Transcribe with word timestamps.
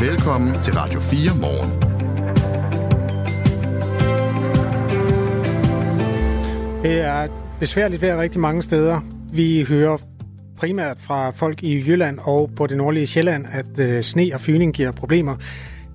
Velkommen 0.00 0.62
til 0.62 0.74
Radio 0.74 1.00
4 1.00 1.40
morgen. 1.40 1.70
Det 6.82 7.00
er 7.00 7.28
besværligt 7.60 8.02
vejr 8.02 8.20
rigtig 8.20 8.40
mange 8.40 8.62
steder. 8.62 9.00
Vi 9.32 9.64
hører 9.68 9.96
primært 10.56 10.96
fra 11.00 11.30
folk 11.30 11.62
i 11.62 11.84
Jylland 11.86 12.18
og 12.22 12.50
på 12.56 12.66
det 12.66 12.76
nordlige 12.76 13.06
Sjælland, 13.06 13.46
at 13.52 13.78
øh, 13.78 14.02
sne 14.02 14.30
og 14.34 14.40
fyning 14.40 14.74
giver 14.74 14.92
problemer. 14.92 15.36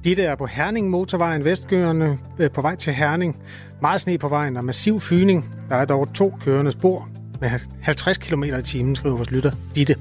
De 0.04 0.16
der 0.16 0.32
er 0.32 0.36
på 0.36 0.46
Herning 0.46 0.90
motorvejen 0.90 1.44
vestgørende 1.44 2.18
øh, 2.40 2.52
på 2.52 2.62
vej 2.62 2.76
til 2.76 2.94
Herning. 2.94 3.40
Meget 3.82 4.02
sne 4.02 4.18
på 4.18 4.28
vejen 4.28 4.58
og 4.58 4.66
massiv 4.66 5.00
fyning. 5.00 5.56
Der 5.70 5.76
er 5.76 5.86
dog 5.86 6.14
to 6.14 6.34
kørende 6.42 6.72
spor 6.72 7.10
med 7.42 7.50
50 7.82 8.18
km 8.18 8.44
i 8.44 8.62
timen, 8.62 8.96
skriver 8.96 9.16
vores 9.16 9.32
lytter 9.32 9.52
Ditte. 9.76 9.96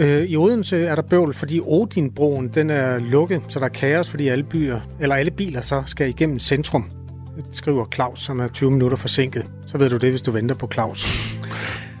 Øh, 0.00 0.22
I 0.22 0.36
Odense 0.36 0.84
er 0.84 0.94
der 0.94 1.02
bøvl, 1.02 1.34
fordi 1.34 1.60
Odinbroen 1.60 2.48
den 2.48 2.70
er 2.70 2.98
lukket, 2.98 3.42
så 3.48 3.58
der 3.58 3.64
er 3.64 3.68
kaos, 3.68 4.10
fordi 4.10 4.28
alle, 4.28 4.44
byer, 4.44 4.80
eller 5.00 5.14
alle 5.16 5.30
biler 5.30 5.60
så 5.60 5.82
skal 5.86 6.08
igennem 6.08 6.38
centrum. 6.38 6.90
Det 7.36 7.56
skriver 7.56 7.86
Claus, 7.94 8.20
som 8.20 8.40
er 8.40 8.48
20 8.48 8.70
minutter 8.70 8.96
forsinket. 8.96 9.50
Så 9.66 9.78
ved 9.78 9.90
du 9.90 9.96
det, 9.96 10.10
hvis 10.10 10.22
du 10.22 10.30
venter 10.30 10.54
på 10.54 10.68
Claus. 10.72 11.30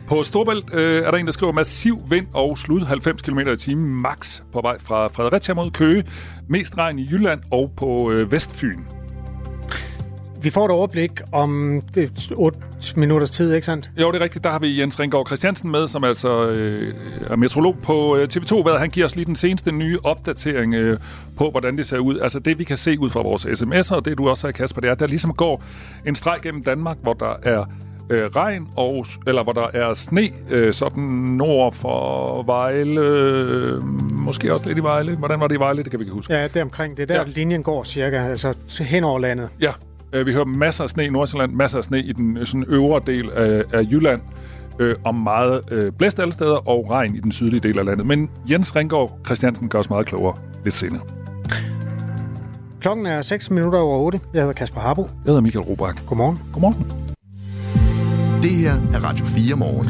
På 0.06 0.22
Storbælt 0.22 0.74
øh, 0.74 1.02
er 1.02 1.10
der 1.10 1.18
en, 1.18 1.26
der 1.26 1.32
skriver 1.32 1.52
massiv 1.52 1.98
vind 2.10 2.26
og 2.34 2.58
slud 2.58 2.80
90 2.80 3.22
km 3.22 3.38
i 3.38 3.56
timen 3.56 4.02
max 4.02 4.42
på 4.52 4.60
vej 4.60 4.78
fra 4.78 5.08
Fredericia 5.08 5.54
mod 5.54 5.70
Køge. 5.70 6.04
Mest 6.48 6.78
regn 6.78 6.98
i 6.98 7.08
Jylland 7.10 7.40
og 7.50 7.72
på 7.76 8.10
øh, 8.10 8.32
Vestfyn. 8.32 8.80
Vi 10.42 10.50
får 10.50 10.64
et 10.64 10.70
overblik 10.70 11.10
om 11.32 11.82
det 11.94 12.32
8 12.36 12.58
minutters 12.96 13.30
tid, 13.30 13.54
ikke 13.54 13.66
sandt? 13.66 13.90
Jo, 14.00 14.12
det 14.12 14.20
er 14.20 14.24
rigtigt. 14.24 14.44
Der 14.44 14.50
har 14.50 14.58
vi 14.58 14.80
Jens 14.80 15.00
Ringgaard 15.00 15.26
Christiansen 15.26 15.70
med, 15.70 15.88
som 15.88 16.04
altså 16.04 16.48
øh, 16.50 16.94
er 17.26 17.36
meteorolog 17.36 17.76
på 17.82 18.16
øh, 18.16 18.28
TV2. 18.34 18.62
Hvad 18.62 18.78
han 18.78 18.90
giver 18.90 19.06
os 19.06 19.16
lige 19.16 19.24
den 19.24 19.36
seneste 19.36 19.72
nye 19.72 19.98
opdatering 20.04 20.74
øh, 20.74 20.98
på, 21.36 21.50
hvordan 21.50 21.76
det 21.76 21.86
ser 21.86 21.98
ud. 21.98 22.18
Altså 22.18 22.38
det, 22.38 22.58
vi 22.58 22.64
kan 22.64 22.76
se 22.76 23.00
ud 23.00 23.10
fra 23.10 23.22
vores 23.22 23.46
sms'er, 23.46 23.94
og 23.94 24.04
det 24.04 24.18
du 24.18 24.28
også 24.28 24.46
har, 24.46 24.52
Kasper, 24.52 24.80
det 24.80 24.88
er, 24.88 24.92
at 24.92 25.00
der 25.00 25.06
ligesom 25.06 25.34
går 25.34 25.62
en 26.06 26.14
streg 26.14 26.38
gennem 26.42 26.64
Danmark, 26.64 26.96
hvor 27.02 27.12
der 27.12 27.34
er 27.42 27.64
øh, 28.10 28.24
regn, 28.24 28.68
og, 28.76 29.06
eller 29.26 29.42
hvor 29.42 29.52
der 29.52 29.66
er 29.74 29.94
sne, 29.94 30.28
øh, 30.50 30.72
sådan 30.72 31.02
nord 31.02 31.72
for 31.72 32.42
Vejle, 32.42 33.00
øh, 33.00 33.84
måske 34.12 34.52
også 34.52 34.68
lidt 34.68 34.78
i 34.78 34.82
Vejle. 34.82 35.16
Hvordan 35.16 35.40
var 35.40 35.48
det 35.48 35.56
i 35.56 35.58
Vejle? 35.58 35.82
Det 35.82 35.90
kan 35.90 36.00
vi 36.00 36.04
ikke 36.04 36.14
huske. 36.14 36.34
Ja, 36.34 36.48
det 36.48 36.62
omkring. 36.62 36.96
Det 36.96 37.02
er 37.02 37.06
der, 37.06 37.14
ja. 37.14 37.24
linjen 37.26 37.62
går 37.62 37.84
cirka, 37.84 38.16
altså 38.16 38.54
hen 38.80 39.04
over 39.04 39.18
landet. 39.18 39.48
Ja, 39.60 39.72
øh, 40.12 40.26
vi 40.26 40.32
hører 40.32 40.44
masser 40.44 40.84
af 40.84 40.90
sne 40.90 41.04
i 41.04 41.08
Nordsjælland, 41.08 41.52
masser 41.52 41.78
af 41.78 41.84
sne 41.84 41.98
i 41.98 42.12
den 42.12 42.36
øh, 42.36 42.46
sådan 42.46 42.64
øvre 42.68 43.00
del 43.06 43.30
af, 43.30 43.64
af 43.72 43.82
Jylland, 43.82 44.20
øh, 44.78 44.96
og 45.04 45.14
meget 45.14 45.72
øh, 45.72 45.92
blæst 45.92 46.20
alle 46.20 46.32
steder, 46.32 46.68
og 46.68 46.90
regn 46.90 47.14
i 47.14 47.20
den 47.20 47.32
sydlige 47.32 47.60
del 47.60 47.78
af 47.78 47.84
landet. 47.84 48.06
Men 48.06 48.30
Jens 48.50 48.76
Ringgaard 48.76 49.18
Christiansen 49.26 49.68
gør 49.68 49.78
os 49.78 49.90
meget 49.90 50.06
klogere 50.06 50.36
lidt 50.64 50.74
senere. 50.74 51.02
Klokken 52.80 53.06
er 53.06 53.22
6 53.22 53.50
minutter 53.50 53.78
over 53.78 53.98
8. 53.98 54.20
Jeg 54.34 54.40
hedder 54.40 54.52
Kasper 54.52 54.80
Harbo. 54.80 55.02
Jeg 55.02 55.10
hedder 55.26 55.40
Michael 55.40 55.64
Robach. 55.64 56.06
Godmorgen. 56.06 56.38
Godmorgen. 56.52 57.10
Det 58.42 58.50
her 58.50 58.72
er 58.72 59.04
Radio 59.04 59.24
4 59.24 59.56
morgen. 59.56 59.88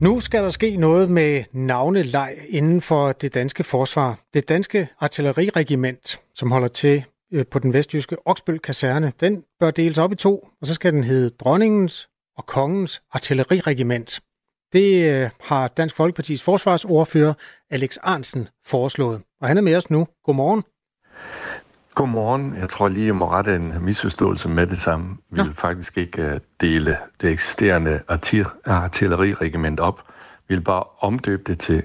Nu 0.00 0.20
skal 0.20 0.42
der 0.42 0.48
ske 0.48 0.76
noget 0.76 1.10
med 1.10 1.44
navneleg 1.52 2.34
inden 2.48 2.80
for 2.80 3.12
det 3.12 3.34
danske 3.34 3.64
forsvar. 3.64 4.18
Det 4.34 4.48
danske 4.48 4.88
artilleriregiment, 5.00 6.20
som 6.34 6.50
holder 6.50 6.68
til 6.68 7.04
på 7.50 7.58
den 7.58 7.72
vestjyske 7.72 8.16
Oksbøl 8.28 8.58
kaserne, 8.58 9.12
den 9.20 9.44
bør 9.60 9.70
deles 9.70 9.98
op 9.98 10.12
i 10.12 10.14
to, 10.14 10.48
og 10.60 10.66
så 10.66 10.74
skal 10.74 10.92
den 10.92 11.04
hedde 11.04 11.30
Dronningens 11.30 12.08
og 12.36 12.46
Kongens 12.46 13.02
artilleriregiment. 13.12 14.20
Det 14.72 15.12
øh, 15.12 15.30
har 15.40 15.68
Dansk 15.68 15.96
Folkepartis 15.96 16.42
forsvarsordfører 16.42 17.34
Alex 17.70 17.96
Arnsen 18.02 18.48
foreslået. 18.66 19.22
Og 19.40 19.48
han 19.48 19.56
er 19.56 19.60
med 19.62 19.76
os 19.76 19.90
nu. 19.90 20.08
Godmorgen. 20.24 20.62
Godmorgen. 21.94 22.56
Jeg 22.56 22.68
tror 22.68 22.88
lige, 22.88 23.06
jeg 23.06 23.14
må 23.14 23.26
rette 23.26 23.56
en 23.56 23.84
misforståelse 23.84 24.48
med 24.48 24.66
det 24.66 24.78
samme. 24.78 25.16
Vi 25.30 25.42
vil 25.42 25.54
faktisk 25.54 25.98
ikke 25.98 26.24
uh, 26.24 26.38
dele 26.60 26.96
det 27.20 27.30
eksisterende 27.30 28.00
artilleriregiment 28.64 29.80
op. 29.80 30.02
Vi 30.48 30.54
vil 30.54 30.62
bare 30.62 30.84
omdøbe 30.98 31.42
det 31.46 31.58
til, 31.58 31.82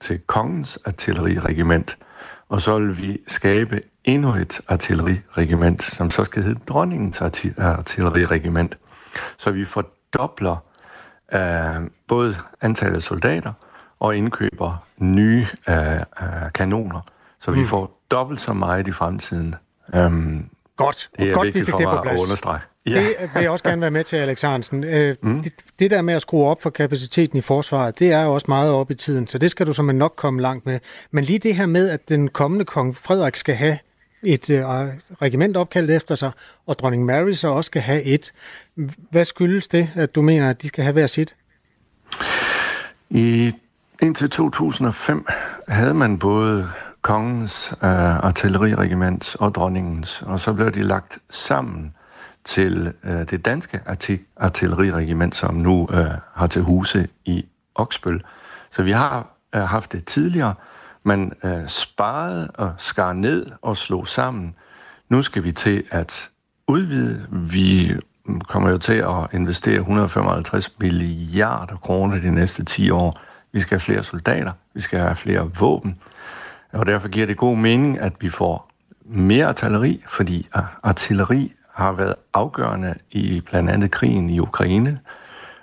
til 0.00 0.18
kongens 0.18 0.78
artilleriregiment. 0.84 1.98
Og 2.50 2.60
så 2.60 2.78
vil 2.78 2.98
vi 2.98 3.18
skabe 3.26 3.80
endnu 4.04 4.34
et 4.34 4.60
artilleriregiment, 4.68 5.82
som 5.82 6.10
så 6.10 6.24
skal 6.24 6.42
hedde 6.42 6.60
dronningens 6.68 7.20
artilleriregiment. 7.58 8.78
Så 9.38 9.50
vi 9.50 9.64
fordobler 9.64 10.56
uh, 11.34 11.86
både 12.08 12.36
antallet 12.60 12.96
af 12.96 13.02
soldater 13.02 13.52
og 14.00 14.16
indkøber 14.16 14.84
nye 14.98 15.46
uh, 15.68 15.74
uh, 15.74 16.52
kanoner. 16.54 17.00
Så 17.40 17.50
vi 17.50 17.60
mm. 17.60 17.66
får 17.66 18.00
dobbelt 18.10 18.40
så 18.40 18.52
meget 18.52 18.88
i 18.88 18.92
fremtiden. 18.92 19.54
Um, 19.96 20.48
Godt. 20.76 21.10
Det 21.18 21.30
er 21.30 21.34
Godt, 21.34 21.46
vi 21.46 21.52
fik 21.52 21.66
det 21.66 21.86
på 21.86 22.02
plads. 22.02 22.22
Understrege. 22.22 22.60
Ja. 22.86 23.00
Det 23.00 23.30
vil 23.34 23.42
jeg 23.42 23.50
også 23.50 23.64
gerne 23.64 23.82
være 23.82 23.90
med 23.90 24.04
til, 24.04 24.16
Alex 24.16 24.42
Hansen. 24.42 24.84
Øh, 24.84 25.16
mm. 25.22 25.42
det, 25.42 25.52
det 25.78 25.90
der 25.90 26.02
med 26.02 26.14
at 26.14 26.22
skrue 26.22 26.46
op 26.46 26.62
for 26.62 26.70
kapaciteten 26.70 27.38
i 27.38 27.40
forsvaret, 27.40 27.98
det 27.98 28.12
er 28.12 28.22
jo 28.22 28.34
også 28.34 28.46
meget 28.48 28.70
op 28.70 28.90
i 28.90 28.94
tiden, 28.94 29.26
så 29.26 29.38
det 29.38 29.50
skal 29.50 29.66
du 29.66 29.72
som 29.72 29.84
nok 29.84 30.14
komme 30.16 30.40
langt 30.40 30.66
med. 30.66 30.78
Men 31.10 31.24
lige 31.24 31.38
det 31.38 31.56
her 31.56 31.66
med, 31.66 31.88
at 31.88 32.08
den 32.08 32.28
kommende 32.28 32.64
kong 32.64 32.96
Frederik 32.96 33.36
skal 33.36 33.54
have 33.54 33.78
et 34.22 34.50
øh, 34.50 34.64
regiment 35.22 35.56
opkaldt 35.56 35.90
efter 35.90 36.14
sig, 36.14 36.30
og 36.66 36.78
dronning 36.78 37.04
Mary 37.04 37.32
så 37.32 37.48
også 37.48 37.66
skal 37.66 37.82
have 37.82 38.02
et. 38.02 38.32
Hvad 39.10 39.24
skyldes 39.24 39.68
det, 39.68 39.90
at 39.94 40.14
du 40.14 40.22
mener, 40.22 40.50
at 40.50 40.62
de 40.62 40.68
skal 40.68 40.84
have 40.84 40.92
hver 40.92 41.06
sit? 41.06 41.36
I 43.10 43.52
indtil 44.02 44.30
2005 44.30 45.26
havde 45.68 45.94
man 45.94 46.18
både 46.18 46.68
kongens 47.02 47.72
øh, 47.72 48.16
artilleriregiment 48.24 49.36
og 49.40 49.54
dronningens, 49.54 50.22
og 50.22 50.40
så 50.40 50.52
blev 50.52 50.70
de 50.70 50.82
lagt 50.82 51.18
sammen 51.30 51.94
til 52.44 52.92
øh, 53.04 53.30
det 53.30 53.44
danske 53.44 53.80
artilleriregiment, 54.36 55.36
som 55.36 55.54
nu 55.54 55.88
øh, 55.92 56.06
har 56.34 56.46
til 56.46 56.62
huse 56.62 57.08
i 57.24 57.46
Oksbøl. 57.74 58.22
Så 58.70 58.82
vi 58.82 58.90
har 58.90 59.26
øh, 59.54 59.62
haft 59.62 59.92
det 59.92 60.04
tidligere, 60.04 60.54
man 61.02 61.32
øh, 61.44 61.68
sparede 61.68 62.50
og 62.54 62.72
skar 62.78 63.12
ned 63.12 63.46
og 63.62 63.76
slog 63.76 64.08
sammen. 64.08 64.54
Nu 65.08 65.22
skal 65.22 65.44
vi 65.44 65.52
til 65.52 65.84
at 65.90 66.30
udvide. 66.68 67.26
Vi 67.30 67.92
mm, 68.24 68.40
kommer 68.40 68.70
jo 68.70 68.78
til 68.78 68.94
at 68.94 69.34
investere 69.34 69.76
155 69.76 70.78
milliarder 70.78 71.76
kroner 71.76 72.20
de 72.20 72.30
næste 72.30 72.64
10 72.64 72.90
år. 72.90 73.20
Vi 73.52 73.60
skal 73.60 73.70
have 73.70 73.80
flere 73.80 74.02
soldater, 74.02 74.52
vi 74.74 74.80
skal 74.80 74.98
have 74.98 75.16
flere 75.16 75.50
våben, 75.60 76.00
og 76.72 76.86
derfor 76.86 77.08
giver 77.08 77.26
det 77.26 77.36
god 77.36 77.56
mening, 77.56 77.98
at 77.98 78.12
vi 78.20 78.28
får 78.28 78.70
mere 79.04 79.46
artilleri, 79.46 80.04
fordi 80.08 80.48
øh, 80.56 80.62
artilleri 80.82 81.52
har 81.72 81.92
været 81.92 82.14
afgørende 82.34 82.94
i 83.10 83.40
blandt 83.40 83.70
andet 83.70 83.90
krigen 83.90 84.30
i 84.30 84.40
Ukraine. 84.40 85.00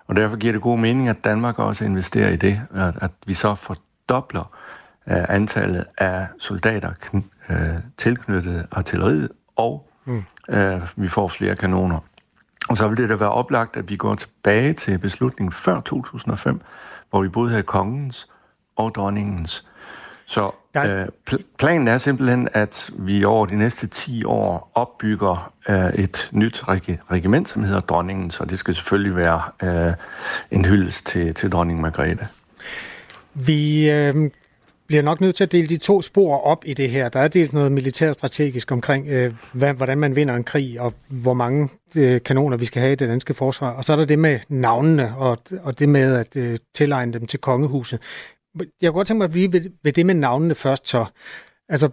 Og 0.08 0.16
derfor 0.16 0.38
giver 0.38 0.54
det 0.54 0.62
god 0.62 0.78
mening, 0.78 1.10
at 1.10 1.24
Danmark 1.24 1.60
også 1.60 1.86
investerer 1.86 2.30
i 2.30 2.36
det, 2.36 2.62
at 3.02 3.12
vi 3.26 3.34
så 3.34 3.56
fordobler 3.56 4.52
uh, 5.08 5.14
antallet 5.30 5.86
af 5.98 6.28
soldater 6.40 6.92
uh, 7.14 7.56
tilknyttet 7.98 8.68
artilleriet, 8.72 9.30
og 9.56 9.90
mm. 10.06 10.24
uh, 10.50 10.82
vi 10.96 11.08
får 11.08 11.28
flere 11.28 11.56
kanoner. 11.56 12.00
Og 12.70 12.78
så 12.78 12.88
vil 12.88 12.98
det 12.98 13.10
da 13.10 13.16
være 13.16 13.32
oplagt, 13.32 13.78
at 13.78 13.90
vi 13.90 13.96
går 13.96 14.16
tilbage 14.16 14.74
til 14.74 14.98
beslutningen 14.98 15.52
før 15.52 15.82
2005, 15.82 16.62
hvor 17.10 17.22
vi 17.22 17.28
både 17.30 17.50
havde 17.50 17.64
kongens 17.64 18.30
og 18.76 18.96
dronningens. 18.96 19.68
Så 20.28 20.52
øh, 20.78 21.08
planen 21.58 21.88
er 21.88 21.98
simpelthen, 21.98 22.48
at 22.54 22.90
vi 22.94 23.24
over 23.24 23.46
de 23.46 23.56
næste 23.56 23.88
10 23.88 24.24
år 24.26 24.72
opbygger 24.76 25.54
øh, 25.70 26.04
et 26.04 26.30
nyt 26.32 26.64
regi- 26.68 26.98
regiment, 27.12 27.50
som 27.50 27.64
hedder 27.64 27.80
Dronningen, 27.80 28.32
så 28.32 28.46
det 28.46 28.60
skal 28.60 28.76
selvfølgelig 28.76 29.16
være 29.16 29.42
øh, 29.64 29.94
en 30.52 30.66
hyldest 30.66 31.08
til, 31.08 31.34
til 31.34 31.52
dronning 31.52 31.82
Margrethe. 31.82 32.28
Vi 33.34 33.90
øh, 33.90 34.32
bliver 34.88 35.04
nok 35.04 35.22
nødt 35.22 35.36
til 35.36 35.44
at 35.44 35.52
dele 35.52 35.68
de 35.68 35.78
to 35.78 36.02
spor 36.02 36.38
op 36.38 36.64
i 36.66 36.74
det 36.74 36.90
her. 36.90 37.10
Der 37.10 37.20
er 37.20 37.28
delt 37.28 37.54
noget 37.54 37.72
militærstrategisk 37.72 38.72
omkring, 38.72 39.08
øh, 39.08 39.34
hvad, 39.54 39.74
hvordan 39.74 39.98
man 39.98 40.16
vinder 40.16 40.36
en 40.36 40.44
krig, 40.44 40.82
og 40.82 40.94
hvor 41.08 41.34
mange 41.34 41.70
øh, 41.98 42.22
kanoner 42.26 42.58
vi 42.58 42.66
skal 42.66 42.82
have 42.82 42.94
i 42.94 42.96
det 42.96 43.10
danske 43.10 43.34
forsvar. 43.34 43.70
Og 43.70 43.86
så 43.86 43.94
er 43.94 43.98
der 43.98 44.06
det 44.06 44.20
med 44.20 44.40
navnene, 44.50 45.18
og, 45.18 45.38
og 45.64 45.80
det 45.80 45.90
med 45.90 46.16
at 46.16 46.36
øh, 46.36 46.58
tilegne 46.76 47.14
dem 47.14 47.28
til 47.28 47.40
kongehuset. 47.40 48.00
Jeg 48.82 48.92
kunne 48.92 48.98
godt 49.00 49.08
tænke 49.08 49.18
mig 49.18 49.26
at 49.26 49.32
blive 49.32 49.54
ved, 49.54 49.62
ved 49.84 49.94
det 49.94 50.06
med 50.06 50.16
navnene 50.16 50.56
først 50.56 50.88
så. 50.88 51.06
Altså, 51.70 51.90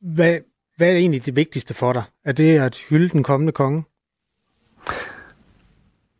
hvad, 0.00 0.38
hvad 0.76 0.88
er 0.88 0.96
egentlig 0.96 1.26
det 1.26 1.36
vigtigste 1.36 1.74
for 1.74 1.92
dig? 1.92 2.02
Er 2.24 2.32
det 2.32 2.58
at 2.58 2.76
hylde 2.76 3.08
den 3.08 3.22
kommende 3.22 3.52
konge? 3.52 3.84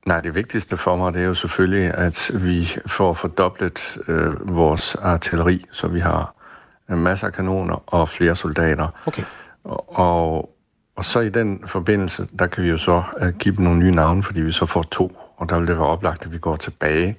Nej, 0.06 0.20
det 0.20 0.34
vigtigste 0.34 0.76
for 0.76 0.96
mig, 0.96 1.12
det 1.12 1.22
er 1.22 1.26
jo 1.26 1.34
selvfølgelig, 1.34 1.94
at 1.94 2.30
vi 2.42 2.68
får 2.86 3.12
fordoblet 3.12 3.98
øh, 4.08 4.56
vores 4.56 4.94
artilleri, 4.94 5.64
så 5.72 5.88
vi 5.88 6.00
har 6.00 6.34
masser 6.88 7.26
af 7.26 7.32
kanoner 7.32 7.82
og 7.86 8.08
flere 8.08 8.36
soldater. 8.36 8.88
Okay. 9.06 9.22
Og, 9.64 10.54
og, 10.96 11.04
så 11.04 11.20
i 11.20 11.28
den 11.28 11.62
forbindelse, 11.66 12.28
der 12.38 12.46
kan 12.46 12.64
vi 12.64 12.68
jo 12.68 12.78
så 12.78 13.02
uh, 13.22 13.28
give 13.28 13.56
dem 13.56 13.64
nogle 13.64 13.78
nye 13.78 13.90
navne, 13.90 14.22
fordi 14.22 14.40
vi 14.40 14.52
så 14.52 14.66
får 14.66 14.82
to, 14.82 15.18
og 15.36 15.48
der 15.48 15.58
vil 15.58 15.68
det 15.68 15.78
være 15.78 15.86
oplagt, 15.86 16.24
at 16.24 16.32
vi 16.32 16.38
går 16.38 16.56
tilbage 16.56 17.16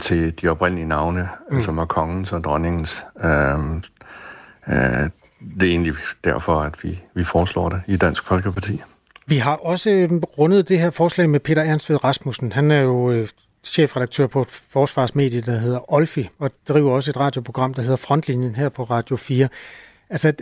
til 0.00 0.40
de 0.40 0.48
oprindelige 0.48 0.88
navne, 0.88 1.28
mm. 1.50 1.60
som 1.60 1.78
er 1.78 1.84
kongens 1.84 2.32
og 2.32 2.44
dronningens. 2.44 3.04
Øhm, 3.24 3.82
Øh, 4.68 5.10
det 5.60 5.62
er 5.62 5.70
egentlig 5.70 5.94
derfor, 6.24 6.60
at 6.60 6.84
vi, 6.84 7.00
vi 7.14 7.24
foreslår 7.24 7.68
det 7.68 7.82
i 7.86 7.96
Dansk 7.96 8.24
Folkeparti. 8.24 8.80
Vi 9.26 9.36
har 9.36 9.56
også 9.56 9.90
øh, 9.90 10.12
rundet 10.12 10.68
det 10.68 10.78
her 10.78 10.90
forslag 10.90 11.30
med 11.30 11.40
Peter 11.40 11.62
Ernstved 11.62 12.04
Rasmussen. 12.04 12.52
Han 12.52 12.70
er 12.70 12.80
jo 12.80 13.10
øh, 13.10 13.28
chefredaktør 13.64 14.26
på 14.26 14.40
et 14.40 14.48
forsvarsmedie, 14.50 15.40
der 15.40 15.58
hedder 15.58 15.92
Olfi, 15.92 16.28
og 16.38 16.50
driver 16.68 16.92
også 16.92 17.10
et 17.10 17.16
radioprogram, 17.16 17.74
der 17.74 17.82
hedder 17.82 17.96
Frontlinjen 17.96 18.54
her 18.54 18.68
på 18.68 18.84
Radio 18.84 19.16
4. 19.16 19.48
Altså, 20.10 20.32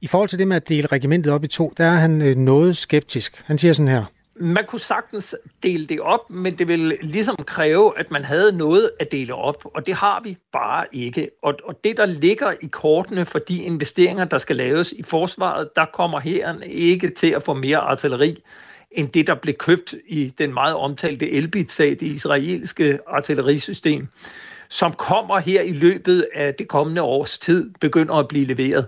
i 0.00 0.06
forhold 0.06 0.28
til 0.28 0.38
det 0.38 0.48
med 0.48 0.56
at 0.56 0.68
dele 0.68 0.86
regimentet 0.86 1.32
op 1.32 1.44
i 1.44 1.46
to, 1.46 1.72
der 1.76 1.84
er 1.84 1.96
han 1.96 2.22
øh, 2.22 2.36
noget 2.36 2.76
skeptisk. 2.76 3.42
Han 3.46 3.58
siger 3.58 3.72
sådan 3.72 3.88
her. 3.88 4.04
Man 4.42 4.66
kunne 4.66 4.80
sagtens 4.80 5.36
dele 5.62 5.86
det 5.86 6.00
op, 6.00 6.30
men 6.30 6.58
det 6.58 6.68
vil 6.68 6.98
ligesom 7.02 7.36
kræve, 7.36 7.98
at 7.98 8.10
man 8.10 8.24
havde 8.24 8.56
noget 8.56 8.90
at 9.00 9.12
dele 9.12 9.34
op, 9.34 9.64
og 9.64 9.86
det 9.86 9.94
har 9.94 10.20
vi 10.24 10.36
bare 10.52 10.86
ikke. 10.92 11.30
Og, 11.42 11.54
og 11.64 11.84
det, 11.84 11.96
der 11.96 12.06
ligger 12.06 12.52
i 12.60 12.66
kortene 12.66 13.26
for 13.26 13.38
de 13.38 13.62
investeringer, 13.62 14.24
der 14.24 14.38
skal 14.38 14.56
laves 14.56 14.92
i 14.92 15.02
forsvaret, 15.02 15.76
der 15.76 15.84
kommer 15.92 16.20
her 16.20 16.54
ikke 16.62 17.10
til 17.10 17.30
at 17.30 17.42
få 17.42 17.54
mere 17.54 17.78
artilleri, 17.78 18.42
end 18.90 19.08
det, 19.08 19.26
der 19.26 19.34
blev 19.34 19.54
købt 19.54 19.94
i 20.08 20.34
den 20.38 20.54
meget 20.54 20.74
omtalte 20.74 21.30
Elbit-sag, 21.30 21.90
det 21.90 22.02
israelske 22.02 22.98
artillerisystem, 23.06 24.08
som 24.68 24.92
kommer 24.92 25.38
her 25.38 25.62
i 25.62 25.72
løbet 25.72 26.26
af 26.34 26.54
det 26.54 26.68
kommende 26.68 27.02
års 27.02 27.38
tid, 27.38 27.70
begynder 27.80 28.14
at 28.14 28.28
blive 28.28 28.46
leveret. 28.46 28.86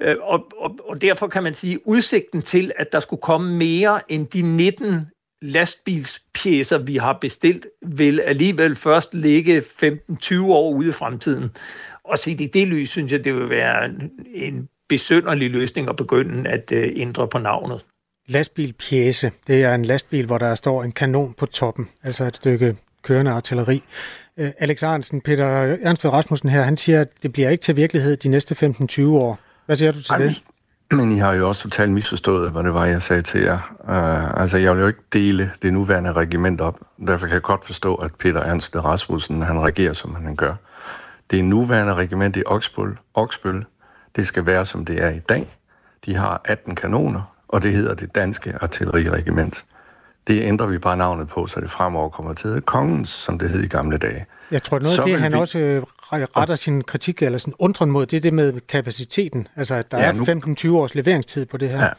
Øh, 0.00 0.16
og, 0.20 0.46
og, 0.58 0.78
og 0.88 1.00
derfor 1.00 1.26
kan 1.26 1.42
man 1.42 1.54
sige, 1.54 1.88
udsigten 1.88 2.42
til, 2.42 2.72
at 2.76 2.92
der 2.92 3.00
skulle 3.00 3.22
komme 3.22 3.56
mere 3.56 4.12
end 4.12 4.26
de 4.26 4.42
19 4.42 5.06
lastbilspjæser, 5.42 6.78
vi 6.78 6.96
har 6.96 7.18
bestilt, 7.20 7.66
vil 7.82 8.20
alligevel 8.20 8.76
først 8.76 9.14
ligge 9.14 9.58
15-20 9.58 10.42
år 10.42 10.72
ude 10.72 10.88
i 10.88 10.92
fremtiden. 10.92 11.50
Og 12.04 12.18
set 12.18 12.40
i 12.40 12.46
det 12.46 12.68
lys, 12.68 12.90
synes 12.90 13.12
jeg, 13.12 13.24
det 13.24 13.34
vil 13.34 13.50
være 13.50 13.90
en 14.34 14.68
besønderlig 14.88 15.50
løsning 15.50 15.88
at 15.88 15.96
begynde 15.96 16.50
at 16.50 16.72
uh, 16.72 16.78
ændre 16.78 17.28
på 17.28 17.38
navnet. 17.38 17.80
Lastbilpjæse, 18.28 19.32
det 19.46 19.62
er 19.62 19.74
en 19.74 19.84
lastbil, 19.84 20.26
hvor 20.26 20.38
der 20.38 20.54
står 20.54 20.84
en 20.84 20.92
kanon 20.92 21.34
på 21.38 21.46
toppen, 21.46 21.88
altså 22.02 22.24
et 22.24 22.36
stykke 22.36 22.76
kørende 23.02 23.30
artilleri. 23.30 23.82
Uh, 24.36 24.48
Alex 24.58 24.82
Arnsen, 24.82 25.20
Peter 25.20 25.46
Ernst 25.82 26.04
Rasmussen 26.04 26.48
her, 26.48 26.62
han 26.62 26.76
siger, 26.76 27.00
at 27.00 27.08
det 27.22 27.32
bliver 27.32 27.50
ikke 27.50 27.62
til 27.62 27.76
virkelighed 27.76 28.16
de 28.16 28.28
næste 28.28 28.68
15-20 28.68 29.02
år. 29.02 29.38
Hvad 29.68 29.76
siger 29.76 29.92
du 29.92 30.02
til 30.02 30.12
Ej, 30.12 30.18
det? 30.18 30.44
Men 30.90 31.12
I 31.12 31.18
har 31.18 31.32
jo 31.32 31.48
også 31.48 31.62
totalt 31.62 31.90
misforstået, 31.90 32.50
hvad 32.50 32.62
det 32.62 32.74
var, 32.74 32.84
jeg 32.86 33.02
sagde 33.02 33.22
til 33.22 33.40
jer. 33.40 33.74
Uh, 33.80 34.40
altså, 34.40 34.58
jeg 34.58 34.74
vil 34.74 34.80
jo 34.80 34.86
ikke 34.86 35.02
dele 35.12 35.52
det 35.62 35.72
nuværende 35.72 36.12
regiment 36.12 36.60
op. 36.60 36.80
Derfor 37.06 37.26
kan 37.26 37.34
jeg 37.34 37.42
godt 37.42 37.64
forstå, 37.64 37.94
at 37.94 38.14
Peter 38.14 38.40
Ernst 38.40 38.76
Rasmussen, 38.76 39.42
han 39.42 39.58
reagerer, 39.58 39.92
som 39.92 40.14
han 40.14 40.36
gør. 40.36 40.54
Det 41.30 41.44
nuværende 41.44 41.94
regiment 41.94 42.36
i 42.36 42.42
Oksbøl. 42.46 42.96
Oksbøl. 43.14 43.64
Det 44.16 44.26
skal 44.26 44.46
være, 44.46 44.66
som 44.66 44.84
det 44.84 45.02
er 45.02 45.10
i 45.10 45.18
dag. 45.18 45.58
De 46.06 46.14
har 46.14 46.40
18 46.44 46.74
kanoner, 46.74 47.34
og 47.48 47.62
det 47.62 47.72
hedder 47.72 47.94
det 47.94 48.14
danske 48.14 48.54
artilleriregiment. 48.60 49.64
Det 50.26 50.42
ændrer 50.42 50.66
vi 50.66 50.78
bare 50.78 50.96
navnet 50.96 51.28
på, 51.28 51.46
så 51.46 51.60
det 51.60 51.70
fremover 51.70 52.08
kommer 52.08 52.32
til 52.32 52.48
at 52.48 52.64
kongens, 52.64 53.08
som 53.08 53.38
det 53.38 53.50
hed 53.50 53.60
i 53.60 53.68
gamle 53.68 53.98
dage. 53.98 54.26
Jeg 54.50 54.62
tror, 54.62 54.78
noget 54.78 54.98
af 54.98 55.04
det, 55.04 55.20
han 55.20 55.32
vi... 55.32 55.36
også 55.36 55.58
øh, 55.58 55.82
retter 56.12 56.54
sin 56.54 56.84
kritik 56.84 57.22
eller 57.22 57.38
sin 57.38 57.54
undren 57.58 57.90
mod, 57.90 58.06
det 58.06 58.16
er 58.16 58.20
det 58.20 58.34
med 58.34 58.60
kapaciteten. 58.68 59.48
Altså, 59.56 59.74
at 59.74 59.90
der 59.90 59.98
ja, 59.98 60.12
nu... 60.12 60.22
er 60.22 60.56
15-20 60.66 60.70
års 60.70 60.94
leveringstid 60.94 61.46
på 61.46 61.56
det 61.56 61.68
her. 61.70 61.80
Ja, 61.80 61.90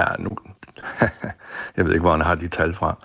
ja 0.00 0.06
nu... 0.18 0.30
jeg 1.76 1.84
ved 1.84 1.92
ikke, 1.92 2.00
hvor 2.00 2.10
han 2.10 2.20
har 2.20 2.34
de 2.34 2.48
tal 2.48 2.74
fra. 2.74 2.96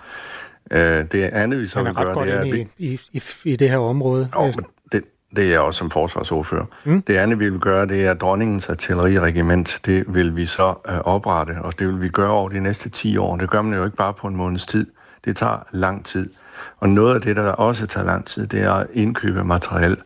Øh, 0.70 1.04
det 1.12 1.24
andet, 1.24 1.60
vi 1.60 1.66
så 1.66 1.82
vil 1.82 1.94
gøre, 1.94 2.26
det 2.26 2.34
er... 2.34 2.42
I, 2.42 2.68
i, 2.78 3.00
i, 3.12 3.22
i 3.44 3.56
det 3.56 3.70
her 3.70 3.78
område. 3.78 4.28
Jo, 4.34 4.42
men 4.42 4.64
det, 4.92 5.04
det 5.36 5.44
er 5.44 5.48
jeg 5.48 5.60
også 5.60 5.78
som 5.78 5.90
forsvarsordfører. 5.90 6.64
Mm. 6.84 7.02
Det 7.02 7.16
andet, 7.16 7.38
vi 7.38 7.50
vil 7.50 7.60
gøre, 7.60 7.86
det 7.86 8.04
er, 8.04 8.10
at 8.10 8.20
dronningens 8.20 8.68
artilleriregiment, 8.68 9.80
det 9.86 10.04
vil 10.08 10.36
vi 10.36 10.46
så 10.46 10.74
øh, 10.88 10.98
oprette, 10.98 11.52
og 11.62 11.78
det 11.78 11.86
vil 11.86 12.02
vi 12.02 12.08
gøre 12.08 12.30
over 12.30 12.48
de 12.48 12.60
næste 12.60 12.88
10 12.88 13.16
år. 13.16 13.36
Det 13.36 13.50
gør 13.50 13.62
man 13.62 13.78
jo 13.78 13.84
ikke 13.84 13.96
bare 13.96 14.14
på 14.14 14.26
en 14.26 14.36
måneds 14.36 14.66
tid. 14.66 14.86
Det 15.24 15.36
tager 15.36 15.66
lang 15.70 16.04
tid. 16.04 16.30
Og 16.76 16.88
noget 16.88 17.14
af 17.14 17.20
det, 17.20 17.36
der 17.36 17.50
også 17.52 17.86
tager 17.86 18.06
lang 18.06 18.26
tid, 18.26 18.46
det 18.46 18.60
er 18.60 18.72
at 18.72 18.86
indkøbe 18.92 19.44
materiel. 19.44 19.96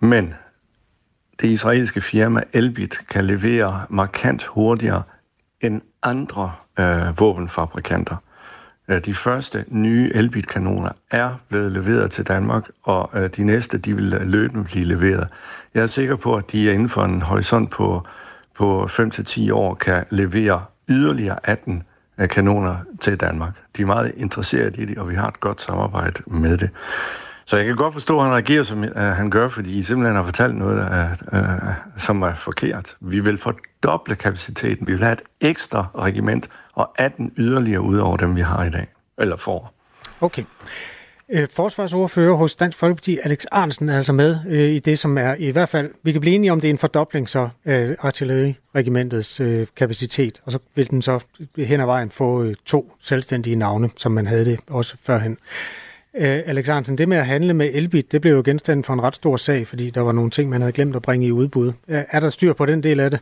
Men 0.00 0.34
det 1.40 1.48
israelske 1.48 2.00
firma 2.00 2.40
Elbit 2.52 3.00
kan 3.08 3.24
levere 3.24 3.86
markant 3.88 4.44
hurtigere 4.44 5.02
end 5.60 5.80
andre 6.02 6.52
øh, 6.78 7.20
våbenfabrikanter. 7.20 8.16
Øh, 8.88 9.04
de 9.04 9.14
første 9.14 9.64
nye 9.68 10.12
Elbit-kanoner 10.14 10.90
er 11.10 11.34
blevet 11.48 11.72
leveret 11.72 12.10
til 12.10 12.28
Danmark, 12.28 12.68
og 12.82 13.10
øh, 13.14 13.30
de 13.36 13.44
næste 13.44 13.78
de 13.78 13.96
vil 13.96 14.04
løbende 14.04 14.64
blive 14.64 14.84
leveret. 14.84 15.28
Jeg 15.74 15.82
er 15.82 15.86
sikker 15.86 16.16
på, 16.16 16.36
at 16.36 16.52
de 16.52 16.68
er 16.68 16.72
inden 16.72 16.88
for 16.88 17.04
en 17.04 17.22
horisont 17.22 17.70
på, 17.70 18.06
på 18.56 18.84
5-10 18.84 19.52
år 19.52 19.74
kan 19.74 20.04
levere 20.10 20.64
yderligere 20.88 21.38
18 21.44 21.76
øh, 21.76 21.82
kanoner 22.26 22.76
til 23.00 23.20
Danmark. 23.20 23.54
De 23.76 23.82
er 23.82 23.86
meget 23.86 24.12
interesserede 24.16 24.82
i 24.82 24.84
det, 24.84 24.98
og 24.98 25.08
vi 25.08 25.14
har 25.14 25.28
et 25.28 25.40
godt 25.40 25.60
samarbejde 25.60 26.22
med 26.26 26.58
det. 26.58 26.70
Så 27.44 27.56
jeg 27.56 27.66
kan 27.66 27.76
godt 27.76 27.94
forstå, 27.94 28.18
at 28.18 28.24
han 28.24 28.32
reagerer, 28.32 28.62
som 28.62 28.84
øh, 28.84 28.96
han 28.96 29.30
gør, 29.30 29.48
fordi 29.48 29.78
I 29.78 29.82
simpelthen 29.82 30.16
har 30.16 30.22
fortalt 30.22 30.54
noget, 30.54 30.76
der 30.76 30.84
er, 30.84 31.10
øh, 31.32 31.74
som 31.96 32.22
er 32.22 32.34
forkert. 32.34 32.96
Vi 33.00 33.20
vil 33.20 33.38
fordoble 33.38 34.14
kapaciteten. 34.14 34.86
Vi 34.86 34.92
vil 34.92 35.02
have 35.02 35.12
et 35.12 35.22
ekstra 35.40 35.86
regiment 35.98 36.48
og 36.72 36.92
18 36.98 37.32
yderligere 37.36 37.80
ud 37.80 37.98
over 37.98 38.16
dem, 38.16 38.36
vi 38.36 38.40
har 38.40 38.64
i 38.64 38.70
dag. 38.70 38.86
Eller 39.18 39.36
får. 39.36 39.74
Okay. 40.20 40.44
Øh, 41.34 41.48
forsvarsordfører 41.50 42.34
hos 42.34 42.54
Dansk 42.54 42.78
Folkeparti, 42.78 43.18
Alex 43.24 43.44
Arnsen, 43.52 43.88
er 43.88 43.96
altså 43.96 44.12
med 44.12 44.38
øh, 44.48 44.60
i 44.60 44.78
det, 44.78 44.98
som 44.98 45.18
er 45.18 45.34
i 45.38 45.50
hvert 45.50 45.68
fald, 45.68 45.90
vi 46.02 46.12
kan 46.12 46.20
blive 46.20 46.34
enige 46.34 46.52
om, 46.52 46.60
det 46.60 46.68
er 46.68 46.72
en 46.72 46.78
fordobling 46.78 47.28
så 47.28 47.48
af 47.64 47.96
artilleriregimentets 47.98 49.40
øh, 49.40 49.66
kapacitet, 49.76 50.42
og 50.44 50.52
så 50.52 50.58
vil 50.74 50.90
den 50.90 51.02
så 51.02 51.20
øh, 51.58 51.66
hen 51.66 51.80
ad 51.80 51.86
vejen 51.86 52.10
få 52.10 52.42
øh, 52.42 52.54
to 52.66 52.92
selvstændige 53.00 53.56
navne, 53.56 53.90
som 53.96 54.12
man 54.12 54.26
havde 54.26 54.44
det 54.44 54.60
også 54.66 54.96
førhen. 55.02 55.36
Øh, 56.16 56.40
Alex 56.46 56.68
Arnsen, 56.68 56.98
det 56.98 57.08
med 57.08 57.16
at 57.16 57.26
handle 57.26 57.54
med 57.54 57.70
Elbit, 57.72 58.12
det 58.12 58.20
blev 58.20 58.32
jo 58.32 58.42
genstand 58.44 58.84
for 58.84 58.92
en 58.92 59.02
ret 59.02 59.14
stor 59.14 59.36
sag, 59.36 59.66
fordi 59.66 59.90
der 59.90 60.00
var 60.00 60.12
nogle 60.12 60.30
ting, 60.30 60.50
man 60.50 60.60
havde 60.60 60.72
glemt 60.72 60.96
at 60.96 61.02
bringe 61.02 61.26
i 61.26 61.32
udbud. 61.32 61.72
Er 61.88 62.20
der 62.20 62.30
styr 62.30 62.52
på 62.52 62.66
den 62.66 62.82
del 62.82 63.00
af 63.00 63.10
det? 63.10 63.20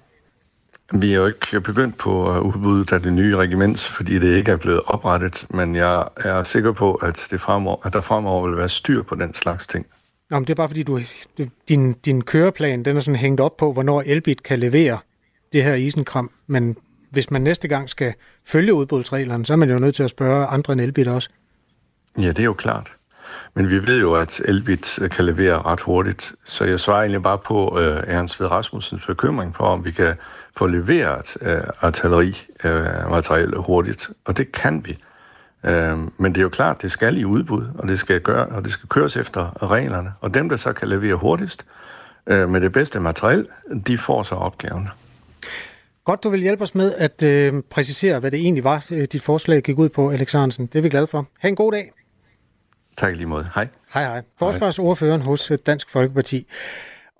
Vi 0.92 1.12
er 1.12 1.16
jo 1.16 1.26
ikke 1.26 1.60
begyndt 1.60 1.98
på 1.98 2.40
udbuddet 2.40 2.92
af 2.92 3.02
det 3.02 3.12
nye 3.12 3.36
regiment, 3.36 3.80
fordi 3.80 4.18
det 4.18 4.36
ikke 4.36 4.52
er 4.52 4.56
blevet 4.56 4.80
oprettet, 4.86 5.46
men 5.50 5.74
jeg 5.74 6.08
er 6.16 6.42
sikker 6.42 6.72
på, 6.72 6.94
at, 6.94 7.28
det 7.30 7.40
fremover, 7.40 7.86
at 7.86 7.92
der 7.92 8.00
fremover 8.00 8.48
vil 8.48 8.56
være 8.56 8.68
styr 8.68 9.02
på 9.02 9.14
den 9.14 9.34
slags 9.34 9.66
ting. 9.66 9.86
Nå, 10.30 10.38
men 10.38 10.44
det 10.44 10.50
er 10.50 10.54
bare 10.54 10.68
fordi, 10.68 10.82
du, 10.82 11.00
din, 11.68 11.92
din 11.92 12.22
køreplan 12.22 12.84
den 12.84 12.96
er 12.96 13.00
sådan 13.00 13.16
hængt 13.16 13.40
op 13.40 13.56
på, 13.56 13.72
hvornår 13.72 14.02
Elbit 14.06 14.42
kan 14.42 14.58
levere 14.58 14.98
det 15.52 15.64
her 15.64 15.74
isenkram, 15.74 16.30
men 16.46 16.76
hvis 17.10 17.30
man 17.30 17.42
næste 17.42 17.68
gang 17.68 17.88
skal 17.90 18.14
følge 18.46 18.74
udbudsreglerne, 18.74 19.46
så 19.46 19.52
er 19.52 19.56
man 19.56 19.70
jo 19.70 19.78
nødt 19.78 19.94
til 19.94 20.02
at 20.02 20.10
spørge 20.10 20.46
andre 20.46 20.72
end 20.72 20.80
Elbit 20.80 21.08
også. 21.08 21.30
Ja, 22.18 22.28
det 22.28 22.38
er 22.38 22.44
jo 22.44 22.52
klart. 22.52 22.92
Men 23.54 23.68
vi 23.70 23.86
ved 23.86 24.00
jo, 24.00 24.14
at 24.14 24.40
Elbit 24.44 24.98
kan 25.10 25.24
levere 25.24 25.62
ret 25.62 25.80
hurtigt, 25.80 26.32
så 26.44 26.64
jeg 26.64 26.80
svarer 26.80 27.00
egentlig 27.00 27.22
bare 27.22 27.38
på 27.38 27.68
uh, 27.68 28.14
Ernst 28.14 28.40
Ved 28.40 28.50
Rasmussens 28.50 29.06
bekymring 29.06 29.56
for, 29.56 29.64
om 29.64 29.84
vi 29.84 29.90
kan 29.90 30.14
få 30.56 30.66
leveret 30.66 31.36
uh, 31.40 31.48
artillerimateriale 31.80 33.58
uh, 33.58 33.64
hurtigt, 33.64 34.10
og 34.24 34.36
det 34.36 34.52
kan 34.52 34.86
vi. 34.86 34.98
Uh, 35.64 35.70
men 36.20 36.32
det 36.32 36.36
er 36.38 36.42
jo 36.42 36.48
klart, 36.48 36.82
det 36.82 36.92
skal 36.92 37.18
i 37.18 37.24
udbud, 37.24 37.66
og 37.78 37.88
det 37.88 37.98
skal, 37.98 38.20
gøre, 38.20 38.46
og 38.46 38.64
det 38.64 38.72
skal 38.72 38.88
køres 38.88 39.16
efter 39.16 39.70
reglerne, 39.70 40.12
og 40.20 40.34
dem, 40.34 40.48
der 40.48 40.56
så 40.56 40.72
kan 40.72 40.88
levere 40.88 41.14
hurtigst 41.14 41.66
uh, 42.30 42.48
med 42.48 42.60
det 42.60 42.72
bedste 42.72 43.00
materiel, 43.00 43.46
de 43.86 43.98
får 43.98 44.22
så 44.22 44.34
opgaven. 44.34 44.88
Godt, 46.04 46.24
du 46.24 46.30
vil 46.30 46.40
hjælpe 46.40 46.62
os 46.62 46.74
med 46.74 46.94
at 46.94 47.22
øh, 47.22 47.62
præcisere, 47.70 48.18
hvad 48.18 48.30
det 48.30 48.40
egentlig 48.40 48.64
var, 48.64 48.86
dit 49.12 49.22
forslag 49.22 49.62
gik 49.62 49.78
ud 49.78 49.88
på, 49.88 50.10
Alex 50.10 50.32
Hansen. 50.32 50.66
Det 50.66 50.78
er 50.78 50.82
vi 50.82 50.88
glade 50.88 51.06
for. 51.06 51.26
Ha' 51.38 51.48
en 51.48 51.56
god 51.56 51.72
dag. 51.72 51.92
Tak 52.96 53.16
lige 53.16 53.26
måde. 53.26 53.48
Hej. 53.54 53.68
Hej, 53.94 54.02
hej. 54.02 54.22
Forsvarsordføreren 54.38 55.20
hos 55.20 55.50
øh, 55.50 55.58
Dansk 55.66 55.90
Folkeparti. 55.90 56.46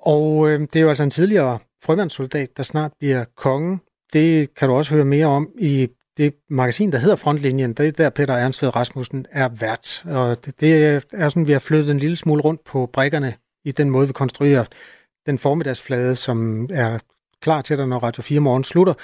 Og 0.00 0.48
øh, 0.48 0.60
det 0.60 0.76
er 0.76 0.80
jo 0.80 0.88
altså 0.88 1.02
en 1.02 1.10
tidligere 1.10 1.58
frømandssoldat, 1.84 2.56
der 2.56 2.62
snart 2.62 2.92
bliver 2.98 3.24
kongen. 3.36 3.80
Det 4.12 4.54
kan 4.54 4.68
du 4.68 4.74
også 4.74 4.94
høre 4.94 5.04
mere 5.04 5.26
om 5.26 5.48
i 5.58 5.88
det 6.16 6.34
magasin, 6.50 6.92
der 6.92 6.98
hedder 6.98 7.16
Frontlinjen. 7.16 7.72
Det 7.72 7.86
er 7.88 7.92
der 7.92 8.10
Peter 8.10 8.34
Ernstved 8.34 8.76
Rasmussen 8.76 9.26
er 9.30 9.48
vært. 9.48 10.04
Og 10.06 10.44
det, 10.44 10.60
det 10.60 11.02
er 11.12 11.28
sådan, 11.28 11.46
vi 11.46 11.52
har 11.52 11.58
flyttet 11.58 11.90
en 11.90 11.98
lille 11.98 12.16
smule 12.16 12.42
rundt 12.42 12.64
på 12.64 12.90
brækkerne 12.92 13.34
i 13.64 13.72
den 13.72 13.90
måde, 13.90 14.06
vi 14.06 14.12
konstruerer 14.12 14.64
den 15.26 15.38
formiddagsflade, 15.38 16.16
som 16.16 16.68
er 16.72 16.98
klar 17.42 17.60
til 17.60 17.78
dig, 17.78 17.86
når 17.86 17.98
Radio 17.98 18.22
4 18.22 18.40
morgen 18.40 18.64
slutter. 18.64 18.94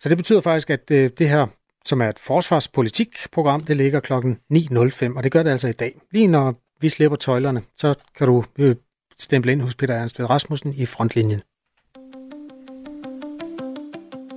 Så 0.00 0.08
det 0.08 0.16
betyder 0.16 0.40
faktisk, 0.40 0.70
at 0.70 0.90
øh, 0.90 1.10
det 1.18 1.28
her 1.28 1.46
som 1.86 2.00
er 2.00 2.08
et 2.08 2.18
forsvarspolitikprogram. 2.18 3.60
Det 3.60 3.76
ligger 3.76 4.00
klokken 4.00 4.38
9.05, 4.52 5.16
og 5.16 5.24
det 5.24 5.32
gør 5.32 5.42
det 5.42 5.50
altså 5.50 5.68
i 5.68 5.72
dag. 5.72 6.00
Lige 6.10 6.26
når 6.26 6.54
vi 6.80 6.88
slipper 6.88 7.16
tøjlerne, 7.16 7.62
så 7.76 7.94
kan 8.16 8.26
du 8.26 8.44
øh, 8.58 8.76
stemple 9.18 9.52
ind 9.52 9.60
hos 9.60 9.74
Peter 9.74 9.94
Ernst 9.94 10.20
Rasmussen 10.20 10.74
i 10.74 10.86
frontlinjen. 10.86 11.42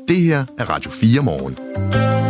Det 0.10 0.22
her 0.22 0.46
er 0.58 0.70
Radio 0.70 0.92
4 0.92 1.22
morgen. 1.22 1.58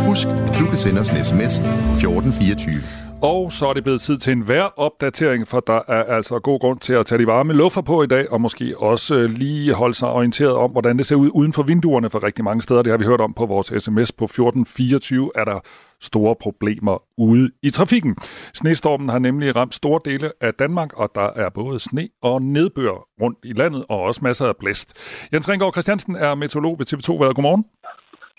Husk, 0.06 0.26
at 0.26 0.58
du 0.58 0.66
kan 0.66 0.78
sende 0.78 1.00
os 1.00 1.10
en 1.10 1.24
sms 1.24 1.58
1424. 1.58 2.82
Og 3.22 3.52
så 3.52 3.66
er 3.66 3.72
det 3.72 3.84
blevet 3.84 4.00
tid 4.00 4.18
til 4.18 4.32
en 4.32 4.48
vejropdatering, 4.48 5.48
for 5.48 5.60
der 5.60 5.80
er 5.88 6.02
altså 6.02 6.38
god 6.38 6.60
grund 6.60 6.78
til 6.78 6.92
at 6.92 7.06
tage 7.06 7.18
de 7.18 7.26
varme 7.26 7.52
luffer 7.52 7.80
på 7.80 8.02
i 8.02 8.06
dag, 8.06 8.32
og 8.32 8.40
måske 8.40 8.78
også 8.78 9.14
øh, 9.14 9.30
lige 9.30 9.74
holde 9.74 9.94
sig 9.94 10.08
orienteret 10.08 10.52
om, 10.52 10.70
hvordan 10.70 10.98
det 10.98 11.06
ser 11.06 11.16
ud 11.16 11.30
uden 11.34 11.52
for 11.52 11.62
vinduerne 11.62 12.10
for 12.10 12.22
rigtig 12.22 12.44
mange 12.44 12.62
steder. 12.62 12.82
Det 12.82 12.90
har 12.90 12.98
vi 12.98 13.04
hørt 13.04 13.20
om 13.20 13.34
på 13.34 13.46
vores 13.46 13.66
sms 13.66 14.12
på 14.12 14.24
1424, 14.24 15.30
er 15.34 15.44
der 15.44 15.60
store 16.00 16.36
problemer 16.40 17.02
ude 17.18 17.50
i 17.62 17.70
trafikken. 17.70 18.16
Snestormen 18.54 19.08
har 19.08 19.18
nemlig 19.18 19.56
ramt 19.56 19.74
store 19.74 20.00
dele 20.04 20.32
af 20.40 20.54
Danmark, 20.54 20.92
og 20.96 21.10
der 21.14 21.30
er 21.36 21.48
både 21.48 21.80
sne 21.80 22.08
og 22.22 22.42
nedbør 22.42 23.06
rundt 23.22 23.38
i 23.44 23.52
landet, 23.52 23.84
og 23.88 24.00
også 24.00 24.20
masser 24.22 24.46
af 24.46 24.56
blæst. 24.56 24.96
Jens 25.32 25.48
Ringgaard 25.48 25.72
Christiansen 25.72 26.16
er 26.16 26.34
meteorolog 26.34 26.78
ved 26.78 26.86
TV2 26.92 27.22
Været. 27.22 27.34
Godmorgen. 27.34 27.64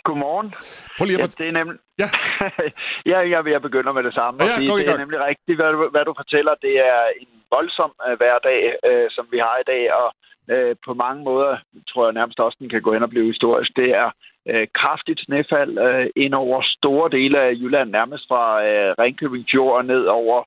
Godmorgen. 0.03 0.49
Prøv 0.97 1.05
lige 1.05 1.17
at 1.17 1.39
ja, 1.39 1.43
det 1.43 1.47
er 1.51 1.55
nemlig... 1.59 1.77
Ja. 2.01 2.09
ja, 3.11 3.19
jeg, 3.33 3.41
jeg 3.55 3.61
begynder 3.61 3.91
med 3.97 4.03
det 4.03 4.13
samme. 4.13 4.43
Ja, 4.43 4.49
ja, 4.49 4.55
sige, 4.55 4.77
det 4.77 4.93
er 4.95 5.03
nemlig 5.03 5.19
rigtigt, 5.29 5.57
hvad 5.59 5.71
du, 5.73 5.89
hvad 5.93 6.05
du 6.05 6.13
fortæller. 6.21 6.53
Det 6.67 6.75
er 6.91 7.01
en 7.21 7.33
voldsom 7.55 7.91
uh, 8.07 8.13
hverdag, 8.19 8.59
uh, 8.89 9.07
som 9.15 9.25
vi 9.33 9.37
har 9.47 9.57
i 9.59 9.67
dag, 9.73 9.83
og 9.99 10.07
uh, 10.53 10.73
på 10.85 10.93
mange 10.93 11.23
måder 11.23 11.57
tror 11.89 12.05
jeg 12.05 12.13
nærmest 12.13 12.39
også, 12.39 12.57
den 12.59 12.69
kan 12.69 12.81
gå 12.81 12.93
hen 12.93 13.03
og 13.03 13.09
blive 13.09 13.31
historisk. 13.33 13.71
Det 13.75 13.89
er 14.03 14.09
uh, 14.51 14.65
kraftigt 14.81 15.21
snefald 15.25 15.73
uh, 15.87 16.05
ind 16.15 16.33
over 16.33 16.61
store 16.77 17.09
dele 17.17 17.37
af 17.41 17.51
Jylland, 17.61 17.89
nærmest 17.89 18.23
fra 18.27 18.43
uh, 18.69 18.89
Ringkøbing 19.01 19.45
Fjord 19.51 19.85
ned 19.85 20.03
over 20.05 20.37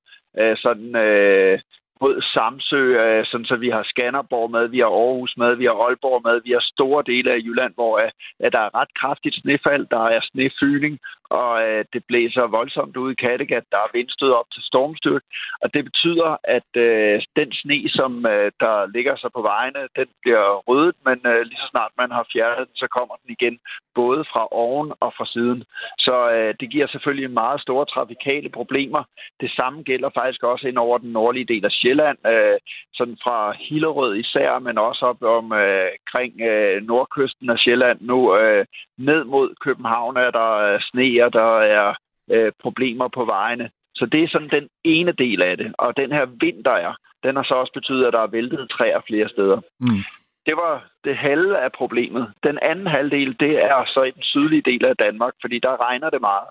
uh, 0.41 0.55
sådan... 0.65 0.89
Uh, 1.07 1.59
mod 2.01 2.15
Samsø, 2.35 2.83
øh, 3.03 3.25
sådan 3.27 3.47
så 3.51 3.57
vi 3.57 3.69
har 3.71 3.83
Skanderborg 3.83 4.51
med, 4.51 4.69
vi 4.69 4.79
har 4.79 4.93
Aarhus 5.03 5.35
med, 5.37 5.55
vi 5.55 5.65
har 5.65 5.77
Aalborg 5.85 6.21
med, 6.29 6.41
vi 6.45 6.53
har 6.57 6.65
store 6.75 7.03
dele 7.07 7.33
af 7.33 7.43
Jylland, 7.47 7.75
hvor 7.75 7.93
øh, 8.03 8.11
at 8.45 8.53
der 8.53 8.63
er 8.67 8.75
ret 8.81 8.93
kraftigt 9.01 9.37
snefald, 9.43 9.87
der 9.91 10.05
er 10.17 10.21
snefyldning, 10.33 10.95
og 11.41 11.53
øh, 11.67 11.85
det 11.93 12.03
blæser 12.09 12.55
voldsomt 12.59 12.97
ud 12.97 13.13
i 13.13 13.21
Kattegat. 13.25 13.65
Der 13.73 13.79
er 13.79 13.95
vindstød 13.95 14.33
op 14.41 14.49
til 14.55 14.63
stormstyrt, 14.71 15.23
og 15.63 15.75
det 15.75 15.83
betyder, 15.85 16.31
at 16.57 16.71
øh, 16.87 17.23
den 17.37 17.53
sne, 17.53 17.79
som 17.89 18.27
øh, 18.27 18.53
der 18.61 18.75
ligger 18.97 19.17
sig 19.17 19.31
på 19.37 19.43
vejene, 19.43 19.81
den 19.99 20.09
bliver 20.23 20.47
rødet, 20.69 20.97
men 21.07 21.19
øh, 21.33 21.41
lige 21.49 21.63
så 21.63 21.69
snart 21.71 21.93
man 21.99 22.11
har 22.11 22.27
fjernet 22.33 22.69
den, 22.69 22.77
så 22.83 22.87
kommer 22.97 23.15
den 23.23 23.31
igen, 23.37 23.59
både 23.95 24.25
fra 24.33 24.43
oven 24.51 24.93
og 25.01 25.11
fra 25.17 25.27
siden. 25.35 25.65
Så 25.99 26.17
øh, 26.37 26.55
det 26.61 26.71
giver 26.71 26.87
selvfølgelig 26.87 27.31
meget 27.31 27.61
store 27.61 27.87
trafikale 27.95 28.49
problemer. 28.49 29.03
Det 29.41 29.51
samme 29.59 29.83
gælder 29.83 30.11
faktisk 30.15 30.43
også 30.43 30.69
ind 30.69 30.79
over 30.79 30.99
den 30.99 31.13
nordlige 31.13 31.51
del 31.53 31.65
af 31.65 31.71
Sjælland, 31.71 32.19
øh, 32.27 32.59
sådan 32.95 33.19
fra 33.25 33.39
Hillerød 33.65 34.17
især, 34.17 34.59
men 34.59 34.79
også 34.79 35.03
op 35.07 35.23
omkring 35.23 36.33
øh, 36.41 36.55
øh, 36.75 36.83
nordkysten 36.83 37.51
af 37.51 37.59
Sjælland 37.59 37.99
nu. 38.01 38.37
Øh, 38.37 38.67
ned 38.99 39.25
mod 39.25 39.55
København 39.65 40.17
er 40.17 40.31
der 40.31 40.51
øh, 40.51 40.81
sne 40.81 41.25
og 41.25 41.33
der 41.33 41.59
er 41.59 41.95
øh, 42.31 42.53
problemer 42.63 43.09
på 43.09 43.25
vejene. 43.25 43.71
Så 43.95 44.07
det 44.07 44.23
er 44.23 44.29
sådan 44.29 44.51
den 44.51 44.69
ene 44.85 45.13
del 45.13 45.43
af 45.43 45.57
det. 45.57 45.75
Og 45.79 45.97
den 45.97 46.13
her 46.13 46.27
vind, 46.41 46.65
der 46.65 46.77
er, 46.87 46.95
den 47.23 47.37
har 47.37 47.43
så 47.43 47.55
også 47.55 47.73
betydet, 47.73 48.07
at 48.07 48.13
der 48.13 48.21
er 48.21 48.27
væltet 48.37 48.71
træer 48.71 49.01
flere 49.07 49.29
steder. 49.29 49.61
Mm. 49.81 50.03
Det 50.47 50.57
var 50.57 50.85
det 51.05 51.17
halve 51.17 51.59
af 51.59 51.73
problemet. 51.73 52.33
Den 52.43 52.59
anden 52.63 52.87
halvdel, 52.87 53.37
det 53.41 53.63
er 53.63 53.85
så 53.95 54.03
i 54.03 54.11
den 54.11 54.23
sydlige 54.23 54.63
del 54.71 54.85
af 54.85 54.97
Danmark, 54.97 55.35
fordi 55.41 55.59
der 55.59 55.81
regner 55.89 56.11
det 56.11 56.21
meget. 56.21 56.49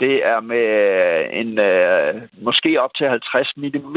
Det 0.00 0.26
er 0.26 0.40
med 0.40 0.66
en 1.32 1.58
øh, 1.58 2.22
måske 2.42 2.80
op 2.80 2.94
til 2.94 3.08
50 3.08 3.52
mm 3.56 3.96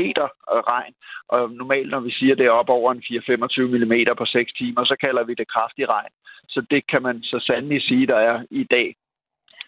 regn, 0.71 0.93
og 1.27 1.51
normalt 1.51 1.89
når 1.89 1.99
vi 1.99 2.11
siger, 2.11 2.35
det 2.35 2.45
er 2.45 2.59
op 2.61 2.69
over 2.69 2.91
en 2.91 3.03
4-25 3.03 3.61
mm 3.61 4.15
på 4.17 4.25
6 4.25 4.53
timer, 4.53 4.83
så 4.83 4.95
kalder 5.03 5.23
vi 5.23 5.33
det 5.33 5.47
kraftig 5.47 5.89
regn. 5.89 6.13
Så 6.53 6.65
det 6.71 6.87
kan 6.87 7.01
man 7.01 7.23
så 7.23 7.39
sandelig 7.47 7.81
sige, 7.81 8.07
der 8.07 8.15
er 8.15 8.43
i 8.51 8.63
dag. 8.63 8.95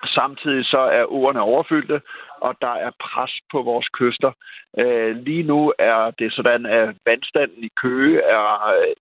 Samtidig 0.06 0.66
så 0.66 0.78
er 0.78 1.12
ordene 1.12 1.42
overfyldte, 1.42 2.02
og 2.42 2.56
der 2.62 2.74
er 2.86 2.92
pres 3.00 3.34
på 3.52 3.62
vores 3.62 3.88
kyster. 3.88 4.32
Øh, 4.80 5.16
lige 5.16 5.44
nu 5.44 5.74
er 5.80 6.12
det 6.20 6.34
sådan, 6.34 6.66
at 6.66 6.96
vandstanden 7.06 7.64
i 7.64 7.70
Køge 7.82 8.22
er 8.22 8.46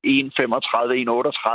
øh, 0.04 0.18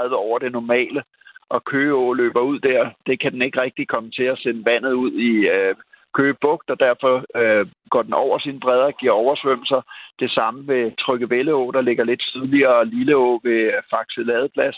1,35-1,38 0.09 0.13
over 0.13 0.39
det 0.39 0.51
normale, 0.51 1.03
og 1.49 1.63
Køge 1.63 2.15
løber 2.15 2.41
ud 2.41 2.59
der. 2.59 2.89
Det 3.05 3.19
kan 3.19 3.31
den 3.31 3.41
ikke 3.41 3.61
rigtig 3.61 3.87
komme 3.87 4.11
til 4.11 4.23
at 4.23 4.39
sende 4.39 4.65
vandet 4.65 4.93
ud 4.93 5.11
i 5.11 5.31
øh, 5.47 5.75
Køge 6.13 6.35
Bugt, 6.41 6.69
og 6.69 6.79
derfor 6.79 7.13
øh, 7.35 7.67
går 7.89 8.01
den 8.01 8.13
over 8.13 8.39
sine 8.39 8.59
bredder, 8.59 8.85
og 8.85 8.93
giver 8.93 9.11
oversvømmelser. 9.11 9.81
Det 10.19 10.31
samme 10.31 10.67
ved 10.67 10.91
Trykkevælleå, 10.99 11.71
der 11.71 11.81
ligger 11.81 12.03
lidt 12.03 12.23
sydligere, 12.23 12.75
og 12.75 12.85
Lilleå 12.85 13.39
ved 13.43 13.71
Faxe 13.89 14.23
Ladeplads, 14.23 14.77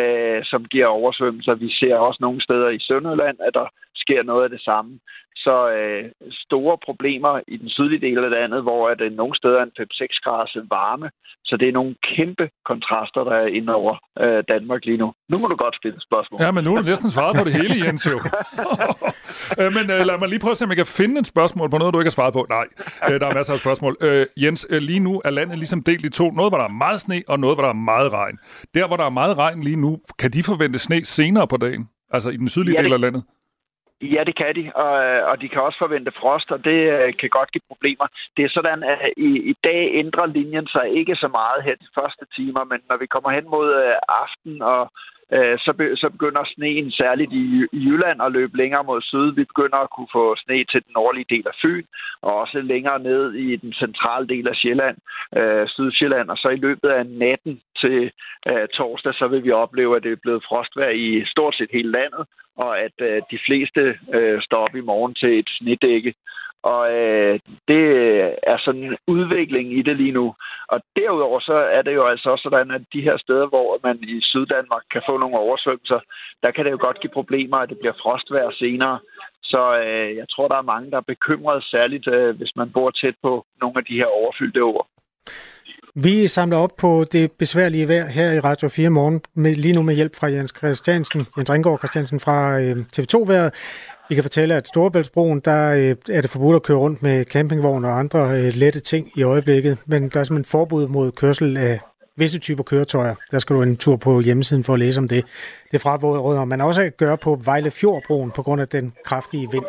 øh, 0.00 0.40
som 0.44 0.64
giver 0.64 0.86
oversvømmelser. 0.86 1.54
Vi 1.54 1.70
ser 1.80 1.96
også 1.96 2.18
nogle 2.20 2.40
steder 2.42 2.68
i 2.68 2.78
Sønderland, 2.78 3.36
at 3.40 3.54
der 3.54 3.66
sker 3.94 4.22
noget 4.22 4.44
af 4.44 4.50
det 4.50 4.60
samme. 4.60 4.98
Så 5.36 5.56
øh, 5.78 6.04
store 6.46 6.76
problemer 6.86 7.40
i 7.48 7.56
den 7.56 7.68
sydlige 7.68 8.04
del 8.06 8.24
af 8.24 8.30
landet, 8.30 8.62
hvor 8.62 8.88
at, 8.88 9.00
øh, 9.00 9.12
nogle 9.12 9.36
steder 9.36 9.58
er 9.58 9.62
en 9.62 9.78
5-6 9.80 10.20
grader 10.24 10.66
varme. 10.68 11.10
Så 11.44 11.56
det 11.56 11.68
er 11.68 11.72
nogle 11.72 11.94
kæmpe 12.16 12.50
kontraster, 12.64 13.24
der 13.24 13.36
er 13.42 13.46
inde 13.46 13.74
over 13.74 13.94
øh, 14.24 14.44
Danmark 14.48 14.84
lige 14.84 14.96
nu. 14.96 15.12
Nu 15.28 15.38
må 15.38 15.46
du 15.46 15.56
godt 15.56 15.76
stille 15.76 15.96
et 15.96 16.02
spørgsmål. 16.02 16.42
Ja, 16.42 16.50
men 16.50 16.64
nu 16.64 16.70
er 16.74 16.78
du 16.80 16.86
næsten 16.92 17.10
svaret 17.10 17.36
på 17.36 17.44
det 17.44 17.54
hele, 17.60 17.74
Jens 17.84 18.06
jo. 18.12 18.18
øh, 19.60 19.70
men 19.76 19.84
øh, 19.94 20.00
lad 20.08 20.18
mig 20.18 20.28
lige 20.28 20.42
prøve 20.44 20.50
at 20.50 20.56
se, 20.56 20.64
om 20.64 20.70
jeg 20.70 20.80
kan 20.82 20.94
finde 21.00 21.20
et 21.20 21.26
spørgsmål 21.26 21.70
på 21.70 21.78
noget, 21.78 21.94
du 21.94 21.98
ikke 22.00 22.12
har 22.12 22.18
svaret 22.20 22.34
på. 22.38 22.46
Nej, 22.56 22.66
øh, 23.08 23.20
der 23.20 23.26
er 23.26 23.34
masser 23.34 23.52
af 23.52 23.58
spørgsmål. 23.58 23.96
Øh, 24.06 24.26
Jens, 24.42 24.66
øh, 24.70 24.80
lige 24.90 25.00
nu 25.00 25.22
er 25.24 25.30
landet 25.30 25.58
ligesom 25.58 25.82
delt 25.82 26.04
i 26.04 26.10
to. 26.10 26.30
Noget, 26.30 26.50
hvor 26.50 26.58
der 26.58 26.64
er 26.64 26.76
meget 26.84 27.00
sne, 27.00 27.22
og 27.28 27.40
noget, 27.40 27.56
hvor 27.56 27.64
der 27.66 27.72
er 27.76 27.80
meget 27.92 28.12
regn. 28.12 28.36
Der, 28.74 28.86
hvor 28.86 28.96
der 28.96 29.04
er 29.04 29.14
meget 29.20 29.38
regn 29.38 29.62
lige 29.62 29.73
nu, 29.76 30.00
kan 30.18 30.30
de 30.30 30.42
forvente 30.42 30.78
sne 30.78 31.04
senere 31.04 31.46
på 31.48 31.56
dagen? 31.56 31.88
Altså 32.10 32.30
i 32.30 32.36
den 32.36 32.48
sydlige 32.48 32.76
ja, 32.78 32.82
del 32.82 32.92
af 32.92 33.00
landet? 33.00 33.24
Ja, 34.02 34.24
det 34.24 34.36
kan 34.36 34.54
de, 34.54 34.72
og, 34.74 34.92
og 35.30 35.40
de 35.40 35.48
kan 35.48 35.62
også 35.62 35.78
forvente 35.78 36.12
frost, 36.20 36.50
og 36.50 36.64
det 36.64 36.78
øh, 36.94 37.14
kan 37.20 37.30
godt 37.38 37.52
give 37.52 37.68
problemer. 37.68 38.06
Det 38.36 38.44
er 38.44 38.52
sådan, 38.58 38.82
at 38.82 38.98
i, 39.16 39.30
i 39.52 39.54
dag 39.64 39.80
ændrer 40.02 40.26
linjen 40.26 40.66
sig 40.66 40.86
ikke 41.00 41.16
så 41.16 41.28
meget 41.28 41.64
her 41.64 41.74
de 41.74 41.94
første 41.98 42.24
timer, 42.36 42.64
men 42.64 42.80
når 42.88 42.96
vi 42.96 43.06
kommer 43.06 43.30
hen 43.30 43.46
mod 43.54 43.68
øh, 43.84 43.94
aften 44.22 44.62
og 44.62 44.82
øh, 44.82 45.13
Øh, 45.32 45.58
så, 45.58 45.72
be, 45.78 45.96
så 45.96 46.08
begynder 46.10 46.44
sneen 46.44 46.90
særligt 46.90 47.32
i, 47.32 47.44
i 47.72 47.78
Jylland 47.86 48.22
at 48.22 48.32
løbe 48.32 48.56
længere 48.56 48.84
mod 48.84 49.02
syd. 49.02 49.32
Vi 49.34 49.44
begynder 49.44 49.76
at 49.76 49.90
kunne 49.90 50.12
få 50.12 50.36
sne 50.36 50.64
til 50.64 50.80
den 50.84 50.92
nordlige 50.94 51.30
del 51.30 51.44
af 51.46 51.56
Fyn, 51.62 51.84
og 52.22 52.34
også 52.34 52.60
længere 52.60 52.98
ned 52.98 53.32
i 53.32 53.56
den 53.56 53.72
centrale 53.72 54.26
del 54.28 54.48
af 54.48 54.56
Sjælland, 54.56 54.96
øh, 55.36 55.68
Sydsjælland. 55.68 56.30
Og 56.30 56.36
så 56.36 56.48
i 56.48 56.56
løbet 56.66 56.88
af 56.88 57.06
natten 57.06 57.60
til 57.80 58.10
øh, 58.48 58.68
torsdag, 58.68 59.14
så 59.14 59.26
vil 59.28 59.44
vi 59.44 59.50
opleve, 59.50 59.96
at 59.96 60.02
det 60.02 60.12
er 60.12 60.24
blevet 60.24 60.44
frostvær 60.48 60.90
i 60.90 61.24
stort 61.26 61.54
set 61.54 61.70
hele 61.72 61.90
landet, 61.90 62.24
og 62.56 62.80
at 62.80 62.96
øh, 63.00 63.22
de 63.30 63.38
fleste 63.46 63.98
øh, 64.14 64.42
står 64.42 64.58
op 64.66 64.76
i 64.76 64.80
morgen 64.80 65.14
til 65.14 65.38
et 65.38 65.48
snedække. 65.58 66.14
Og 66.72 66.82
øh, 66.98 67.40
det 67.68 67.82
er 68.42 68.58
sådan 68.64 68.84
en 68.84 68.96
udvikling 69.06 69.78
i 69.78 69.82
det 69.82 69.96
lige 69.96 70.18
nu. 70.20 70.34
Og 70.68 70.78
derudover 70.96 71.40
så 71.40 71.56
er 71.76 71.82
det 71.82 71.94
jo 71.94 72.04
altså 72.06 72.30
også 72.30 72.42
sådan, 72.42 72.70
at 72.70 72.82
de 72.92 73.00
her 73.08 73.16
steder, 73.18 73.46
hvor 73.46 73.78
man 73.82 73.96
i 74.02 74.20
Syddanmark 74.22 74.84
kan 74.92 75.02
få 75.08 75.18
nogle 75.18 75.38
oversvømmelser, 75.38 76.00
der 76.42 76.50
kan 76.50 76.64
det 76.64 76.70
jo 76.70 76.78
godt 76.80 77.00
give 77.00 77.16
problemer, 77.18 77.56
at 77.56 77.68
det 77.68 77.78
bliver 77.78 78.00
frostvær 78.02 78.50
senere. 78.50 78.98
Så 79.42 79.62
øh, 79.84 80.16
jeg 80.16 80.26
tror, 80.30 80.48
der 80.48 80.56
er 80.56 80.70
mange, 80.72 80.90
der 80.90 80.96
er 80.96 81.10
bekymret, 81.14 81.64
særligt 81.64 82.06
øh, 82.08 82.36
hvis 82.36 82.52
man 82.56 82.72
bor 82.72 82.90
tæt 82.90 83.14
på 83.22 83.46
nogle 83.60 83.76
af 83.80 83.84
de 83.84 83.98
her 84.00 84.06
overfyldte 84.06 84.64
åer. 84.64 84.86
Vi 85.96 86.26
samler 86.26 86.56
op 86.56 86.76
på 86.80 87.04
det 87.12 87.32
besværlige 87.32 87.88
vejr 87.88 88.06
her 88.06 88.32
i 88.32 88.40
Radio 88.40 88.68
4 88.68 88.90
morgen, 88.90 89.20
med, 89.34 89.54
lige 89.54 89.74
nu 89.74 89.82
med 89.82 89.94
hjælp 89.94 90.12
fra 90.16 90.26
Jens 90.26 90.54
Christiansen, 90.58 91.26
Jens 91.36 91.50
Ringgaard 91.50 91.78
Christiansen 91.78 92.20
fra 92.20 92.60
øh, 92.60 92.76
TV2-været. 92.96 93.54
Vi 94.08 94.14
kan 94.14 94.24
fortælle, 94.24 94.54
at 94.54 94.68
Storebæltsbroen, 94.68 95.40
der 95.40 95.70
øh, 95.70 95.96
er 96.10 96.20
det 96.20 96.30
forbudt 96.30 96.56
at 96.56 96.62
køre 96.62 96.78
rundt 96.78 97.02
med 97.02 97.24
campingvogn 97.24 97.84
og 97.84 97.98
andre 97.98 98.40
øh, 98.40 98.54
lette 98.54 98.80
ting 98.80 99.10
i 99.16 99.22
øjeblikket, 99.22 99.78
men 99.86 100.08
der 100.08 100.20
er 100.20 100.24
simpelthen 100.24 100.50
forbud 100.50 100.88
mod 100.88 101.12
kørsel 101.12 101.56
af 101.56 101.80
visse 102.16 102.38
typer 102.38 102.62
køretøjer. 102.62 103.14
Der 103.30 103.38
skal 103.38 103.56
du 103.56 103.62
en 103.62 103.76
tur 103.76 103.96
på 103.96 104.20
hjemmesiden 104.20 104.64
for 104.64 104.72
at 104.72 104.78
læse 104.78 104.98
om 104.98 105.08
det. 105.08 105.24
Det 105.72 105.80
fraråder 105.80 106.44
man 106.44 106.60
også 106.60 106.82
at 106.82 106.96
gøre 106.96 107.18
på 107.18 107.40
Vejlefjordbroen 107.44 108.30
på 108.30 108.42
grund 108.42 108.60
af 108.60 108.68
den 108.68 108.92
kraftige 109.04 109.48
vind. 109.52 109.64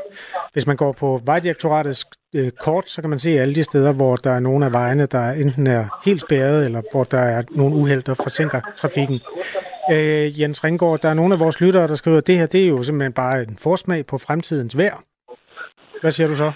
Hvis 0.53 0.67
man 0.67 0.75
går 0.75 0.91
på 0.91 1.21
Vejdirektoratets 1.25 2.05
øh, 2.33 2.51
kort, 2.51 2.89
så 2.89 3.01
kan 3.01 3.09
man 3.09 3.19
se 3.19 3.39
alle 3.39 3.55
de 3.55 3.63
steder, 3.63 3.91
hvor 3.91 4.15
der 4.15 4.31
er 4.31 4.39
nogle 4.39 4.65
af 4.65 4.73
vejene, 4.73 5.05
der 5.05 5.31
enten 5.31 5.67
er 5.67 6.01
helt 6.05 6.21
spærret, 6.21 6.65
eller 6.65 6.81
hvor 6.91 7.03
der 7.03 7.19
er 7.19 7.43
nogle 7.51 7.75
uheld, 7.75 8.03
der 8.03 8.13
forsinker 8.13 8.61
trafikken. 8.77 9.19
Øh, 9.93 10.39
Jens 10.39 10.63
Ringgaard, 10.63 10.99
der 10.99 11.09
er 11.09 11.13
nogle 11.13 11.33
af 11.33 11.39
vores 11.39 11.61
lyttere, 11.61 11.87
der 11.87 11.95
skriver, 11.95 12.17
at 12.17 12.27
det 12.27 12.37
her 12.37 12.47
det 12.47 12.63
er 12.63 12.69
jo 12.69 12.83
simpelthen 12.83 13.13
bare 13.13 13.41
en 13.41 13.57
forsmag 13.67 14.01
på 14.11 14.17
fremtidens 14.17 14.77
vejr. 14.77 14.97
Hvad 16.01 16.11
siger 16.11 16.27
du 16.27 16.35
så? 16.35 16.51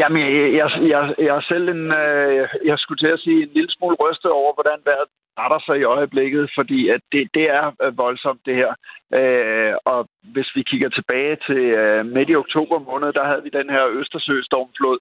Jamen, 0.00 0.20
jeg, 0.22 0.46
jeg, 0.60 0.68
jeg, 0.92 1.02
jeg 1.26 1.34
er 1.40 1.44
selv 1.52 1.68
en, 1.68 1.84
øh, 2.02 2.48
jeg 2.70 2.78
skulle 2.78 3.00
til 3.04 3.12
at 3.16 3.20
sige, 3.24 3.42
en 3.42 3.52
lille 3.56 3.70
smule 3.76 3.96
rystet 4.04 4.30
over, 4.30 4.52
hvordan 4.54 4.78
vejret 4.84 5.08
retter 5.38 5.60
sig 5.66 5.76
i 5.78 5.90
øjeblikket, 5.96 6.50
fordi 6.54 6.88
at 6.88 7.00
det, 7.12 7.28
det 7.34 7.46
er 7.50 7.66
øh, 7.82 7.98
voldsomt 7.98 8.40
det 8.46 8.54
her. 8.54 8.72
Øh, 9.18 9.74
og 9.84 10.08
hvis 10.22 10.50
vi 10.56 10.62
kigger 10.62 10.88
tilbage 10.88 11.36
til 11.46 11.62
øh, 11.80 12.06
midt 12.06 12.30
i 12.30 12.40
oktober 12.44 12.78
måned, 12.78 13.12
der 13.12 13.24
havde 13.24 13.42
vi 13.42 13.58
den 13.58 13.70
her 13.70 13.84
Østersø-stormflod, 13.98 14.98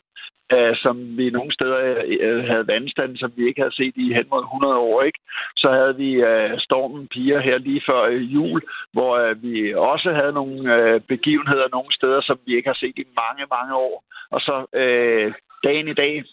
øh, 0.54 0.76
som 0.84 1.18
vi 1.18 1.30
nogle 1.30 1.54
steder 1.54 2.04
øh, 2.06 2.44
havde 2.52 2.68
vandstand, 2.68 3.18
som 3.18 3.32
vi 3.36 3.48
ikke 3.48 3.62
havde 3.62 3.76
set 3.76 3.96
i 3.96 4.14
hen 4.14 4.28
mod 4.32 4.44
100 4.44 4.78
år. 4.78 5.02
Ikke? 5.02 5.20
Så 5.56 5.68
havde 5.72 5.96
vi 5.96 6.12
øh, 6.14 6.60
stormen 6.60 7.08
Pia 7.08 7.40
her 7.40 7.58
lige 7.58 7.82
før 7.90 8.02
øh, 8.02 8.34
jul, 8.34 8.62
hvor 8.94 9.12
øh, 9.18 9.44
vi 9.44 9.74
også 9.74 10.14
havde 10.14 10.34
nogle 10.34 10.76
øh, 10.76 11.02
begivenheder 11.02 11.68
nogle 11.72 11.92
steder, 11.94 12.22
som 12.22 12.38
vi 12.46 12.56
ikke 12.56 12.70
har 12.70 12.80
set 12.84 12.98
i 12.98 13.06
mange, 13.22 13.46
mange 13.56 13.76
år. 13.76 14.04
Og 14.32 14.42
så 14.42 14.56
øh, 14.82 15.34
dagen 15.64 15.88
i 15.88 15.94
dag, 15.94 16.24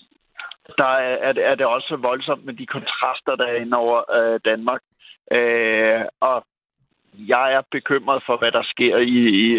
der 0.79 0.85
er, 0.85 1.33
er 1.37 1.55
det 1.55 1.67
også 1.67 1.97
voldsomt 1.97 2.45
med 2.45 2.55
de 2.55 2.67
kontraster, 2.67 3.37
der 3.37 3.47
er 3.47 3.57
ind 3.57 3.75
over 3.75 3.99
øh, 4.17 4.41
Danmark. 4.45 4.83
Øh, 5.33 6.01
og 6.21 6.45
jeg 7.15 7.53
er 7.53 7.63
bekymret 7.71 8.23
for, 8.27 8.37
hvad 8.37 8.53
der 8.53 8.63
sker 8.63 8.97
i, 8.97 9.19
i, 9.45 9.59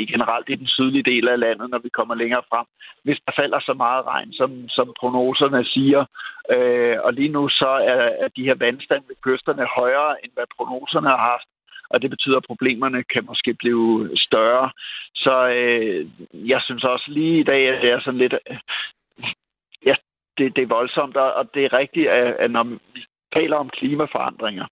i 0.00 0.06
generelt 0.06 0.48
i 0.48 0.54
den 0.54 0.66
sydlige 0.66 1.02
del 1.02 1.28
af 1.28 1.38
landet, 1.38 1.70
når 1.70 1.78
vi 1.78 1.88
kommer 1.88 2.14
længere 2.14 2.42
frem. 2.50 2.66
Hvis 3.04 3.18
der 3.26 3.32
falder 3.36 3.60
så 3.60 3.74
meget 3.74 4.06
regn, 4.06 4.32
som, 4.32 4.68
som 4.68 4.94
prognoserne 5.00 5.64
siger, 5.64 6.04
øh, 6.50 6.96
og 7.04 7.12
lige 7.12 7.28
nu 7.28 7.48
så 7.48 7.68
er, 7.68 8.02
er 8.24 8.28
de 8.36 8.44
her 8.44 8.54
vandstand 8.54 9.02
ved 9.08 9.16
kysterne 9.22 9.66
højere, 9.76 10.24
end 10.24 10.32
hvad 10.34 10.44
prognoserne 10.56 11.08
har 11.08 11.22
haft, 11.32 11.48
og 11.90 12.02
det 12.02 12.10
betyder, 12.10 12.36
at 12.36 12.46
problemerne 12.46 13.04
kan 13.04 13.24
måske 13.26 13.54
blive 13.54 14.10
større. 14.16 14.70
Så 15.14 15.48
øh, 15.48 16.06
jeg 16.32 16.60
synes 16.64 16.84
også 16.84 17.06
lige 17.08 17.40
i 17.40 17.42
dag, 17.42 17.68
at 17.68 17.82
det 17.82 17.90
er 17.90 18.00
sådan 18.00 18.18
lidt... 18.18 18.34
Det, 20.38 20.56
det 20.56 20.62
er 20.62 20.74
voldsomt, 20.78 21.16
og 21.16 21.54
det 21.54 21.64
er 21.64 21.78
rigtigt, 21.78 22.08
at 22.08 22.50
når 22.50 22.64
vi 22.64 23.00
taler 23.36 23.56
om 23.56 23.70
klimaforandringer, 23.78 24.66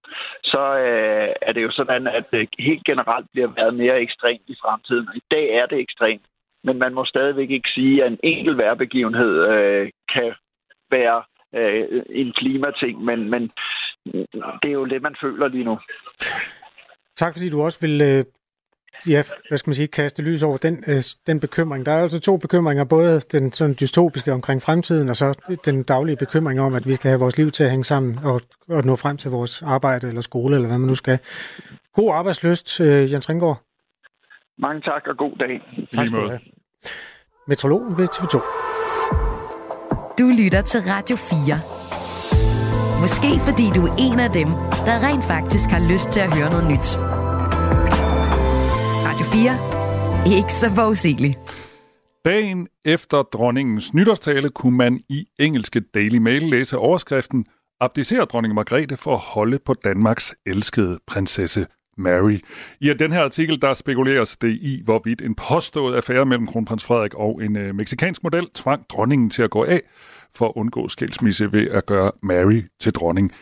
så 0.44 0.62
øh, 0.86 1.28
er 1.42 1.52
det 1.52 1.62
jo 1.62 1.70
sådan, 1.70 2.06
at 2.06 2.24
det 2.32 2.48
helt 2.58 2.84
generelt 2.84 3.26
bliver 3.32 3.50
været 3.58 3.74
mere 3.74 4.00
ekstremt 4.00 4.46
i 4.46 4.56
fremtiden. 4.62 5.08
Og 5.08 5.16
i 5.16 5.22
dag 5.30 5.46
er 5.60 5.66
det 5.66 5.78
ekstremt, 5.78 6.22
men 6.64 6.78
man 6.78 6.94
må 6.94 7.04
stadigvæk 7.04 7.50
ikke 7.50 7.68
sige, 7.74 8.04
at 8.04 8.12
en 8.12 8.18
enkelt 8.22 8.58
værbegivenhed 8.58 9.32
øh, 9.52 9.90
kan 10.14 10.32
være 10.90 11.22
øh, 11.54 12.02
en 12.10 12.32
klimating, 12.32 13.04
men, 13.04 13.30
men 13.30 13.42
det 14.62 14.68
er 14.68 14.78
jo 14.82 14.84
det, 14.84 15.02
man 15.02 15.16
føler 15.22 15.48
lige 15.48 15.64
nu. 15.64 15.78
Tak 17.16 17.32
fordi 17.34 17.50
du 17.50 17.62
også 17.62 17.80
vil 17.80 18.00
øh, 18.10 18.24
ja, 19.08 19.22
hvad 19.48 19.58
skal 19.58 19.68
man 19.68 19.74
sige, 19.74 19.88
kaste 19.88 20.22
lys 20.22 20.42
over 20.42 20.56
den, 20.56 20.84
øh, 20.86 21.02
den 21.26 21.40
bekymring. 21.40 21.86
Der 21.86 21.92
er 21.92 22.02
altså 22.02 22.20
to 22.20 22.36
bekymringer, 22.36 22.84
både 22.84 23.20
den 23.32 23.52
sådan 23.52 23.76
dystopiske 23.80 24.32
omkring 24.32 24.62
fremtiden, 24.62 25.08
og 25.08 25.16
så 25.16 25.56
den 25.64 25.82
daglige 25.82 26.16
bekymring 26.16 26.60
om, 26.60 26.74
at 26.74 26.88
vi 26.88 26.94
skal 26.94 27.08
have 27.08 27.20
vores 27.20 27.36
liv 27.36 27.50
til 27.50 27.64
at 27.64 27.70
hænge 27.70 27.84
sammen 27.84 28.18
og, 28.24 28.40
og 28.68 28.84
nå 28.84 28.96
frem 28.96 29.16
til 29.16 29.30
vores 29.30 29.62
arbejde 29.62 30.08
eller 30.08 30.20
skole, 30.20 30.54
eller 30.54 30.68
hvad 30.68 30.78
man 30.78 30.88
nu 30.88 30.94
skal. 30.94 31.18
God 31.94 32.14
arbejdsløst, 32.14 32.80
øh, 32.80 33.12
Jens 33.12 33.28
Ringgaard. 33.30 33.62
Mange 34.58 34.80
tak, 34.80 35.06
og 35.06 35.16
god 35.16 35.36
dag. 35.36 35.86
Tak 35.94 36.06
skal 36.06 36.20
du 36.20 36.28
have. 36.28 36.40
Metrologen 37.48 37.96
ved 37.98 38.08
TV2. 38.08 38.36
Du 40.18 40.26
lytter 40.42 40.62
til 40.62 40.80
Radio 40.80 41.16
4. 41.16 41.82
Måske 43.00 43.30
fordi 43.48 43.66
du 43.76 43.86
er 43.86 43.94
en 43.98 44.20
af 44.20 44.30
dem, 44.30 44.48
der 44.86 44.96
rent 45.06 45.24
faktisk 45.24 45.70
har 45.70 45.92
lyst 45.92 46.10
til 46.10 46.20
at 46.20 46.34
høre 46.36 46.50
noget 46.50 46.66
nyt. 46.72 47.11
4. 49.32 50.36
Ikke 50.38 50.52
så 50.52 50.74
forudsigeligt. 50.74 51.38
Dagen 52.24 52.68
efter 52.84 53.22
dronningens 53.22 53.94
nytårstale 53.94 54.48
kunne 54.48 54.76
man 54.76 55.00
i 55.08 55.26
engelske 55.40 55.80
Daily 55.80 56.16
Mail 56.16 56.42
læse 56.42 56.78
overskriften 56.78 57.44
Abdicerer 57.80 58.24
dronning 58.24 58.54
Margrethe 58.54 58.96
for 58.96 59.14
at 59.14 59.20
holde 59.20 59.58
på 59.58 59.74
Danmarks 59.74 60.34
elskede 60.46 60.98
prinsesse 61.06 61.66
Mary. 61.98 62.38
I 62.80 62.92
den 62.98 63.12
her 63.12 63.22
artikel, 63.22 63.62
der 63.62 63.74
spekuleres 63.74 64.36
det 64.36 64.52
i, 64.52 64.80
hvorvidt 64.84 65.22
en 65.22 65.34
påstået 65.34 65.96
affære 65.96 66.26
mellem 66.26 66.46
kronprins 66.46 66.84
Frederik 66.84 67.14
og 67.14 67.44
en 67.44 67.56
øh, 67.56 67.74
meksikansk 67.74 68.22
model 68.22 68.46
tvang 68.54 68.84
dronningen 68.88 69.30
til 69.30 69.42
at 69.42 69.50
gå 69.50 69.64
af 69.64 69.80
for 70.34 70.46
at 70.46 70.52
undgå 70.56 70.88
skilsmisse 70.88 71.52
ved 71.52 71.70
at 71.70 71.86
gøre 71.86 72.12
Mary 72.22 72.62
til 72.80 72.92
dronning. 72.92 73.32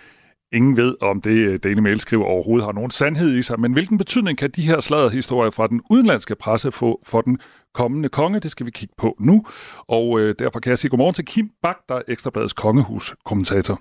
Ingen 0.53 0.77
ved, 0.77 0.95
om 1.01 1.21
det 1.21 1.31
øh, 1.31 1.59
Daily 1.65 1.79
Mail 1.79 2.01
skriver 2.01 2.25
overhovedet 2.25 2.65
har 2.65 2.73
nogen 2.73 2.91
sandhed 2.91 3.37
i 3.39 3.43
sig, 3.43 3.61
men 3.61 3.73
hvilken 3.73 3.99
betydning 3.99 4.39
kan 4.39 4.51
de 4.51 4.63
her 4.63 4.81
sladderhistorier 4.81 5.51
fra 5.51 5.67
den 5.67 5.81
udenlandske 5.91 6.35
presse 6.35 6.73
få 6.73 7.01
for 7.07 7.21
den 7.21 7.39
kommende 7.75 8.09
konge? 8.09 8.41
Det 8.41 8.51
skal 8.51 8.67
vi 8.67 8.71
kigge 8.71 8.95
på 8.99 9.17
nu, 9.21 9.45
og 9.89 10.21
øh, 10.21 10.35
derfor 10.39 10.61
kan 10.61 10.71
jeg 10.71 10.79
sige 10.79 10.91
godmorgen 10.91 11.15
til 11.15 11.25
Kim 11.25 11.51
Bak, 11.63 11.77
der 11.89 11.95
er 11.95 12.03
Ekstrabladets 12.09 12.53
kongehus-kommentator. 12.53 13.81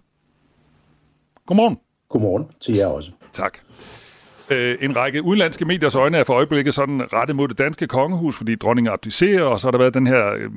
Godmorgen. 1.46 1.78
Godmorgen 2.10 2.46
til 2.62 2.76
jer 2.76 2.88
også. 2.88 3.12
Tak. 3.32 3.58
Øh, 4.50 4.78
en 4.82 4.98
række 4.98 5.24
udenlandske 5.24 5.66
mediers 5.66 5.96
øjne 5.96 6.18
er 6.18 6.24
for 6.24 6.34
øjeblikket 6.34 6.74
sådan 6.74 7.14
rettet 7.14 7.36
mod 7.36 7.48
det 7.48 7.58
danske 7.58 7.88
kongehus, 7.88 8.38
fordi 8.38 8.56
dronningen 8.56 8.94
abdicerer, 8.94 9.44
og 9.44 9.60
så 9.60 9.68
har 9.68 9.72
der 9.72 9.78
været 9.78 9.94
den 9.94 10.08
her 10.08 10.34
øh, 10.34 10.50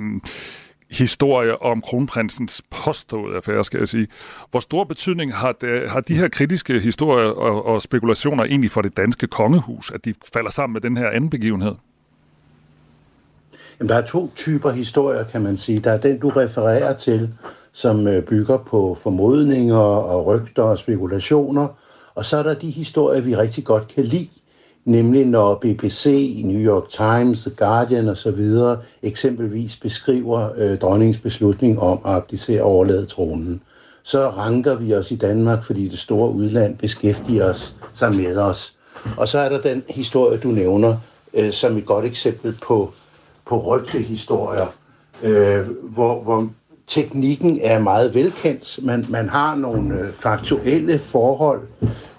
historie 0.92 1.62
om 1.62 1.80
kronprinsens 1.80 2.62
påståede 2.70 3.36
affære, 3.36 3.64
skal 3.64 3.78
jeg 3.78 3.88
sige. 3.88 4.06
Hvor 4.50 4.60
stor 4.60 4.84
betydning 4.84 5.34
har, 5.34 5.52
det, 5.52 5.90
har 5.90 6.00
de 6.00 6.14
her 6.14 6.28
kritiske 6.28 6.80
historier 6.80 7.28
og, 7.28 7.66
og 7.66 7.82
spekulationer 7.82 8.44
egentlig 8.44 8.70
for 8.70 8.82
det 8.82 8.96
danske 8.96 9.26
kongehus, 9.26 9.90
at 9.90 10.04
de 10.04 10.14
falder 10.34 10.50
sammen 10.50 10.72
med 10.72 10.80
den 10.80 10.96
her 10.96 11.08
anden 11.08 11.30
begivenhed? 11.30 11.74
Jamen, 13.80 13.88
der 13.88 13.94
er 13.94 14.06
to 14.06 14.30
typer 14.36 14.70
historier, 14.70 15.24
kan 15.24 15.42
man 15.42 15.56
sige. 15.56 15.78
Der 15.78 15.90
er 15.90 15.98
den, 15.98 16.18
du 16.18 16.28
refererer 16.28 16.96
til, 16.96 17.34
som 17.72 18.06
øh, 18.06 18.22
bygger 18.22 18.56
på 18.56 18.96
formodninger 19.02 19.76
og 19.76 20.26
rygter 20.26 20.62
og 20.62 20.78
spekulationer. 20.78 21.68
Og 22.14 22.24
så 22.24 22.36
er 22.36 22.42
der 22.42 22.54
de 22.54 22.70
historier, 22.70 23.20
vi 23.20 23.36
rigtig 23.36 23.64
godt 23.64 23.88
kan 23.88 24.04
lide, 24.04 24.28
nemlig 24.84 25.26
når 25.26 25.54
BBC, 25.54 26.34
New 26.44 26.60
York 26.60 26.88
Times, 26.88 27.42
The 27.42 27.50
Guardian 27.50 28.08
osv. 28.08 28.48
eksempelvis 29.02 29.76
beskriver 29.76 30.48
øh, 30.56 30.78
dronningens 30.78 31.18
beslutning 31.18 31.80
om 31.80 32.00
at 32.04 32.12
abdicere 32.12 32.62
og 32.62 32.70
overlade 32.70 33.06
tronen. 33.06 33.62
Så 34.02 34.28
ranker 34.30 34.74
vi 34.74 34.94
os 34.94 35.10
i 35.10 35.16
Danmark, 35.16 35.64
fordi 35.64 35.88
det 35.88 35.98
store 35.98 36.30
udland 36.30 36.78
beskæftiger 36.78 37.50
os 37.50 37.74
sig 37.94 38.14
med 38.14 38.36
os. 38.36 38.74
Og 39.16 39.28
så 39.28 39.38
er 39.38 39.48
der 39.48 39.60
den 39.60 39.82
historie, 39.88 40.38
du 40.38 40.48
nævner, 40.48 40.96
øh, 41.34 41.52
som 41.52 41.76
et 41.76 41.86
godt 41.86 42.04
eksempel 42.04 42.58
på, 42.62 42.92
på 43.46 43.58
rygtehistorier, 43.58 44.66
øh, 45.22 45.66
hvor, 45.82 46.22
hvor 46.22 46.48
teknikken 46.86 47.58
er 47.62 47.78
meget 47.78 48.14
velkendt. 48.14 48.78
Man, 48.82 49.06
man 49.08 49.28
har 49.28 49.54
nogle 49.54 50.00
øh, 50.00 50.12
faktuelle 50.12 50.98
forhold, 50.98 51.60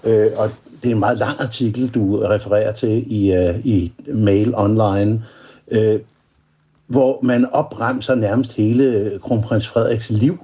øh, 0.04 0.30
og 0.36 0.50
det 0.84 0.90
er 0.90 0.94
en 0.94 1.00
meget 1.00 1.18
lang 1.18 1.40
artikel, 1.40 1.88
du 1.88 2.16
refererer 2.18 2.72
til 2.72 3.12
i, 3.12 3.36
uh, 3.36 3.66
i 3.66 3.92
Mail 4.06 4.54
Online, 4.54 5.22
uh, 5.76 6.00
hvor 6.86 7.18
man 7.22 7.46
opremser 7.52 8.14
nærmest 8.14 8.52
hele 8.52 9.18
kronprins 9.22 9.68
Frederiks 9.68 10.10
liv. 10.10 10.38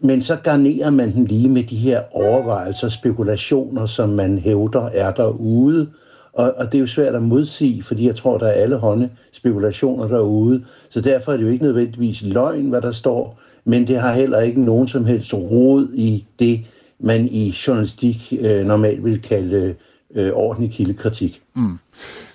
Men 0.00 0.22
så 0.22 0.36
garnerer 0.36 0.90
man 0.90 1.12
den 1.12 1.24
lige 1.24 1.48
med 1.48 1.62
de 1.62 1.76
her 1.76 2.00
overvejelser, 2.12 2.88
spekulationer, 2.88 3.86
som 3.86 4.08
man 4.08 4.38
hævder 4.38 4.88
er 4.92 5.12
derude. 5.12 5.88
Og, 6.32 6.54
og 6.56 6.66
det 6.66 6.74
er 6.74 6.80
jo 6.80 6.86
svært 6.86 7.14
at 7.14 7.22
modsige, 7.22 7.82
fordi 7.82 8.06
jeg 8.06 8.16
tror, 8.16 8.38
der 8.38 8.46
er 8.46 8.52
alle 8.52 8.76
hånde 8.76 9.10
spekulationer 9.32 10.08
derude. 10.08 10.64
Så 10.90 11.00
derfor 11.00 11.32
er 11.32 11.36
det 11.36 11.44
jo 11.44 11.48
ikke 11.48 11.64
nødvendigvis 11.64 12.22
løgn, 12.22 12.68
hvad 12.68 12.82
der 12.82 12.92
står, 12.92 13.40
men 13.64 13.86
det 13.86 14.00
har 14.00 14.12
heller 14.12 14.40
ikke 14.40 14.64
nogen 14.64 14.88
som 14.88 15.04
helst 15.04 15.34
rod 15.34 15.88
i 15.94 16.24
det, 16.38 16.60
man 16.98 17.28
i 17.28 17.54
journalistik 17.66 18.32
øh, 18.40 18.64
normalt 18.64 19.04
vil 19.04 19.22
kalde 19.22 19.74
øh, 20.14 20.32
ordentlig 20.32 20.72
kildekritik. 20.72 21.42
Mm. 21.54 21.78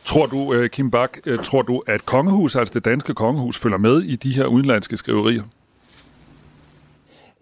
Tror 0.05 0.25
du, 0.25 0.53
øh, 0.53 0.69
Kim 0.69 0.91
Bak, 0.91 1.17
øh, 1.27 1.39
tror 1.43 1.61
du, 1.61 1.81
at 1.87 2.05
kongehus, 2.05 2.55
altså 2.55 2.73
det 2.73 2.85
danske 2.85 3.13
kongehus, 3.13 3.57
følger 3.57 3.77
med 3.77 4.01
i 4.01 4.15
de 4.15 4.31
her 4.31 4.45
udenlandske 4.45 4.97
skriverier? 4.97 5.43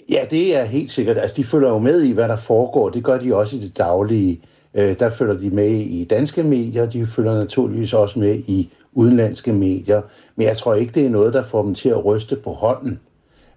Ja, 0.10 0.26
det 0.32 0.56
er 0.56 0.64
helt 0.64 0.92
sikkert. 0.92 1.18
Altså, 1.18 1.36
de 1.36 1.44
følger 1.44 1.70
jo 1.70 1.80
med 1.80 2.04
i, 2.04 2.12
hvad 2.12 2.28
der 2.28 2.36
foregår. 2.36 2.90
Det 2.90 3.04
gør 3.04 3.20
de 3.20 3.36
også 3.36 3.56
i 3.56 3.60
det 3.60 3.78
daglige. 3.78 4.42
Øh, 4.74 5.00
der 5.00 5.10
følger 5.10 5.38
de 5.38 5.50
med 5.50 5.70
i 5.70 6.04
danske 6.04 6.44
medier, 6.44 6.86
de 6.86 7.08
følger 7.08 7.34
naturligvis 7.34 7.94
også 7.94 8.20
med 8.20 8.36
i 8.48 8.70
udenlandske 8.94 9.54
medier. 9.54 10.02
Men 10.36 10.48
jeg 10.48 10.58
tror 10.58 10.76
ikke, 10.76 10.94
det 10.94 11.06
er 11.06 11.10
noget, 11.10 11.34
der 11.34 11.44
får 11.44 11.64
dem 11.64 11.76
til 11.76 11.90
at 11.90 12.06
ryste 12.06 12.36
på 12.36 12.52
hånden. 12.52 13.00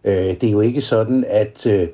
Øh, 0.04 0.14
det 0.14 0.44
er 0.44 0.50
jo 0.50 0.60
ikke 0.60 0.80
sådan, 0.80 1.24
at 1.28 1.66
Øh, 1.66 1.88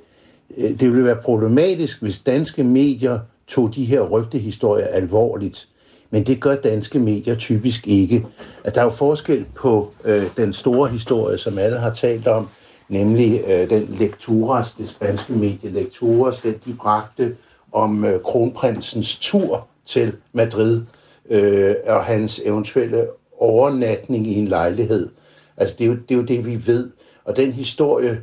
Øh, 0.56 0.80
det 0.80 0.90
ville 0.90 1.04
være 1.04 1.16
problematisk, 1.16 2.02
hvis 2.02 2.20
danske 2.20 2.64
medier 2.64 3.18
tog 3.46 3.74
de 3.74 3.84
her 3.84 4.00
rygtehistorier 4.00 4.86
alvorligt. 4.86 5.68
Men 6.10 6.26
det 6.26 6.40
gør 6.40 6.54
danske 6.54 6.98
medier 6.98 7.34
typisk 7.34 7.86
ikke. 7.86 8.26
At 8.64 8.74
der 8.74 8.80
er 8.80 8.84
jo 8.84 8.90
forskel 8.90 9.44
på 9.54 9.92
øh, 10.04 10.22
den 10.36 10.52
store 10.52 10.88
historie, 10.88 11.38
som 11.38 11.58
alle 11.58 11.78
har 11.78 11.94
talt 11.94 12.26
om, 12.26 12.48
nemlig 12.88 13.40
øh, 13.48 13.70
den 13.70 13.96
lekturas, 13.98 14.72
det 14.72 14.88
spanske 14.88 15.32
medie 15.32 15.70
lekturas, 15.70 16.40
den 16.40 16.54
de 16.64 16.74
bragte 16.74 17.36
om 17.72 18.04
øh, 18.04 18.22
kronprinsens 18.22 19.18
tur 19.18 19.66
til 19.86 20.12
Madrid 20.32 20.82
øh, 21.30 21.74
og 21.86 22.04
hans 22.04 22.40
eventuelle 22.44 23.06
overnatning 23.38 24.26
i 24.26 24.34
en 24.34 24.48
lejlighed. 24.48 25.08
Altså 25.56 25.76
det 25.78 25.84
er, 25.84 25.88
jo, 25.88 25.94
det 25.94 26.10
er 26.10 26.18
jo 26.18 26.24
det, 26.24 26.46
vi 26.46 26.66
ved. 26.66 26.90
Og 27.24 27.36
den 27.36 27.52
historie 27.52 28.22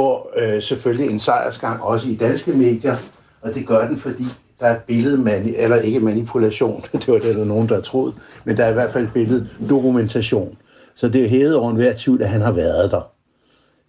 går 0.00 0.32
øh, 0.36 0.62
selvfølgelig 0.62 1.10
en 1.10 1.18
sejrsgang 1.18 1.82
også 1.82 2.08
i 2.08 2.14
danske 2.14 2.52
medier, 2.52 2.96
Og 3.42 3.54
det 3.54 3.66
gør 3.66 3.88
den, 3.88 3.98
fordi 3.98 4.24
der 4.60 4.66
er 4.66 4.78
billedmani, 4.78 5.54
eller 5.56 5.76
ikke 5.76 6.00
manipulation, 6.00 6.84
det 6.92 7.08
var 7.08 7.18
det, 7.18 7.36
der 7.36 7.44
nogen, 7.44 7.68
der 7.68 7.80
troede, 7.80 8.12
men 8.44 8.56
der 8.56 8.64
er 8.64 8.70
i 8.70 8.72
hvert 8.72 8.92
fald 8.92 9.08
billede 9.14 9.48
dokumentation. 9.68 10.56
Så 10.94 11.08
det 11.08 11.24
er 11.24 11.28
hævet 11.28 11.56
over 11.56 11.70
enhver 11.70 11.92
tvivl, 11.96 12.22
at 12.22 12.28
han 12.28 12.40
har 12.40 12.52
været 12.52 12.90
der. 12.90 13.10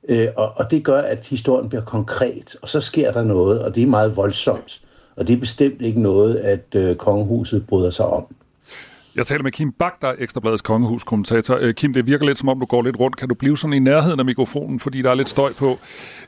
Øh, 0.09 0.27
og, 0.35 0.51
og 0.55 0.71
det 0.71 0.83
gør, 0.83 1.01
at 1.01 1.25
historien 1.25 1.69
bliver 1.69 1.83
konkret, 1.85 2.55
og 2.61 2.69
så 2.69 2.81
sker 2.81 3.11
der 3.11 3.23
noget, 3.23 3.61
og 3.61 3.75
det 3.75 3.83
er 3.83 3.87
meget 3.87 4.17
voldsomt. 4.17 4.81
Og 5.15 5.27
det 5.27 5.33
er 5.33 5.39
bestemt 5.39 5.81
ikke 5.81 6.01
noget, 6.01 6.35
at 6.35 6.75
øh, 6.75 6.95
kongehuset 6.95 7.67
bryder 7.67 7.89
sig 7.89 8.05
om. 8.05 8.35
Jeg 9.15 9.25
taler 9.27 9.43
med 9.43 9.51
Kim 9.51 9.71
Bak, 9.71 10.01
der 10.01 10.07
er 10.07 10.15
Ekstrabladets 10.17 10.61
kongehuskommentator. 10.61 11.57
Øh, 11.61 11.73
Kim, 11.73 11.93
det 11.93 12.07
virker 12.07 12.25
lidt 12.25 12.37
som 12.37 12.49
om, 12.49 12.59
du 12.59 12.65
går 12.65 12.81
lidt 12.81 12.99
rundt. 12.99 13.17
Kan 13.17 13.29
du 13.29 13.35
blive 13.35 13.57
sådan 13.57 13.73
i 13.73 13.79
nærheden 13.79 14.19
af 14.19 14.25
mikrofonen, 14.25 14.79
fordi 14.79 15.01
der 15.01 15.09
er 15.09 15.13
lidt 15.13 15.29
støj 15.29 15.53
på? 15.53 15.79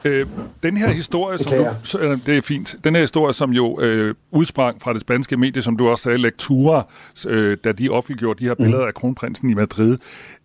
Øh, 0.06 0.28
den 0.63 0.78
her 0.78 0.89
historie, 0.89 1.38
som 1.38 1.52
du, 1.52 2.00
øh, 2.00 2.17
det 2.26 2.38
er 2.38 2.41
fint. 2.41 2.76
Den 2.84 2.96
her 2.96 3.02
historie, 3.02 3.34
som 3.34 3.52
jo 3.52 3.80
øh, 3.82 4.15
udsprang 4.32 4.82
fra 4.82 4.93
det 4.93 5.02
spanske 5.02 5.38
medie, 5.38 5.62
som 5.62 5.78
du 5.78 5.89
også 5.89 6.04
sagde, 6.04 6.17
Lektura, 6.17 6.88
øh, 7.28 7.58
da 7.63 7.72
de 7.72 7.89
offentliggjorde 7.89 8.39
de 8.39 8.46
her 8.46 8.56
billeder 8.56 8.82
mm. 8.82 8.88
af 8.88 8.93
kronprinsen 8.93 9.50
i 9.50 9.54
Madrid. 9.54 9.98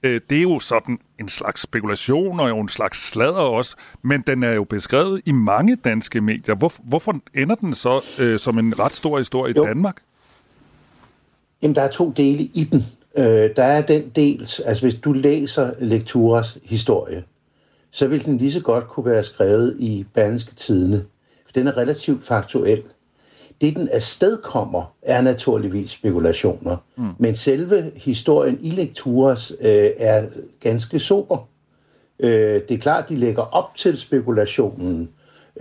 Øh, 0.02 0.20
det 0.30 0.38
er 0.38 0.42
jo 0.42 0.58
sådan 0.58 0.98
en 1.20 1.28
slags 1.28 1.60
spekulation 1.60 2.40
og 2.40 2.48
jo 2.48 2.60
en 2.60 2.68
slags 2.68 3.10
sladder 3.10 3.32
også, 3.32 3.76
men 4.02 4.20
den 4.20 4.42
er 4.42 4.52
jo 4.52 4.64
beskrevet 4.64 5.20
i 5.26 5.32
mange 5.32 5.76
danske 5.76 6.20
medier. 6.20 6.54
Hvor, 6.54 6.72
hvorfor 6.84 7.20
ender 7.34 7.54
den 7.54 7.74
så 7.74 8.04
øh, 8.20 8.38
som 8.38 8.58
en 8.58 8.78
ret 8.78 8.96
stor 8.96 9.18
historie 9.18 9.54
jo. 9.56 9.62
i 9.62 9.66
Danmark? 9.66 9.96
Jamen, 11.62 11.74
der 11.74 11.82
er 11.82 11.90
to 11.90 12.10
dele 12.10 12.42
i 12.42 12.68
den. 12.72 12.86
Øh, 13.18 13.50
der 13.56 13.64
er 13.64 13.82
den 13.82 14.08
del, 14.16 14.50
altså 14.64 14.82
hvis 14.82 14.94
du 14.94 15.12
læser 15.12 15.70
Lekturas 15.78 16.58
historie, 16.64 17.24
så 17.90 18.06
vil 18.06 18.24
den 18.24 18.38
lige 18.38 18.52
så 18.52 18.60
godt 18.60 18.88
kunne 18.88 19.06
være 19.06 19.22
skrevet 19.22 19.76
i 19.78 20.06
Berlingske 20.14 20.54
Tidene. 20.54 21.04
For 21.46 21.52
den 21.52 21.66
er 21.66 21.76
relativt 21.76 22.24
faktuel. 22.24 22.82
Det, 23.60 23.76
den 23.76 23.88
afstedkommer, 23.92 24.94
er 25.02 25.22
naturligvis 25.22 25.90
spekulationer. 25.90 26.76
Mm. 26.96 27.08
Men 27.18 27.34
selve 27.34 27.92
historien 27.96 28.58
i 28.60 28.70
Lekturas 28.70 29.52
øh, 29.60 29.90
er 29.96 30.26
ganske 30.60 30.98
sober. 30.98 31.48
Øh, 32.20 32.60
det 32.68 32.70
er 32.70 32.78
klart, 32.78 33.08
de 33.08 33.16
lægger 33.16 33.42
op 33.42 33.74
til 33.74 33.98
spekulationen, 33.98 35.10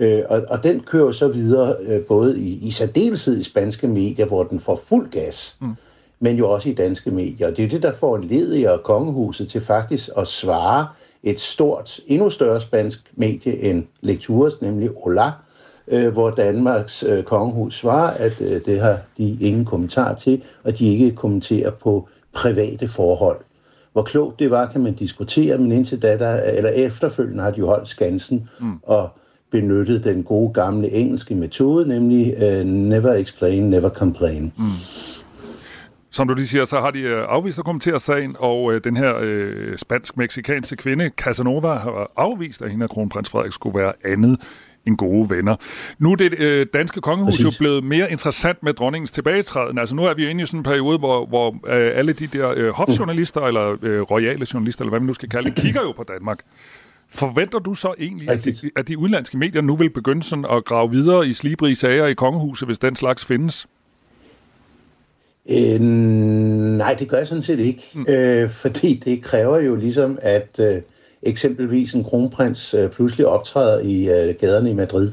øh, 0.00 0.22
og, 0.28 0.44
og 0.48 0.62
den 0.62 0.80
kører 0.80 1.12
så 1.12 1.28
videre 1.28 1.76
øh, 1.80 2.00
både 2.00 2.38
i, 2.40 2.66
i 2.66 2.70
særdeleshed 2.70 3.38
i 3.38 3.42
spanske 3.42 3.86
medier, 3.86 4.26
hvor 4.26 4.44
den 4.44 4.60
får 4.60 4.80
fuld 4.84 5.10
gas. 5.10 5.56
Mm 5.60 5.76
men 6.20 6.36
jo 6.36 6.50
også 6.50 6.68
i 6.68 6.74
danske 6.74 7.10
medier. 7.10 7.48
Og 7.48 7.56
det 7.56 7.64
er 7.64 7.68
det, 7.68 7.82
der 7.82 7.92
får 7.92 8.16
en 8.16 8.24
lediger 8.24 8.76
kongehuset 8.76 9.48
til 9.48 9.60
faktisk 9.60 10.08
at 10.16 10.26
svare 10.26 10.86
et 11.22 11.40
stort, 11.40 12.00
endnu 12.06 12.30
større 12.30 12.60
spansk 12.60 13.12
medie 13.14 13.58
end 13.58 13.84
Lectures, 14.00 14.60
nemlig 14.62 14.90
Ola, 14.96 15.30
øh, 15.88 16.12
hvor 16.12 16.30
Danmarks 16.30 17.02
øh, 17.02 17.24
kongehus 17.24 17.78
svarer, 17.78 18.10
at 18.10 18.40
øh, 18.40 18.60
det 18.64 18.80
har 18.80 18.98
de 19.18 19.36
ingen 19.40 19.64
kommentar 19.64 20.14
til, 20.14 20.42
og 20.64 20.78
de 20.78 20.88
ikke 20.88 21.16
kommenterer 21.16 21.70
på 21.70 22.08
private 22.32 22.88
forhold. 22.88 23.40
Hvor 23.92 24.02
klogt 24.02 24.38
det 24.38 24.50
var, 24.50 24.66
kan 24.66 24.80
man 24.80 24.94
diskutere, 24.94 25.58
men 25.58 25.72
indtil 25.72 26.02
da, 26.02 26.18
der, 26.18 26.42
eller 26.42 26.70
efterfølgende 26.70 27.42
har 27.42 27.50
de 27.50 27.58
jo 27.58 27.66
holdt 27.66 27.88
skansen 27.88 28.48
mm. 28.60 28.72
og 28.82 29.08
benyttet 29.50 30.04
den 30.04 30.22
gode 30.22 30.52
gamle 30.52 30.90
engelske 30.90 31.34
metode, 31.34 31.88
nemlig 31.88 32.36
uh, 32.36 32.66
never 32.66 33.12
explain, 33.12 33.70
never 33.70 33.88
complain. 33.88 34.52
Mm. 34.56 34.64
Som 36.10 36.28
du 36.28 36.34
lige 36.34 36.46
siger, 36.46 36.64
så 36.64 36.80
har 36.80 36.90
de 36.90 37.00
øh, 37.00 37.24
afvist 37.28 37.58
at 37.58 37.64
kommentere 37.64 38.00
sagen, 38.00 38.36
og 38.38 38.72
øh, 38.72 38.80
den 38.84 38.96
her 38.96 39.14
øh, 39.20 39.78
spansk-meksikanske 39.78 40.76
kvinde, 40.76 41.10
Casanova, 41.16 41.74
har 41.74 42.10
afvist, 42.16 42.62
at 42.62 42.70
hende 42.70 42.84
og 42.84 42.90
kronprins 42.90 43.30
Frederik 43.30 43.52
skulle 43.52 43.78
være 43.78 43.92
andet 44.04 44.40
end 44.86 44.96
gode 44.96 45.30
venner. 45.30 45.56
Nu 45.98 46.12
er 46.12 46.16
det 46.16 46.34
øh, 46.38 46.66
danske 46.74 47.00
kongehus 47.00 47.32
Præcis. 47.32 47.44
jo 47.44 47.50
blevet 47.58 47.84
mere 47.84 48.10
interessant 48.10 48.62
med 48.62 48.72
dronningens 48.72 49.10
tilbagetræden. 49.10 49.78
Altså 49.78 49.94
nu 49.94 50.04
er 50.04 50.14
vi 50.14 50.30
inde 50.30 50.42
i 50.42 50.46
sådan 50.46 50.60
en 50.60 50.64
periode, 50.64 50.98
hvor, 50.98 51.26
hvor 51.26 51.50
øh, 51.50 51.90
alle 51.94 52.12
de 52.12 52.26
der 52.26 52.54
øh, 52.56 52.68
hofjournalister, 52.70 53.40
eller 53.40 53.76
øh, 53.82 54.00
royale 54.00 54.46
journalister, 54.54 54.82
eller 54.82 54.90
hvad 54.90 55.00
man 55.00 55.06
nu 55.06 55.14
skal 55.14 55.28
kalde 55.28 55.50
det, 55.50 55.58
kigger 55.58 55.82
jo 55.82 55.92
på 55.92 56.04
Danmark. 56.08 56.38
Forventer 57.10 57.58
du 57.58 57.74
så 57.74 57.94
egentlig, 57.98 58.30
at 58.30 58.44
de, 58.44 58.52
at 58.76 58.88
de 58.88 58.98
udenlandske 58.98 59.38
medier 59.38 59.62
nu 59.62 59.76
vil 59.76 59.90
begynde 59.90 60.22
sådan 60.22 60.44
at 60.50 60.64
grave 60.64 60.90
videre 60.90 61.26
i 61.26 61.32
slibrige 61.32 61.76
sager 61.76 62.06
i 62.06 62.14
kongehuset, 62.14 62.68
hvis 62.68 62.78
den 62.78 62.96
slags 62.96 63.24
findes? 63.24 63.66
Øh, 65.50 65.80
nej, 65.80 66.94
det 66.94 67.08
gør 67.08 67.18
jeg 67.18 67.28
sådan 67.28 67.42
set 67.42 67.58
ikke, 67.58 67.90
mm. 67.94 68.06
øh, 68.08 68.50
fordi 68.50 68.94
det 69.04 69.22
kræver 69.22 69.58
jo 69.58 69.74
ligesom, 69.74 70.18
at 70.22 70.58
øh, 70.58 70.82
eksempelvis 71.22 71.94
en 71.94 72.04
kronprins 72.04 72.74
øh, 72.74 72.90
pludselig 72.90 73.26
optræder 73.26 73.80
i 73.80 74.04
øh, 74.04 74.34
gaderne 74.34 74.70
i 74.70 74.74
Madrid. 74.74 75.12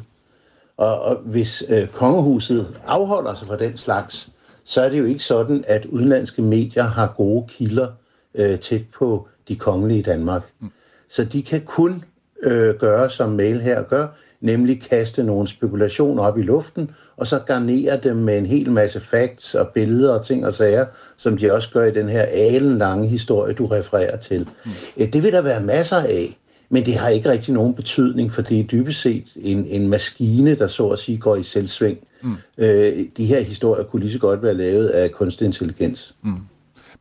Og, 0.78 1.02
og 1.02 1.16
hvis 1.16 1.64
øh, 1.70 1.88
kongehuset 1.88 2.68
afholder 2.86 3.34
sig 3.34 3.48
fra 3.48 3.58
den 3.58 3.78
slags, 3.78 4.30
så 4.64 4.82
er 4.82 4.90
det 4.90 5.00
jo 5.00 5.06
ikke 5.06 5.24
sådan, 5.24 5.64
at 5.68 5.86
udenlandske 5.86 6.42
medier 6.42 6.84
har 6.84 7.14
gode 7.18 7.46
kilder 7.48 7.88
øh, 8.36 8.60
tæt 8.60 8.82
på 8.94 9.28
de 9.48 9.56
kongelige 9.56 10.00
i 10.00 10.04
Danmark. 10.04 10.44
Mm. 10.60 10.72
Så 11.10 11.24
de 11.24 11.44
kan 11.44 11.62
kun 11.62 12.04
øh, 12.46 12.76
gøre, 12.76 13.10
som 13.10 13.30
mail 13.30 13.62
her 13.62 13.84
gør, 13.84 14.08
nemlig 14.42 14.82
kaste 14.82 15.24
nogle 15.24 15.48
spekulationer 15.48 16.24
op 16.24 16.38
i 16.38 16.42
luften, 16.42 16.92
og 17.18 17.28
så 17.28 17.40
garnere 17.40 17.98
dem 18.04 18.16
med 18.16 18.38
en 18.38 18.46
hel 18.46 18.72
masse 18.72 19.00
facts 19.00 19.56
og 19.56 19.68
billeder 19.68 20.14
og 20.14 20.26
ting 20.26 20.46
og 20.46 20.54
sager, 20.54 20.86
som 21.18 21.38
de 21.38 21.54
også 21.54 21.70
gør 21.70 21.84
i 21.84 21.92
den 21.92 22.10
her 22.10 22.22
alenlange 22.22 23.08
historie, 23.08 23.54
du 23.54 23.66
refererer 23.66 24.18
til. 24.18 24.48
Mm. 24.66 24.72
Det 25.14 25.24
vil 25.24 25.32
der 25.32 25.42
være 25.42 25.64
masser 25.64 25.98
af, 25.98 26.38
men 26.70 26.86
det 26.86 26.96
har 26.96 27.10
ikke 27.10 27.30
rigtig 27.30 27.54
nogen 27.54 27.74
betydning, 27.74 28.34
for 28.34 28.42
det 28.42 28.60
er 28.60 28.64
dybest 28.64 29.02
set 29.02 29.24
en, 29.36 29.66
en 29.66 29.90
maskine, 29.90 30.56
der 30.56 30.68
så 30.68 30.88
at 30.88 31.00
sige 31.00 31.18
går 31.18 31.36
i 31.36 31.44
selvsving. 31.44 31.98
Mm. 32.22 32.36
Øh, 32.58 33.06
de 33.18 33.26
her 33.26 33.42
historier 33.42 33.84
kunne 33.84 34.02
lige 34.02 34.14
så 34.14 34.20
godt 34.20 34.44
være 34.44 34.54
lavet 34.54 34.88
af 34.88 35.12
kunstig 35.12 35.46
intelligens. 35.46 36.16
Mm. 36.24 36.38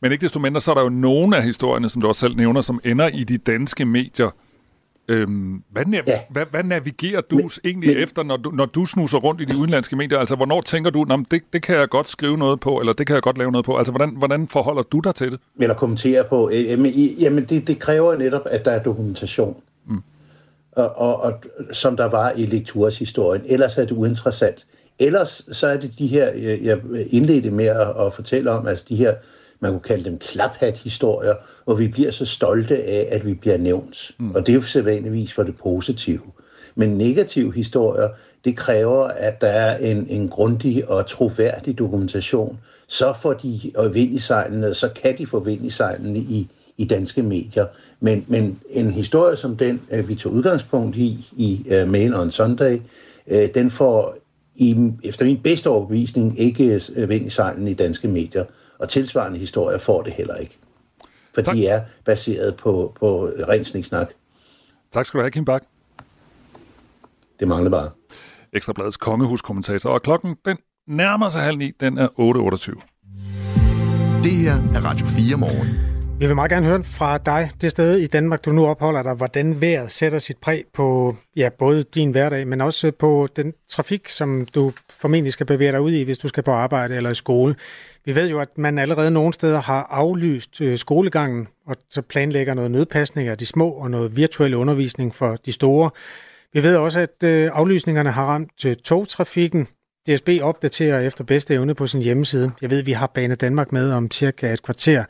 Men 0.01 0.13
ikke 0.13 0.23
desto 0.23 0.39
mindre, 0.39 0.61
så 0.61 0.71
er 0.71 0.75
der 0.75 0.83
jo 0.83 0.89
nogle 0.89 1.37
af 1.37 1.43
historierne, 1.43 1.89
som 1.89 2.03
du 2.03 2.09
også 2.09 2.21
selv 2.21 2.37
nævner, 2.37 2.61
som 2.61 2.81
ender 2.85 3.07
i 3.07 3.25
de 3.25 3.39
danske 3.39 3.85
medier, 3.85 4.31
Øhm, 5.09 5.63
hvad, 5.71 5.85
nav- 5.87 6.05
ja. 6.07 6.21
hvad, 6.31 6.47
hvad 6.51 6.63
navigerer 6.63 7.21
du 7.21 7.37
men, 7.37 7.51
egentlig 7.65 7.89
men, 7.95 8.03
efter, 8.03 8.23
når 8.23 8.37
du, 8.37 8.51
når 8.51 8.65
du 8.65 8.87
snuser 8.87 9.19
rundt 9.19 9.41
i 9.41 9.45
de 9.45 9.57
udenlandske 9.57 9.97
medier? 9.97 10.19
Altså, 10.19 10.37
hvornår 10.37 10.61
tænker 10.61 10.91
du, 10.91 11.05
det, 11.31 11.43
det 11.53 11.63
kan 11.63 11.77
jeg 11.77 11.89
godt 11.89 12.09
skrive 12.09 12.39
noget 12.39 12.61
på, 12.61 12.81
eller 12.81 12.93
det 12.93 13.07
kan 13.07 13.15
jeg 13.15 13.23
godt 13.23 13.39
lave 13.39 13.53
noget 13.53 13.65
på? 13.65 13.77
Altså, 13.77 13.93
hvordan, 13.93 14.17
hvordan 14.17 14.49
forholder 14.49 14.83
du 14.83 15.01
dig 15.01 15.15
til 15.15 15.31
det? 15.31 15.41
Eller 15.61 15.75
kommentere 15.75 16.25
på? 16.25 16.51
Øh, 16.53 16.65
jamen, 16.65 16.93
jamen 16.93 17.45
det, 17.45 17.67
det 17.67 17.79
kræver 17.79 18.17
netop, 18.17 18.43
at 18.47 18.65
der 18.65 18.71
er 18.71 18.83
dokumentation. 18.83 19.57
Mm. 19.87 20.03
Og, 20.73 20.97
og, 20.97 21.23
og, 21.23 21.33
som 21.73 21.97
der 21.97 22.05
var 22.05 22.31
i 22.31 22.47
Lekturs 22.47 22.99
historien. 22.99 23.43
Ellers 23.47 23.77
er 23.77 23.85
det 23.85 23.93
uinteressant. 23.93 24.67
Ellers 24.99 25.47
så 25.53 25.67
er 25.67 25.77
det 25.77 25.99
de 25.99 26.07
her, 26.07 26.31
jeg 26.63 26.81
indledte 27.11 27.51
med 27.51 27.67
at, 27.67 28.07
at 28.07 28.15
fortælle 28.15 28.51
om, 28.51 28.67
altså 28.67 28.85
de 28.89 28.97
her 28.97 29.15
man 29.65 29.73
kunne 29.73 29.81
kalde 29.81 30.05
dem 30.05 30.19
klaphat-historier, 30.19 31.35
hvor 31.65 31.75
vi 31.75 31.89
bliver 31.89 32.11
så 32.11 32.25
stolte 32.25 32.85
af, 32.85 33.09
at 33.11 33.27
vi 33.27 33.35
bliver 33.35 33.57
nævnt. 33.59 34.11
Mm. 34.19 34.35
Og 34.35 34.47
det 34.47 34.53
er 34.53 34.57
jo 34.57 34.63
sædvanligvis 34.63 35.33
for 35.33 35.43
det 35.43 35.57
positive. 35.57 36.21
Men 36.75 36.99
negative 36.99 37.55
historier, 37.55 38.09
det 38.45 38.57
kræver, 38.57 39.03
at 39.03 39.41
der 39.41 39.47
er 39.47 39.77
en, 39.77 40.07
en 40.11 40.29
grundig 40.29 40.91
og 40.91 41.07
troværdig 41.07 41.79
dokumentation. 41.79 42.59
Så 42.87 43.15
får 43.23 43.33
de 43.33 43.73
vind 43.93 44.15
i 44.15 44.19
sejlene, 44.19 44.75
så 44.75 44.89
kan 45.03 45.19
de 45.19 45.27
få 45.27 45.39
vind 45.39 45.67
i 45.67 45.71
sejlene 45.71 46.19
i, 46.19 46.49
i 46.77 46.85
danske 46.85 47.23
medier. 47.23 47.67
Men, 48.01 48.25
men 48.29 48.61
en 48.71 48.91
historie 48.91 49.37
som 49.37 49.57
den, 49.57 49.81
øh, 49.93 50.09
vi 50.09 50.15
tog 50.15 50.33
udgangspunkt 50.33 50.97
i 50.97 51.31
i 51.37 51.67
uh, 51.67 51.89
Mail 51.89 52.15
on 52.15 52.31
Sunday, 52.31 52.79
uh, 53.27 53.47
den 53.55 53.71
får 53.71 54.17
i, 54.55 54.93
efter 55.05 55.25
min 55.25 55.41
bedste 55.45 55.71
overbevisning 55.71 56.41
ikke 56.41 56.81
vind 57.09 57.27
i 57.27 57.31
sejlene 57.31 57.71
i 57.71 57.75
danske 57.75 58.09
medier. 58.09 58.45
Og 58.85 58.91
tilsvarende 58.91 59.39
historier 59.39 59.79
får 59.79 60.03
det 60.03 60.13
heller 60.13 60.37
ikke. 60.37 60.59
For 61.35 61.43
tak. 61.43 61.55
de 61.55 61.67
er 61.67 61.83
baseret 62.05 62.57
på, 62.57 62.97
på 63.01 63.27
ren 63.27 63.65
sniksnak. 63.65 64.09
Tak 64.93 65.07
skal 65.07 65.19
du 65.19 65.23
have, 65.23 65.31
Kim 65.31 65.45
Bak. 65.45 65.63
Det 67.41 67.49
mangler 67.49 67.71
bare. 67.71 67.91
Ekstrabladets 68.53 68.97
kongehuskommentator. 68.97 69.91
Og 69.91 70.03
klokken, 70.03 70.37
den 70.45 70.57
nærmer 70.89 71.29
sig 71.29 71.43
halv 71.43 71.57
ni. 71.57 71.73
Den 71.81 71.99
er 71.99 72.09
8.28. 72.09 74.23
Det 74.23 74.33
her 74.33 74.55
er 74.55 74.85
Radio 74.85 75.07
4 75.07 75.37
morgen. 75.37 75.95
Vi 76.19 76.27
vil 76.27 76.35
meget 76.35 76.51
gerne 76.51 76.67
høre 76.67 76.85
fra 76.85 77.19
dig, 77.19 77.51
det 77.61 77.71
sted 77.71 77.97
i 77.97 78.07
Danmark, 78.07 78.45
du 78.45 78.51
nu 78.51 78.67
opholder 78.67 79.03
dig, 79.03 79.15
hvordan 79.15 79.61
vejret 79.61 79.93
sætter 79.93 80.19
sit 80.19 80.39
præg 80.39 80.65
på 80.75 81.17
ja, 81.37 81.49
både 81.59 81.83
din 81.83 82.11
hverdag, 82.11 82.47
men 82.47 82.61
også 82.61 82.93
på 82.99 83.29
den 83.37 83.53
trafik, 83.69 84.09
som 84.09 84.47
du 84.55 84.73
formentlig 84.91 85.33
skal 85.33 85.47
bevæge 85.47 85.73
dig 85.73 85.81
ud 85.81 85.93
i, 85.93 86.03
hvis 86.03 86.19
du 86.19 86.29
skal 86.29 86.43
på 86.43 86.53
arbejde 86.53 86.97
eller 86.97 87.11
i 87.11 87.15
skole. 87.15 87.55
Vi 88.07 88.15
ved 88.15 88.31
jo, 88.31 88.41
at 88.41 88.59
man 88.59 88.79
allerede 88.79 89.11
nogle 89.11 89.33
steder 89.33 89.61
har 89.61 89.87
aflyst 89.91 90.61
øh, 90.61 90.79
skolegangen, 90.79 91.49
og 91.67 91.77
så 91.91 92.03
planlægger 92.03 92.55
noget 92.55 92.71
nødpasning 92.71 93.29
af 93.29 93.39
de 93.39 93.47
små 93.47 93.71
og 93.71 93.91
noget 93.91 94.17
virtuel 94.17 94.55
undervisning 94.55 95.15
for 95.15 95.37
de 95.37 95.53
store. 95.53 95.91
Vi 96.53 96.63
ved 96.63 96.77
også, 96.77 97.01
at 97.01 97.25
øh, 97.25 97.51
aflysningerne 97.55 98.11
har 98.11 98.27
ramt 98.27 98.65
øh, 98.65 98.77
togtrafikken. 98.77 99.69
DSB 100.09 100.29
opdaterer 100.43 101.01
efter 101.01 101.25
bedste 101.25 101.55
evne 101.55 101.75
på 101.75 101.87
sin 101.87 102.03
hjemmeside. 102.03 102.53
Jeg 102.63 102.71
ved, 102.71 102.79
at 102.79 102.87
vi 102.87 102.93
har 102.93 103.07
Bane 103.07 103.35
Danmark 103.35 103.73
med 103.73 103.91
om 103.93 104.11
cirka 104.11 104.53
et 104.53 104.63
kvarter. 104.63 105.05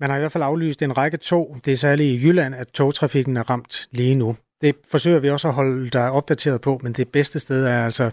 Man 0.00 0.10
har 0.10 0.16
i 0.16 0.20
hvert 0.20 0.32
fald 0.32 0.44
aflyst 0.44 0.82
en 0.82 0.96
række 0.96 1.16
tog. 1.16 1.56
Det 1.64 1.72
er 1.72 1.76
særligt 1.76 2.22
i 2.22 2.26
Jylland, 2.26 2.54
at 2.54 2.68
togtrafikken 2.68 3.36
er 3.36 3.50
ramt 3.50 3.88
lige 3.90 4.14
nu. 4.14 4.36
Det 4.60 4.76
forsøger 4.90 5.18
vi 5.18 5.30
også 5.30 5.48
at 5.48 5.54
holde 5.54 5.90
dig 5.90 6.10
opdateret 6.10 6.60
på, 6.60 6.80
men 6.82 6.92
det 6.92 7.08
bedste 7.08 7.38
sted 7.38 7.64
er 7.64 7.84
altså 7.84 8.10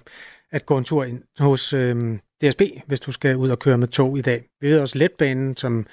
at 0.52 0.66
gå 0.66 0.78
en 0.78 0.84
tur 0.84 1.04
ind 1.04 1.22
hos 1.40 1.74
øh, 1.74 2.20
DSB, 2.42 2.62
hvis 2.88 3.00
du 3.00 3.12
skal 3.12 3.36
ud 3.36 3.50
og 3.50 3.60
køre 3.60 3.78
med 3.78 3.88
tog 3.88 4.18
i 4.18 4.22
dag. 4.22 4.44
Vi 4.62 4.68
ved 4.70 4.80
også, 4.80 4.98
letbanen, 4.98 5.58
som 5.58 5.86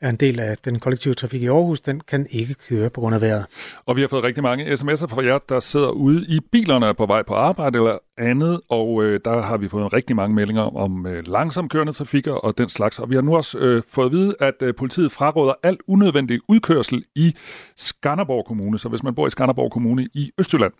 er 0.00 0.10
en 0.10 0.16
del 0.16 0.40
af 0.40 0.56
den 0.64 0.80
kollektive 0.80 1.14
trafik 1.14 1.42
i 1.42 1.46
Aarhus, 1.46 1.80
den 1.80 2.00
kan 2.00 2.26
ikke 2.30 2.54
køre 2.54 2.90
på 2.90 3.00
grund 3.00 3.14
af 3.14 3.20
vejret. 3.20 3.46
Og 3.86 3.96
vi 3.96 4.00
har 4.00 4.08
fået 4.08 4.24
rigtig 4.24 4.42
mange 4.42 4.72
sms'er 4.72 5.06
fra 5.06 5.24
jer, 5.24 5.38
der 5.48 5.60
sidder 5.60 5.88
ude 5.88 6.26
i 6.28 6.40
bilerne 6.52 6.94
på 6.94 7.06
vej 7.06 7.22
på 7.22 7.34
arbejde 7.34 7.78
eller 7.78 7.98
andet, 8.18 8.60
og 8.68 9.04
øh, 9.04 9.20
der 9.24 9.42
har 9.42 9.56
vi 9.56 9.68
fået 9.68 9.92
rigtig 9.92 10.16
mange 10.16 10.34
meldinger 10.34 10.76
om 10.76 11.06
øh, 11.06 11.26
langsomt 11.26 11.72
kørende 11.72 11.92
trafikker 11.92 12.32
og 12.32 12.58
den 12.58 12.68
slags. 12.68 12.98
Og 12.98 13.10
vi 13.10 13.14
har 13.14 13.22
nu 13.22 13.36
også 13.36 13.58
øh, 13.58 13.82
fået 13.88 14.06
at 14.06 14.12
vide, 14.12 14.34
at 14.40 14.54
øh, 14.62 14.74
politiet 14.74 15.12
fraråder 15.12 15.54
alt 15.62 15.80
unødvendig 15.88 16.40
udkørsel 16.48 17.04
i 17.14 17.34
Skanderborg 17.76 18.46
Kommune. 18.46 18.78
Så 18.78 18.88
hvis 18.88 19.02
man 19.02 19.14
bor 19.14 19.26
i 19.26 19.30
Skanderborg 19.30 19.72
Kommune 19.72 20.08
i 20.14 20.30
Østjylland, 20.38 20.72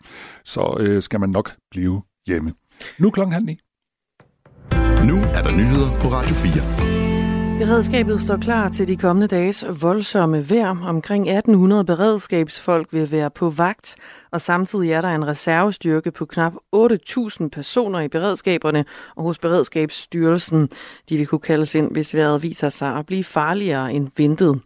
så 0.45 0.77
øh, 0.79 1.01
skal 1.01 1.19
man 1.19 1.29
nok 1.29 1.51
blive 1.71 2.01
hjemme. 2.27 2.53
Nu 2.99 3.09
klokken 3.09 3.33
halv 3.33 3.45
ni. 3.45 3.59
Nu 5.09 5.15
er 5.15 5.41
der 5.41 5.51
nyheder 5.51 5.99
på 5.99 6.07
Radio 6.07 6.35
4. 6.35 7.59
Beredskabet 7.59 8.21
står 8.21 8.37
klar 8.37 8.69
til 8.69 8.87
de 8.87 8.97
kommende 8.97 9.27
dages 9.27 9.65
voldsomme 9.81 10.49
vejr. 10.49 10.85
Omkring 10.87 11.29
1800 11.29 11.85
beredskabsfolk 11.85 12.93
vil 12.93 13.11
være 13.11 13.29
på 13.29 13.49
vagt, 13.49 13.95
og 14.31 14.41
samtidig 14.41 14.91
er 14.91 15.01
der 15.01 15.07
en 15.07 15.27
reservestyrke 15.27 16.11
på 16.11 16.25
knap 16.25 16.53
8.000 16.75 17.47
personer 17.47 17.99
i 17.99 18.07
beredskaberne 18.07 18.85
og 19.15 19.23
hos 19.23 19.37
Beredskabsstyrelsen. 19.37 20.69
De 21.09 21.17
vil 21.17 21.27
kunne 21.27 21.39
kaldes 21.39 21.75
ind, 21.75 21.91
hvis 21.91 22.13
vejret 22.13 22.43
viser 22.43 22.69
sig 22.69 22.95
at 22.95 23.05
blive 23.05 23.23
farligere 23.23 23.93
end 23.93 24.07
ventet. 24.17 24.61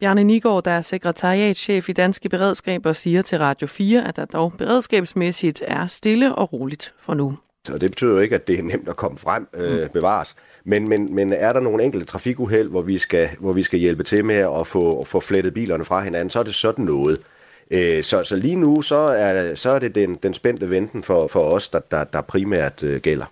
Bjarne 0.00 0.24
Nigård, 0.24 0.64
der 0.64 0.70
er 0.70 0.82
sekretariatschef 0.82 1.88
i 1.88 1.92
Danske 1.92 2.28
Beredskaber, 2.28 2.92
siger 2.92 3.22
til 3.22 3.38
Radio 3.38 3.66
4, 3.66 4.08
at 4.08 4.16
der 4.16 4.24
dog 4.24 4.52
beredskabsmæssigt 4.58 5.62
er 5.66 5.86
stille 5.86 6.34
og 6.34 6.52
roligt 6.52 6.94
for 6.98 7.14
nu. 7.14 7.36
Og 7.70 7.80
det 7.80 7.90
betyder 7.90 8.12
jo 8.12 8.18
ikke, 8.18 8.34
at 8.34 8.46
det 8.46 8.58
er 8.58 8.62
nemt 8.62 8.88
at 8.88 8.96
komme 8.96 9.18
frem, 9.18 9.46
øh, 9.54 9.82
mm. 9.82 9.88
bevares. 9.92 10.36
Men, 10.64 10.88
men, 10.88 11.14
men 11.14 11.32
er 11.32 11.52
der 11.52 11.60
nogle 11.60 11.84
enkelte 11.84 12.06
trafikuheld, 12.06 12.68
hvor 12.68 12.82
vi 12.82 12.98
skal, 12.98 13.28
hvor 13.40 13.52
vi 13.52 13.62
skal 13.62 13.78
hjælpe 13.78 14.02
til 14.02 14.24
med 14.24 14.60
at 14.60 14.66
få, 14.66 15.00
at 15.00 15.06
få 15.06 15.20
flettet 15.20 15.54
bilerne 15.54 15.84
fra 15.84 16.00
hinanden, 16.00 16.30
så 16.30 16.38
er 16.38 16.42
det 16.42 16.54
sådan 16.54 16.84
noget. 16.84 17.20
Øh, 17.70 18.02
så, 18.02 18.22
så 18.22 18.36
lige 18.36 18.56
nu, 18.56 18.82
så 18.82 18.96
er, 18.96 19.54
så 19.54 19.70
er 19.70 19.78
det 19.78 19.94
den, 19.94 20.14
den 20.14 20.34
spændte 20.34 20.70
venten 20.70 21.02
for, 21.02 21.26
for 21.26 21.40
os, 21.40 21.68
der, 21.68 21.80
der, 21.90 22.04
der 22.04 22.20
primært 22.20 22.82
øh, 22.82 23.00
gælder. 23.00 23.26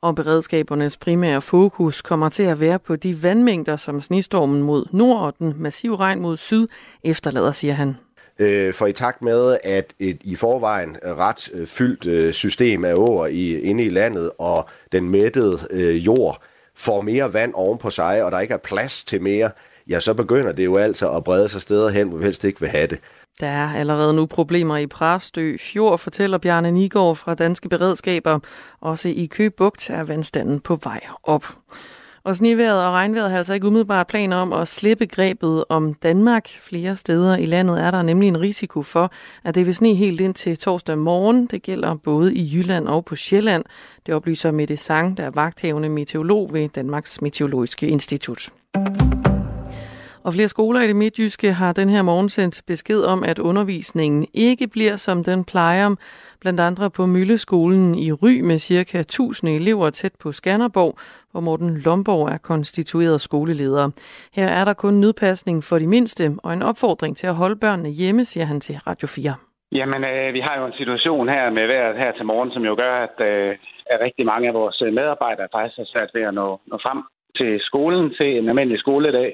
Og 0.00 0.14
beredskabernes 0.14 0.96
primære 0.96 1.42
fokus 1.42 2.02
kommer 2.02 2.28
til 2.28 2.42
at 2.42 2.60
være 2.60 2.78
på 2.78 2.96
de 2.96 3.22
vandmængder, 3.22 3.76
som 3.76 4.00
snestormen 4.00 4.62
mod 4.62 4.86
nord 4.92 5.20
og 5.20 5.34
den 5.38 5.54
massive 5.58 5.96
regn 5.96 6.20
mod 6.20 6.36
syd 6.36 6.66
efterlader, 7.04 7.52
siger 7.52 7.74
han. 7.74 7.96
Øh, 8.38 8.74
for 8.74 8.86
i 8.86 8.92
takt 8.92 9.22
med, 9.22 9.58
at 9.64 9.94
et 9.98 10.18
i 10.24 10.36
forvejen 10.36 10.96
ret 11.04 11.50
øh, 11.54 11.66
fyldt 11.66 12.06
øh, 12.06 12.32
system 12.32 12.84
af 12.84 12.94
åer 12.94 13.26
i, 13.26 13.60
inde 13.60 13.84
i 13.84 13.88
landet 13.88 14.30
og 14.38 14.68
den 14.92 15.10
mættede 15.10 15.58
øh, 15.70 16.06
jord 16.06 16.42
får 16.74 17.00
mere 17.00 17.32
vand 17.32 17.54
oven 17.54 17.78
på 17.78 17.90
sig, 17.90 18.24
og 18.24 18.32
der 18.32 18.40
ikke 18.40 18.54
er 18.54 18.58
plads 18.58 19.04
til 19.04 19.22
mere, 19.22 19.50
ja, 19.88 20.00
så 20.00 20.14
begynder 20.14 20.52
det 20.52 20.64
jo 20.64 20.76
altså 20.76 21.10
at 21.10 21.24
brede 21.24 21.48
sig 21.48 21.60
steder 21.60 21.90
hen, 21.90 22.08
hvor 22.08 22.18
vi 22.18 22.24
helst 22.24 22.44
ikke 22.44 22.60
vil 22.60 22.68
have 22.68 22.86
det. 22.86 22.98
Der 23.40 23.46
er 23.46 23.74
allerede 23.74 24.14
nu 24.14 24.26
problemer 24.26 24.76
i 24.76 24.86
Præstø 24.86 25.56
Fjord, 25.60 25.98
fortæller 25.98 26.38
Bjarne 26.38 26.70
Nigård 26.70 27.16
fra 27.16 27.34
Danske 27.34 27.68
Beredskaber. 27.68 28.38
Også 28.80 29.08
i 29.08 29.26
Købugt 29.26 29.90
er 29.90 30.04
vandstanden 30.04 30.60
på 30.60 30.78
vej 30.82 31.00
op. 31.22 31.44
Og 32.26 32.36
sneværet 32.36 32.86
og 32.86 32.92
regnvejret 32.92 33.30
har 33.30 33.38
altså 33.38 33.54
ikke 33.54 33.66
umiddelbart 33.66 34.06
planer 34.06 34.36
om 34.36 34.52
at 34.52 34.68
slippe 34.68 35.06
grebet 35.06 35.64
om 35.68 35.94
Danmark. 35.94 36.48
Flere 36.48 36.96
steder 36.96 37.36
i 37.36 37.46
landet 37.46 37.82
er 37.82 37.90
der 37.90 38.02
nemlig 38.02 38.28
en 38.28 38.40
risiko 38.40 38.82
for, 38.82 39.12
at 39.44 39.54
det 39.54 39.66
vil 39.66 39.74
sne 39.74 39.94
helt 39.94 40.20
ind 40.20 40.34
til 40.34 40.58
torsdag 40.58 40.98
morgen. 40.98 41.46
Det 41.46 41.62
gælder 41.62 41.94
både 41.94 42.34
i 42.34 42.54
Jylland 42.54 42.88
og 42.88 43.04
på 43.04 43.16
Sjælland. 43.16 43.64
Det 44.06 44.14
oplyser 44.14 44.50
Mette 44.50 44.76
Sang, 44.76 45.16
der 45.16 45.24
er 45.24 45.30
vagthævende 45.30 45.88
meteorolog 45.88 46.50
ved 46.52 46.68
Danmarks 46.68 47.22
Meteorologiske 47.22 47.88
Institut. 47.88 48.50
Og 50.22 50.32
flere 50.32 50.48
skoler 50.48 50.80
i 50.80 50.86
det 50.86 50.96
midtjyske 50.96 51.52
har 51.52 51.72
den 51.72 51.88
her 51.88 52.02
morgen 52.02 52.28
sendt 52.28 52.62
besked 52.66 53.02
om, 53.02 53.22
at 53.24 53.38
undervisningen 53.38 54.26
ikke 54.34 54.66
bliver 54.66 54.96
som 54.96 55.24
den 55.24 55.44
plejer. 55.44 55.94
Blandt 56.46 56.60
andre 56.70 56.88
på 56.98 57.02
Mølleskolen 57.14 57.94
i 58.06 58.08
Ry 58.22 58.34
med 58.50 58.58
ca. 58.58 58.98
1000 59.00 59.50
elever 59.60 59.90
tæt 59.90 60.14
på 60.22 60.28
Skanderborg, 60.32 60.92
hvor 61.30 61.40
Morten 61.40 61.70
Lomborg 61.84 62.24
er 62.34 62.40
konstitueret 62.50 63.20
skoleleder. 63.20 63.86
Her 64.36 64.48
er 64.58 64.64
der 64.64 64.74
kun 64.84 64.94
nødpasning 64.94 65.58
for 65.68 65.76
de 65.82 65.88
mindste 65.96 66.24
og 66.44 66.50
en 66.52 66.62
opfordring 66.70 67.16
til 67.16 67.26
at 67.32 67.38
holde 67.42 67.58
børnene 67.64 67.90
hjemme, 68.00 68.24
siger 68.24 68.46
han 68.50 68.60
til 68.60 68.76
Radio 68.88 69.06
4. 69.08 69.34
Jamen, 69.78 70.00
øh, 70.12 70.34
vi 70.36 70.40
har 70.46 70.54
jo 70.60 70.64
en 70.66 70.78
situation 70.80 71.28
her 71.28 71.50
med 71.50 71.66
vejret 71.72 71.96
her 72.02 72.12
til 72.12 72.26
morgen, 72.26 72.50
som 72.54 72.62
jo 72.70 72.74
gør, 72.82 72.94
at, 73.06 73.16
øh, 73.30 73.50
at 73.92 73.98
rigtig 74.06 74.26
mange 74.32 74.48
af 74.48 74.54
vores 74.54 74.78
medarbejdere 74.98 75.48
faktisk 75.54 75.76
har 75.78 75.88
svært 75.94 76.10
ved 76.14 76.22
at 76.30 76.34
nå, 76.34 76.48
nå 76.70 76.76
frem 76.86 77.00
til 77.38 77.50
skolen 77.68 78.06
til 78.18 78.30
en 78.38 78.48
almindelig 78.48 78.80
skoledag. 78.84 79.30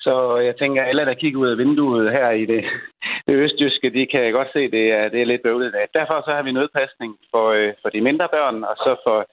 Så 0.00 0.36
jeg 0.36 0.56
tænker, 0.56 0.82
at 0.82 0.88
alle, 0.88 1.04
der 1.06 1.14
kigger 1.14 1.40
ud 1.40 1.48
af 1.48 1.58
vinduet 1.58 2.12
her 2.12 2.30
i 2.30 2.44
det, 2.46 2.64
det 3.26 3.34
østjyske, 3.34 3.90
de 3.90 4.06
kan 4.06 4.32
godt 4.32 4.48
se, 4.52 4.58
at 4.58 4.72
det 4.72 4.92
er, 4.92 5.08
det 5.08 5.20
er 5.20 5.26
lidt 5.26 5.42
bøvlet. 5.42 5.74
Derfor 5.94 6.22
så 6.24 6.30
har 6.36 6.42
vi 6.42 6.52
nødpasning 6.52 7.18
for, 7.30 7.46
øh, 7.48 7.72
for 7.82 7.88
de 7.88 8.00
mindre 8.00 8.28
børn, 8.32 8.64
og 8.64 8.76
så 8.76 8.96
for 9.06 9.26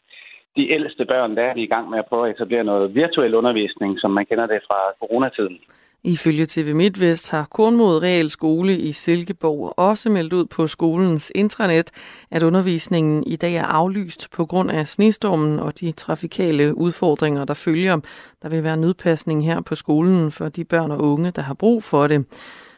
de 0.55 0.71
ældste 0.71 1.05
børn, 1.05 1.35
der 1.35 1.43
er 1.43 1.53
vi 1.53 1.63
i 1.63 1.71
gang 1.73 1.89
med 1.89 1.99
at 1.99 2.05
prøve 2.05 2.29
at 2.29 2.35
etablere 2.35 2.63
noget 2.63 2.95
virtuel 2.95 3.35
undervisning, 3.35 3.99
som 3.99 4.11
man 4.11 4.25
kender 4.25 4.45
det 4.45 4.61
fra 4.67 4.79
coronatiden. 4.99 5.59
Ifølge 6.07 6.45
TV 6.45 6.75
MidtVest 6.75 7.29
har 7.29 7.47
Kornmod 7.51 8.01
Real 8.03 8.29
Skole 8.29 8.77
i 8.77 8.91
Silkeborg 8.91 9.73
også 9.77 10.09
meldt 10.09 10.33
ud 10.33 10.45
på 10.45 10.67
skolens 10.67 11.31
intranet, 11.35 11.91
at 12.31 12.43
undervisningen 12.43 13.23
i 13.27 13.35
dag 13.35 13.55
er 13.55 13.65
aflyst 13.65 14.27
på 14.31 14.45
grund 14.45 14.71
af 14.71 14.87
snestormen 14.87 15.59
og 15.59 15.79
de 15.79 15.91
trafikale 15.91 16.77
udfordringer, 16.77 17.45
der 17.45 17.53
følger. 17.53 17.99
Der 18.41 18.49
vil 18.49 18.63
være 18.63 18.77
nødpasning 18.77 19.45
her 19.45 19.61
på 19.61 19.75
skolen 19.75 20.31
for 20.31 20.49
de 20.49 20.65
børn 20.65 20.91
og 20.91 21.01
unge, 21.01 21.31
der 21.31 21.41
har 21.41 21.53
brug 21.53 21.83
for 21.83 22.07
det. 22.07 22.25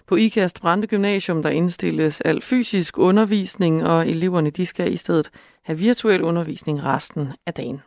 På 0.07 0.15
IKAST 0.15 0.61
Brande 0.61 0.87
Gymnasium, 0.87 1.43
der 1.43 1.49
indstilles 1.49 2.21
al 2.21 2.41
fysisk 2.41 2.97
undervisning, 2.97 3.87
og 3.87 4.09
eleverne 4.09 4.49
de 4.49 4.65
skal 4.65 4.93
i 4.93 4.97
stedet 4.97 5.29
have 5.63 5.79
virtuel 5.79 6.21
undervisning 6.21 6.83
resten 6.83 7.27
af 7.45 7.53
dagen. 7.53 7.81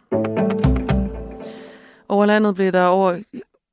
Over 2.08 2.26
landet 2.26 2.54
blev 2.54 2.72
der 2.72 2.84
over 2.84 3.18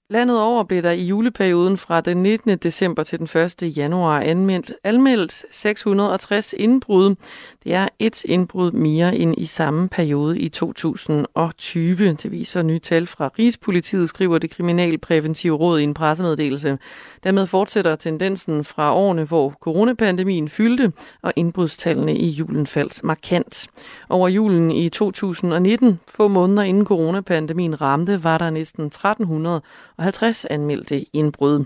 Landet 0.09 0.41
over 0.41 0.63
blev 0.63 0.81
der 0.81 0.91
i 0.91 1.03
juleperioden 1.03 1.77
fra 1.77 2.01
den 2.01 2.17
19. 2.23 2.57
december 2.57 3.03
til 3.03 3.19
den 3.19 3.41
1. 3.41 3.77
januar 3.77 4.19
anmeldt, 4.19 4.73
anmeldt 4.83 5.45
660 5.51 6.53
indbrud. 6.57 7.15
Det 7.63 7.73
er 7.73 7.87
et 7.99 8.25
indbrud 8.25 8.71
mere 8.71 9.17
end 9.17 9.35
i 9.37 9.45
samme 9.45 9.89
periode 9.89 10.39
i 10.39 10.49
2020. 10.49 12.13
Det 12.13 12.31
viser 12.31 12.61
nye 12.61 12.79
tal 12.79 13.07
fra 13.07 13.29
Rigspolitiet, 13.39 14.09
skriver 14.09 14.37
det 14.37 14.49
Kriminalpræventive 14.49 15.55
Råd 15.55 15.79
i 15.79 15.83
en 15.83 15.93
pressemeddelelse. 15.93 16.77
Dermed 17.23 17.47
fortsætter 17.47 17.95
tendensen 17.95 18.65
fra 18.65 18.95
årene, 18.95 19.23
hvor 19.23 19.49
coronapandemien 19.49 20.49
fyldte, 20.49 20.93
og 21.21 21.33
indbrudstallene 21.35 22.17
i 22.17 22.29
julen 22.29 22.67
faldt 22.67 23.03
markant. 23.03 23.67
Over 24.09 24.27
julen 24.27 24.71
i 24.71 24.89
2019, 24.89 25.99
få 26.07 26.27
måneder 26.27 26.63
inden 26.63 26.85
coronapandemien 26.85 27.81
ramte, 27.81 28.23
var 28.23 28.37
der 28.37 28.49
næsten 28.49 28.85
1300 28.85 29.61
og 29.97 30.03
50 30.03 30.45
anmeldte 30.45 31.05
indbrud. 31.15 31.65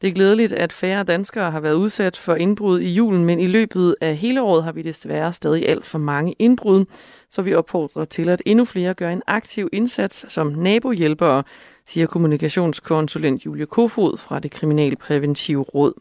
Det 0.00 0.08
er 0.08 0.12
glædeligt, 0.12 0.52
at 0.52 0.72
færre 0.72 1.04
danskere 1.04 1.50
har 1.50 1.60
været 1.60 1.74
udsat 1.74 2.16
for 2.16 2.34
indbrud 2.34 2.80
i 2.80 2.88
julen, 2.88 3.24
men 3.24 3.40
i 3.40 3.46
løbet 3.46 3.96
af 4.00 4.16
hele 4.16 4.42
året 4.42 4.64
har 4.64 4.72
vi 4.72 4.82
desværre 4.82 5.32
stadig 5.32 5.68
alt 5.68 5.86
for 5.86 5.98
mange 5.98 6.34
indbrud, 6.38 6.84
så 7.30 7.42
vi 7.42 7.54
opfordrer 7.54 8.04
til, 8.04 8.28
at 8.28 8.42
endnu 8.46 8.64
flere 8.64 8.94
gør 8.94 9.10
en 9.10 9.22
aktiv 9.26 9.68
indsats 9.72 10.32
som 10.32 10.46
nabohjælpere, 10.46 11.42
siger 11.86 12.06
kommunikationskonsulent 12.06 13.46
Julie 13.46 13.66
Kofod 13.66 14.18
fra 14.18 14.38
det 14.38 14.50
Kriminalpræventive 14.50 15.62
Råd. 15.62 15.92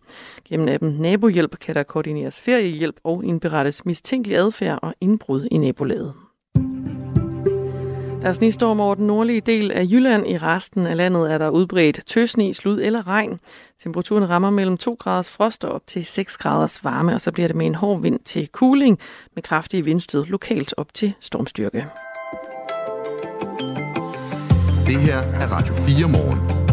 Gennem 0.50 0.68
appen 0.68 0.92
Nabohjælp 1.00 1.60
kan 1.60 1.76
der 1.76 1.84
koordineres 1.84 2.40
feriehjælp 2.40 2.96
og 3.04 3.26
indberettes 3.26 3.86
mistænkelig 3.86 4.38
adfærd 4.38 4.80
og 4.82 4.94
indbrud 5.02 5.48
i 5.52 5.58
nabolaget. 5.58 6.25
Der 8.26 8.30
er 8.30 8.34
snestorm 8.34 8.80
over 8.80 8.96
den 8.96 9.08
nordlige 9.08 9.42
del 9.42 9.72
af 9.72 9.84
Jylland. 9.84 10.28
I 10.28 10.38
resten 10.38 10.86
af 10.88 10.98
landet 10.98 11.32
er 11.32 11.38
der 11.38 11.50
udbredt 11.50 12.00
tøsne, 12.06 12.54
slud 12.54 12.82
eller 12.82 13.08
regn. 13.08 13.40
Temperaturen 13.84 14.30
rammer 14.30 14.50
mellem 14.50 14.78
2 14.78 14.98
graders 15.00 15.30
frost 15.30 15.64
og 15.64 15.72
op 15.72 15.82
til 15.88 16.06
6 16.06 16.38
graders 16.38 16.84
varme, 16.84 17.14
og 17.14 17.22
så 17.22 17.32
bliver 17.32 17.48
det 17.48 17.56
med 17.56 17.66
en 17.66 17.76
hård 17.76 18.02
vind 18.02 18.20
til 18.20 18.50
cooling 18.52 19.00
med 19.36 19.44
kraftige 19.44 19.86
vindstød 19.86 20.26
lokalt 20.26 20.74
op 20.78 20.94
til 20.94 21.14
stormstyrke. 21.20 21.86
Det 24.88 25.02
her 25.02 25.18
er 25.18 25.48
Radio 25.52 25.74
4 25.74 26.10
morgen. 26.10 26.65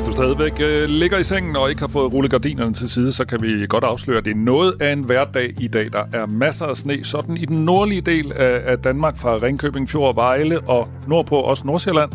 Hvis 0.00 0.06
du 0.08 0.12
stadigvæk 0.12 0.60
øh, 0.60 0.88
ligger 0.88 1.18
i 1.18 1.24
sengen 1.24 1.56
og 1.56 1.68
ikke 1.68 1.80
har 1.80 1.88
fået 1.88 2.12
rullet 2.12 2.30
gardinerne 2.30 2.74
til 2.74 2.88
side, 2.90 3.12
så 3.12 3.24
kan 3.24 3.42
vi 3.42 3.66
godt 3.66 3.84
afsløre, 3.84 4.18
at 4.18 4.24
det 4.24 4.30
er 4.30 4.36
noget 4.36 4.82
af 4.82 4.92
en 4.92 5.04
hverdag 5.04 5.54
i 5.58 5.68
dag. 5.68 5.92
Der 5.92 6.04
er 6.12 6.26
masser 6.26 6.66
af 6.66 6.76
sne, 6.76 7.04
sådan 7.04 7.36
i 7.36 7.44
den 7.44 7.64
nordlige 7.64 8.00
del 8.00 8.32
af, 8.32 8.60
af 8.64 8.78
Danmark, 8.78 9.16
fra 9.16 9.36
Ringkøbing, 9.36 9.88
Fjord, 9.88 10.14
Vejle 10.14 10.60
og 10.60 10.88
nordpå 11.06 11.36
også 11.36 11.66
Nordsjælland, 11.66 12.10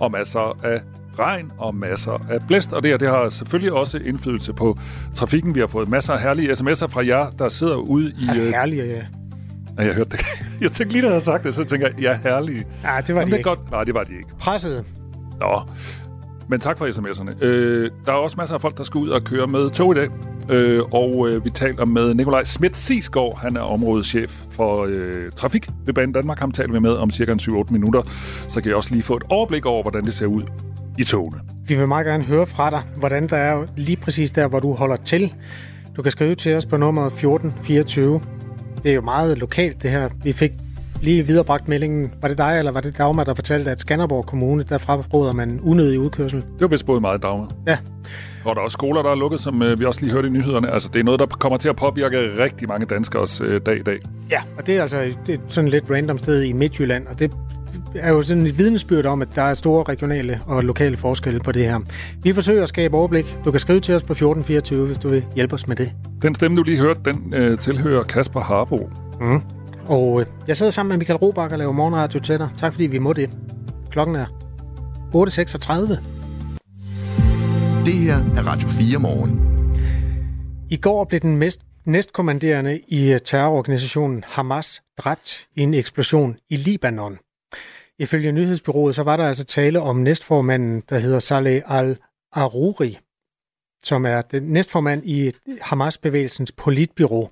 og 0.00 0.10
masser 0.10 0.58
af 0.64 0.80
regn 1.18 1.52
og 1.58 1.74
masser 1.74 2.26
af 2.30 2.40
blæst, 2.46 2.72
og 2.72 2.82
det 2.82 2.90
her 2.90 2.98
det 2.98 3.08
har 3.08 3.28
selvfølgelig 3.28 3.72
også 3.72 3.98
indflydelse 3.98 4.52
på 4.52 4.78
trafikken. 5.14 5.54
Vi 5.54 5.60
har 5.60 5.66
fået 5.66 5.88
masser 5.88 6.12
af 6.12 6.22
herlige 6.22 6.52
sms'er 6.52 6.86
fra 6.86 7.06
jer, 7.06 7.30
der 7.30 7.48
sidder 7.48 7.76
ude 7.76 8.10
i... 8.10 8.26
Ja, 8.26 8.32
herlige, 8.34 8.84
ja. 8.84 9.02
Ja, 9.78 9.84
jeg 9.84 9.94
hørte 9.94 10.10
det. 10.10 10.20
Jeg 10.60 10.72
tænkte 10.72 10.92
lige, 10.92 11.02
da 11.02 11.06
jeg 11.06 11.12
havde 11.12 11.24
sagt 11.24 11.44
det, 11.44 11.54
så 11.54 11.64
tænker 11.64 11.86
jeg, 11.86 12.00
ja, 12.00 12.30
herlige. 12.30 12.66
Ja, 12.84 13.00
det 13.06 13.14
var 13.14 13.20
Jamen, 13.20 13.26
de 13.26 13.30
det 13.32 13.38
ikke. 13.38 13.48
godt. 13.48 13.70
Nej, 13.70 13.84
det 13.84 13.94
var 13.94 14.04
de 14.04 14.12
ikke. 14.16 14.28
Presset. 14.38 14.84
Nå, 15.40 15.62
men 16.48 16.60
tak 16.60 16.78
for 16.78 16.86
sms'erne. 16.86 17.44
Øh, 17.44 17.90
der 18.06 18.12
er 18.12 18.16
også 18.16 18.36
masser 18.36 18.54
af 18.54 18.60
folk, 18.60 18.78
der 18.78 18.84
skal 18.84 18.98
ud 18.98 19.08
og 19.08 19.24
køre 19.24 19.46
med 19.46 19.70
tog 19.70 19.96
i 19.96 19.98
dag. 19.98 20.08
Øh, 20.48 20.82
og 20.92 21.28
øh, 21.28 21.44
vi 21.44 21.50
taler 21.50 21.84
med 21.84 22.14
Nikolaj 22.14 22.44
Schmidt 22.44 22.76
Sisgaard. 22.76 23.38
Han 23.38 23.56
er 23.56 23.60
områdeschef 23.60 24.44
for 24.50 24.86
øh, 24.88 25.32
trafik 25.36 25.68
ved 25.86 25.94
Banen 25.94 26.12
Danmark. 26.12 26.38
Ham 26.38 26.52
taler 26.52 26.72
vi 26.72 26.78
med 26.80 26.92
om 26.92 27.10
cirka 27.10 27.34
7-8 27.42 27.72
minutter. 27.72 28.02
Så 28.48 28.60
kan 28.60 28.68
jeg 28.68 28.76
også 28.76 28.90
lige 28.90 29.02
få 29.02 29.16
et 29.16 29.22
overblik 29.28 29.66
over, 29.66 29.82
hvordan 29.82 30.04
det 30.04 30.14
ser 30.14 30.26
ud 30.26 30.42
i 30.98 31.04
togene. 31.04 31.40
Vi 31.66 31.74
vil 31.74 31.88
meget 31.88 32.06
gerne 32.06 32.24
høre 32.24 32.46
fra 32.46 32.70
dig, 32.70 32.82
hvordan 32.96 33.26
der 33.28 33.36
er 33.36 33.66
lige 33.76 33.96
præcis 33.96 34.30
der, 34.30 34.48
hvor 34.48 34.60
du 34.60 34.72
holder 34.74 34.96
til. 34.96 35.34
Du 35.96 36.02
kan 36.02 36.12
skrive 36.12 36.34
til 36.34 36.54
os 36.54 36.66
på 36.66 36.76
nummer 36.76 37.06
1424. 37.06 38.20
Det 38.82 38.90
er 38.90 38.94
jo 38.94 39.00
meget 39.00 39.38
lokalt, 39.38 39.82
det 39.82 39.90
her. 39.90 40.08
Vi 40.22 40.32
fik 40.32 40.52
lige 41.00 41.26
viderebragt 41.26 41.68
meldingen. 41.68 42.12
Var 42.22 42.28
det 42.28 42.38
dig, 42.38 42.58
eller 42.58 42.72
var 42.72 42.80
det 42.80 42.98
Dagmar, 42.98 43.24
der 43.24 43.34
fortalte, 43.34 43.70
at 43.70 43.80
Skanderborg 43.80 44.26
Kommune, 44.26 44.62
der 44.62 44.78
fraråder 44.78 45.32
man 45.32 45.60
unødig 45.62 46.00
udkørsel? 46.00 46.40
Det 46.40 46.60
var 46.60 46.66
vist 46.66 46.86
både 46.86 47.00
meget 47.00 47.22
Dagmar. 47.22 47.52
Ja. 47.66 47.78
Og 48.44 48.54
der 48.54 48.60
er 48.60 48.64
også 48.64 48.74
skoler, 48.74 49.02
der 49.02 49.10
er 49.10 49.14
lukket, 49.14 49.40
som 49.40 49.62
øh, 49.62 49.80
vi 49.80 49.84
også 49.84 50.00
lige 50.00 50.12
hørte 50.12 50.28
i 50.28 50.30
nyhederne. 50.30 50.70
Altså, 50.70 50.90
det 50.92 51.00
er 51.00 51.04
noget, 51.04 51.20
der 51.20 51.26
kommer 51.26 51.56
til 51.56 51.68
at 51.68 51.76
påvirke 51.76 52.42
rigtig 52.42 52.68
mange 52.68 52.86
danskers 52.86 53.40
øh, 53.40 53.60
dag 53.66 53.78
i 53.78 53.82
dag. 53.82 53.98
Ja, 54.30 54.40
og 54.58 54.66
det 54.66 54.76
er 54.76 54.82
altså 54.82 55.12
det 55.26 55.34
er 55.34 55.38
sådan 55.48 55.68
et 55.68 55.72
lidt 55.72 55.84
random 55.90 56.18
sted 56.18 56.42
i 56.42 56.52
Midtjylland, 56.52 57.06
og 57.06 57.18
det 57.18 57.32
er 57.94 58.12
jo 58.12 58.22
sådan 58.22 58.46
et 58.46 58.58
vidnesbyrd 58.58 59.06
om, 59.06 59.22
at 59.22 59.28
der 59.34 59.42
er 59.42 59.54
store 59.54 59.82
regionale 59.82 60.40
og 60.46 60.64
lokale 60.64 60.96
forskelle 60.96 61.40
på 61.40 61.52
det 61.52 61.64
her. 61.64 61.80
Vi 62.22 62.32
forsøger 62.32 62.62
at 62.62 62.68
skabe 62.68 62.96
overblik. 62.96 63.38
Du 63.44 63.50
kan 63.50 63.60
skrive 63.60 63.80
til 63.80 63.94
os 63.94 64.02
på 64.02 64.12
1424, 64.12 64.86
hvis 64.86 64.98
du 64.98 65.08
vil 65.08 65.24
hjælpe 65.34 65.54
os 65.54 65.68
med 65.68 65.76
det. 65.76 65.92
Den 66.22 66.34
stemme, 66.34 66.56
du 66.56 66.62
lige 66.62 66.78
hørte, 66.78 67.00
den 67.04 67.34
øh, 67.34 67.58
tilhører 67.58 68.02
Kasper 68.02 68.40
Harbo. 68.40 68.90
Mm. 69.20 69.57
Og 69.88 70.20
øh, 70.20 70.26
jeg 70.46 70.56
sidder 70.56 70.72
sammen 70.72 70.88
med 70.88 70.98
Michael 70.98 71.18
Robach 71.18 71.52
og 71.52 71.58
laver 71.58 71.72
morgenradio 71.72 72.20
til 72.20 72.38
dig. 72.38 72.50
Tak 72.58 72.72
fordi 72.72 72.86
vi 72.86 72.98
må 72.98 73.12
det. 73.12 73.30
Klokken 73.90 74.16
er 74.16 74.26
8.36. 75.14 76.18
Det 77.84 77.94
her 77.94 78.16
er 78.16 78.46
Radio 78.46 78.68
4 78.68 78.98
morgen. 78.98 79.48
I 80.70 80.76
går 80.76 81.04
blev 81.04 81.20
den 81.20 81.36
mest, 81.36 81.60
næstkommanderende 81.84 82.80
i 82.88 83.12
øh, 83.12 83.20
terrororganisationen 83.24 84.24
Hamas 84.26 84.82
dræbt 84.98 85.46
i 85.56 85.60
en 85.60 85.74
eksplosion 85.74 86.36
i 86.50 86.56
Libanon. 86.56 87.18
Ifølge 87.98 88.32
nyhedsbyrået 88.32 88.94
så 88.94 89.02
var 89.02 89.16
der 89.16 89.28
altså 89.28 89.44
tale 89.44 89.80
om 89.80 89.96
næstformanden, 89.96 90.82
der 90.88 90.98
hedder 90.98 91.18
Saleh 91.18 91.62
al-Aruri, 91.66 92.98
som 93.82 94.06
er 94.06 94.20
den 94.20 94.42
næstformand 94.42 95.02
i 95.04 95.32
Hamas-bevægelsens 95.60 96.52
politbyrå. 96.52 97.30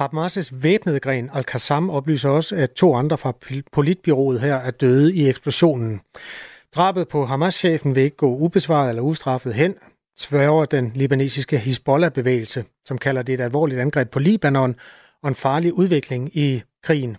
Hamas' 0.00 0.50
væbnede 0.62 1.00
gren 1.00 1.30
Al-Qassam 1.34 1.90
oplyser 1.90 2.28
også, 2.28 2.56
at 2.56 2.70
to 2.70 2.94
andre 2.94 3.18
fra 3.18 3.32
politbyrået 3.72 4.40
her 4.40 4.54
er 4.56 4.70
døde 4.70 5.14
i 5.14 5.28
eksplosionen. 5.28 6.00
Drabet 6.74 7.08
på 7.08 7.26
Hamas-chefen 7.26 7.94
vil 7.94 8.02
ikke 8.02 8.16
gå 8.16 8.36
ubesvaret 8.36 8.88
eller 8.88 9.02
ustraffet 9.02 9.54
hen, 9.54 9.74
sværger 10.18 10.64
den 10.64 10.92
libanesiske 10.94 11.58
Hezbollah-bevægelse, 11.58 12.64
som 12.84 12.98
kalder 12.98 13.22
det 13.22 13.34
et 13.34 13.40
alvorligt 13.40 13.80
angreb 13.80 14.10
på 14.10 14.18
Libanon 14.18 14.74
og 15.22 15.28
en 15.28 15.34
farlig 15.34 15.72
udvikling 15.72 16.36
i 16.36 16.62
krigen. 16.82 17.16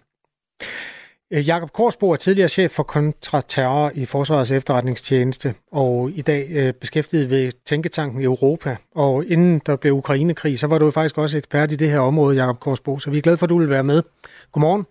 Øh, 1.33 1.47
Jakob 1.47 1.73
Korsbo 1.73 2.11
er 2.11 2.15
tidligere 2.15 2.49
chef 2.49 2.71
for 2.71 2.83
kontraterror 2.83 3.91
i 3.95 4.05
Forsvarets 4.05 4.51
efterretningstjeneste, 4.51 5.53
og 5.71 6.11
i 6.13 6.21
dag 6.21 6.47
øh, 6.49 6.73
beskæftiget 6.73 7.29
ved 7.29 7.51
Tænketanken 7.65 8.21
i 8.21 8.23
Europa. 8.23 8.75
Og 8.95 9.25
inden 9.25 9.61
der 9.65 9.75
blev 9.75 9.93
Ukrainekrig, 9.93 10.59
så 10.59 10.67
var 10.67 10.77
du 10.77 10.91
faktisk 10.91 11.17
også 11.17 11.37
ekspert 11.37 11.71
i 11.71 11.75
det 11.75 11.89
her 11.89 11.99
område, 11.99 12.35
Jakob 12.35 12.59
Korsbo, 12.59 12.99
så 12.99 13.09
vi 13.09 13.17
er 13.17 13.21
glade 13.21 13.37
for, 13.37 13.45
at 13.45 13.49
du 13.49 13.57
vil 13.57 13.69
være 13.69 13.83
med. 13.83 14.03
Godmorgen. 14.51 14.85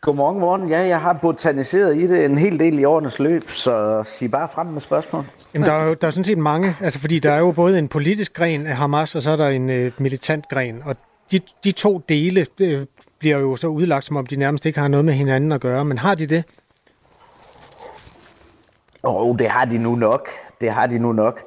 Godmorgen, 0.00 0.40
morgen. 0.40 0.68
Ja, 0.68 0.78
jeg 0.78 1.00
har 1.00 1.12
botaniseret 1.12 1.96
i 1.96 2.06
det 2.06 2.24
en 2.24 2.38
hel 2.38 2.58
del 2.58 2.78
i 2.78 2.84
årenes 2.84 3.18
løb, 3.18 3.48
så 3.48 4.04
sig 4.06 4.30
bare 4.30 4.48
frem 4.54 4.66
med 4.66 4.80
spørgsmål. 4.80 5.22
Jamen, 5.54 5.68
der 5.68 5.74
er 5.74 5.84
jo 5.84 5.94
der 5.94 6.06
er 6.06 6.10
sådan 6.10 6.24
set 6.24 6.38
mange, 6.38 6.76
altså 6.80 6.98
fordi 6.98 7.18
der 7.18 7.32
er 7.32 7.38
jo 7.38 7.52
både 7.52 7.78
en 7.78 7.88
politisk 7.88 8.34
gren 8.34 8.66
af 8.66 8.76
Hamas, 8.76 9.14
og 9.14 9.22
så 9.22 9.30
er 9.30 9.36
der 9.36 9.48
en 9.48 9.70
øh, 9.70 9.92
militant 9.98 10.48
gren, 10.48 10.82
og 10.84 10.96
de, 11.32 11.40
de 11.64 11.72
to 11.72 12.00
dele 12.08 12.46
øh, 12.60 12.86
bliver 13.22 13.38
jo 13.38 13.56
så 13.56 13.66
udlagt, 13.66 14.04
som 14.04 14.16
om 14.16 14.26
de 14.26 14.36
nærmest 14.36 14.66
ikke 14.66 14.80
har 14.80 14.88
noget 14.88 15.04
med 15.04 15.14
hinanden 15.14 15.52
at 15.52 15.60
gøre, 15.60 15.84
men 15.84 15.98
har 15.98 16.14
de 16.14 16.26
det? 16.26 16.44
Åh, 19.04 19.16
oh, 19.16 19.38
det 19.38 19.48
har 19.48 19.64
de 19.64 19.78
nu 19.78 19.94
nok. 19.94 20.28
Det 20.60 20.70
har 20.70 20.86
de 20.86 20.98
nu 20.98 21.12
nok. 21.12 21.40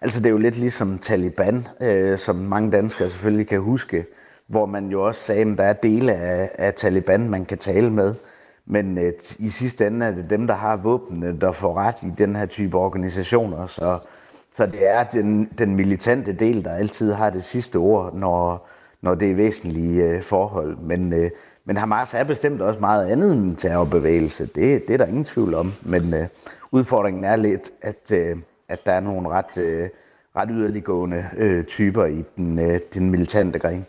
Altså, 0.00 0.18
det 0.18 0.26
er 0.26 0.30
jo 0.30 0.38
lidt 0.38 0.56
ligesom 0.56 0.98
Taliban, 0.98 1.66
øh, 1.80 2.18
som 2.18 2.36
mange 2.36 2.70
danskere 2.70 3.10
selvfølgelig 3.10 3.48
kan 3.48 3.60
huske, 3.60 4.04
hvor 4.46 4.66
man 4.66 4.88
jo 4.88 5.06
også 5.06 5.20
sagde, 5.20 5.50
at 5.50 5.58
der 5.58 5.64
er 5.64 5.72
dele 5.72 6.12
af, 6.12 6.50
af 6.58 6.74
Taliban, 6.74 7.30
man 7.30 7.44
kan 7.44 7.58
tale 7.58 7.90
med. 7.90 8.14
Men 8.66 8.98
øh, 8.98 9.12
i 9.38 9.48
sidste 9.48 9.86
ende 9.86 10.06
er 10.06 10.10
det 10.10 10.30
dem, 10.30 10.46
der 10.46 10.54
har 10.54 10.76
våbnene, 10.76 11.40
der 11.40 11.52
får 11.52 11.74
ret 11.74 12.02
i 12.02 12.12
den 12.18 12.36
her 12.36 12.46
type 12.46 12.78
organisationer. 12.78 13.66
Så, 13.66 14.06
så 14.52 14.66
det 14.66 14.90
er 14.90 15.04
den, 15.04 15.48
den 15.58 15.76
militante 15.76 16.32
del, 16.32 16.64
der 16.64 16.72
altid 16.72 17.12
har 17.12 17.30
det 17.30 17.44
sidste 17.44 17.76
ord, 17.76 18.14
når, 18.14 18.68
når 19.02 19.14
det 19.14 19.30
er 19.30 19.34
væsentlige 19.34 20.04
øh, 20.04 20.22
forhold. 20.22 20.76
Men, 20.76 21.12
øh, 21.12 21.30
men 21.64 21.76
Hamas 21.76 22.14
er 22.14 22.24
bestemt 22.24 22.60
også 22.60 22.80
meget 22.80 23.08
andet 23.08 23.32
end 23.32 23.44
en 23.44 23.56
terrorbevægelse. 23.56 24.46
Det, 24.46 24.88
det 24.88 24.94
er 24.94 24.98
der 24.98 25.06
ingen 25.06 25.24
tvivl 25.24 25.54
om. 25.54 25.72
Men 25.82 26.14
øh, 26.14 26.26
udfordringen 26.72 27.24
er 27.24 27.36
lidt, 27.36 27.70
at, 27.82 28.12
at 28.68 28.78
der 28.86 28.92
er 28.92 29.00
nogle 29.00 29.28
ret, 29.28 29.90
ret 30.36 30.48
yderliggående 30.52 31.24
typer 31.68 32.04
i 32.04 32.24
den, 32.36 32.80
den 32.94 33.10
militante 33.10 33.58
gren. 33.58 33.86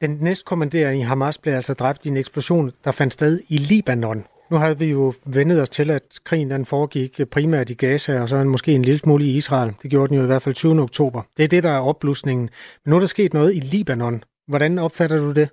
Den 0.00 0.18
næstkommanderende 0.20 0.98
i 0.98 1.02
Hamas 1.02 1.38
blev 1.38 1.54
altså 1.54 1.74
dræbt 1.74 2.06
i 2.06 2.08
en 2.08 2.16
eksplosion, 2.16 2.72
der 2.84 2.90
fandt 2.90 3.12
sted 3.12 3.40
i 3.48 3.56
Libanon. 3.56 4.24
Nu 4.54 4.60
har 4.60 4.74
vi 4.74 4.90
jo 4.90 5.12
vendet 5.26 5.62
os 5.62 5.70
til, 5.70 5.90
at 5.90 6.02
krigen 6.24 6.50
den 6.50 6.66
foregik 6.66 7.20
primært 7.30 7.70
i 7.70 7.74
Gaza, 7.74 8.20
og 8.20 8.28
så 8.28 8.44
måske 8.44 8.72
en 8.72 8.82
lille 8.82 8.98
smule 8.98 9.24
i 9.24 9.36
Israel. 9.36 9.72
Det 9.82 9.90
gjorde 9.90 10.08
den 10.08 10.16
jo 10.16 10.22
i 10.22 10.26
hvert 10.26 10.42
fald 10.42 10.54
20. 10.54 10.80
oktober. 10.82 11.22
Det 11.36 11.44
er 11.44 11.48
det, 11.48 11.62
der 11.62 11.70
er 11.70 11.80
opblusningen. 11.80 12.48
Men 12.84 12.90
nu 12.90 12.96
er 12.96 13.00
der 13.00 13.06
sket 13.06 13.34
noget 13.34 13.54
i 13.54 13.58
Libanon. 13.58 14.22
Hvordan 14.48 14.78
opfatter 14.78 15.16
du 15.16 15.32
det? 15.32 15.48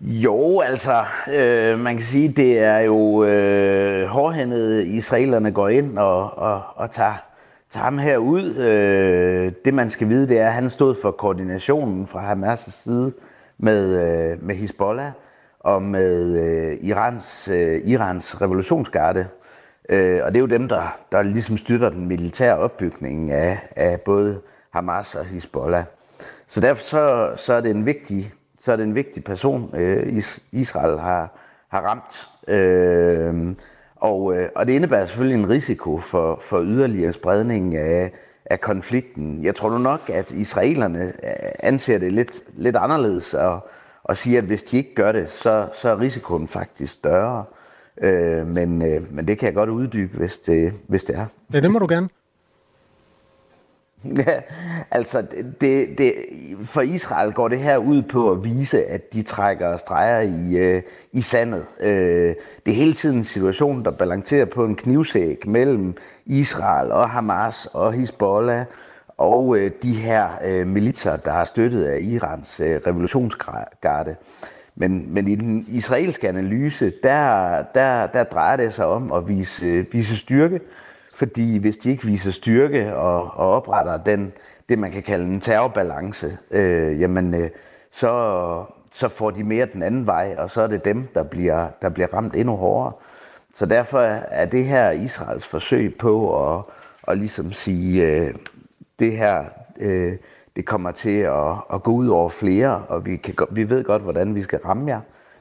Jo, 0.00 0.60
altså, 0.60 1.04
øh, 1.32 1.78
man 1.78 1.96
kan 1.96 2.06
sige, 2.06 2.28
det 2.28 2.58
er 2.58 2.78
jo 2.78 3.24
øh, 3.24 4.06
hårdhændet, 4.06 4.86
israelerne 4.86 5.52
går 5.52 5.68
ind 5.68 5.98
og, 5.98 6.38
og, 6.38 6.62
og 6.74 6.90
tager, 6.90 7.14
tager 7.72 7.84
ham 7.84 7.98
her 7.98 8.16
ud. 8.16 8.56
Øh, 8.56 9.52
det 9.64 9.74
man 9.74 9.90
skal 9.90 10.08
vide, 10.08 10.28
det 10.28 10.38
er, 10.38 10.46
at 10.46 10.52
han 10.52 10.70
stod 10.70 10.94
for 11.02 11.10
koordinationen 11.10 12.06
fra 12.06 12.32
Hamas' 12.32 12.82
side 12.82 13.12
med, 13.58 14.10
øh, 14.32 14.46
med 14.46 14.54
Hezbollah 14.54 15.12
og 15.60 15.82
med 15.82 16.36
øh, 16.36 16.78
Irans, 16.80 17.48
øh, 17.48 17.80
Irans 17.84 18.40
revolutionsgarde. 18.40 19.26
Øh, 19.88 20.20
og 20.24 20.28
det 20.28 20.36
er 20.36 20.40
jo 20.40 20.46
dem, 20.46 20.68
der, 20.68 20.98
der 21.12 21.22
ligesom 21.22 21.56
støtter 21.56 21.88
den 21.88 22.08
militære 22.08 22.58
opbygning 22.58 23.30
af, 23.30 23.58
af 23.76 24.00
både 24.00 24.40
Hamas 24.70 25.14
og 25.14 25.24
Hezbollah. 25.24 25.84
Så 26.46 26.60
derfor 26.60 26.84
så, 26.84 27.32
så 27.36 27.52
er 27.52 27.60
det 27.60 27.70
en 27.70 27.86
vigtig, 27.86 28.32
så 28.58 28.72
er 28.72 28.76
det 28.76 28.82
en 28.82 28.94
vigtig 28.94 29.24
person, 29.24 29.74
øh, 29.76 30.22
Israel 30.52 30.98
har, 30.98 31.38
har 31.68 31.80
ramt. 31.80 32.28
Øh, 32.48 33.54
og, 33.96 34.36
øh, 34.36 34.48
og 34.54 34.66
det 34.66 34.72
indebærer 34.72 35.06
selvfølgelig 35.06 35.42
en 35.42 35.50
risiko 35.50 35.98
for, 35.98 36.38
for 36.42 36.62
yderligere 36.62 37.12
spredning 37.12 37.76
af, 37.76 38.12
af 38.44 38.60
konflikten. 38.60 39.44
Jeg 39.44 39.54
tror 39.54 39.70
nu 39.70 39.78
nok, 39.78 40.10
at 40.10 40.30
israelerne 40.30 41.04
øh, 41.04 41.50
anser 41.62 41.98
det 41.98 42.12
lidt, 42.12 42.32
lidt 42.52 42.76
anderledes 42.76 43.34
og, 43.34 43.68
og 44.04 44.16
siger, 44.16 44.38
at 44.38 44.44
hvis 44.44 44.62
de 44.62 44.76
ikke 44.76 44.94
gør 44.94 45.12
det, 45.12 45.30
så, 45.30 45.68
så 45.72 45.88
er 45.88 46.00
risikoen 46.00 46.48
faktisk 46.48 46.92
større. 46.92 47.44
Øh, 48.00 48.46
men, 48.46 48.82
øh, 48.82 49.14
men 49.14 49.26
det 49.26 49.38
kan 49.38 49.46
jeg 49.46 49.54
godt 49.54 49.70
uddybe, 49.70 50.18
hvis 50.18 50.38
det, 50.38 50.72
hvis 50.86 51.04
det 51.04 51.16
er. 51.16 51.26
Ja, 51.52 51.60
det 51.60 51.70
må 51.70 51.78
du 51.78 51.86
gerne. 51.88 52.08
Ja, 54.26 54.40
altså 54.90 55.26
det, 55.60 55.98
det, 55.98 56.14
for 56.64 56.80
Israel 56.80 57.32
går 57.32 57.48
det 57.48 57.58
her 57.58 57.76
ud 57.76 58.02
på 58.02 58.30
at 58.30 58.44
vise, 58.44 58.84
at 58.84 59.12
de 59.12 59.22
trækker 59.22 59.76
streger 59.76 60.20
i, 60.20 60.56
øh, 60.56 60.82
i 61.12 61.22
sandet. 61.22 61.66
Øh, 61.80 62.34
det 62.66 62.72
er 62.72 62.76
hele 62.76 62.94
tiden 62.94 63.18
en 63.18 63.24
situation, 63.24 63.84
der 63.84 63.90
balancerer 63.90 64.44
på 64.44 64.64
en 64.64 64.76
knivsæg 64.76 65.48
mellem 65.48 65.96
Israel 66.26 66.92
og 66.92 67.10
Hamas 67.10 67.66
og 67.66 67.92
Hezbollah 67.92 68.64
og 69.20 69.58
øh, 69.58 69.70
de 69.82 69.92
her 69.92 70.28
øh, 70.44 70.66
militser, 70.66 71.16
der 71.16 71.30
har 71.30 71.44
støttet 71.44 71.84
af 71.84 71.98
Irans 72.00 72.60
øh, 72.60 72.80
revolutionsgarde. 72.86 74.16
Men, 74.74 75.14
men 75.14 75.28
i 75.28 75.34
den 75.34 75.64
israelske 75.68 76.28
analyse, 76.28 76.92
der, 77.02 77.62
der, 77.74 78.06
der 78.06 78.24
drejer 78.24 78.56
det 78.56 78.74
sig 78.74 78.86
om 78.86 79.12
at 79.12 79.28
vise, 79.28 79.66
øh, 79.66 79.86
vise 79.92 80.16
styrke, 80.16 80.60
fordi 81.16 81.58
hvis 81.58 81.76
de 81.76 81.90
ikke 81.90 82.06
viser 82.06 82.30
styrke 82.30 82.96
og, 82.96 83.22
og 83.22 83.50
opretter 83.50 83.96
den, 83.96 84.32
det, 84.68 84.78
man 84.78 84.90
kan 84.90 85.02
kalde 85.02 85.24
en 85.24 85.40
terrorbalance, 85.40 86.38
øh, 86.50 87.00
jamen, 87.00 87.34
øh, 87.34 87.50
så, 87.92 88.64
så 88.92 89.08
får 89.08 89.30
de 89.30 89.44
mere 89.44 89.66
den 89.72 89.82
anden 89.82 90.06
vej, 90.06 90.34
og 90.38 90.50
så 90.50 90.60
er 90.60 90.66
det 90.66 90.84
dem, 90.84 91.06
der 91.14 91.22
bliver, 91.22 91.68
der 91.82 91.90
bliver 91.90 92.14
ramt 92.14 92.34
endnu 92.34 92.56
hårdere. 92.56 92.92
så 93.54 93.66
derfor 93.66 94.00
er 94.30 94.46
det 94.46 94.64
her 94.64 94.90
Israels 94.90 95.46
forsøg 95.46 95.94
på 95.98 96.44
at, 96.44 96.64
at 97.08 97.18
ligesom 97.18 97.52
sige, 97.52 98.06
øh, 98.06 98.34
det 99.00 99.12
her, 99.12 99.44
øh, 99.80 100.16
det 100.56 100.66
kommer 100.66 100.90
til 100.90 101.18
at, 101.18 101.52
at 101.74 101.82
gå 101.82 101.90
ud 101.90 102.08
over 102.08 102.28
flere, 102.28 102.82
og 102.88 103.06
vi, 103.06 103.16
kan, 103.16 103.34
vi 103.50 103.70
ved 103.70 103.84
godt, 103.84 104.02
hvordan 104.02 104.34
vi 104.34 104.42
skal 104.42 104.58
ramme 104.58 104.90
jer, 104.90 105.00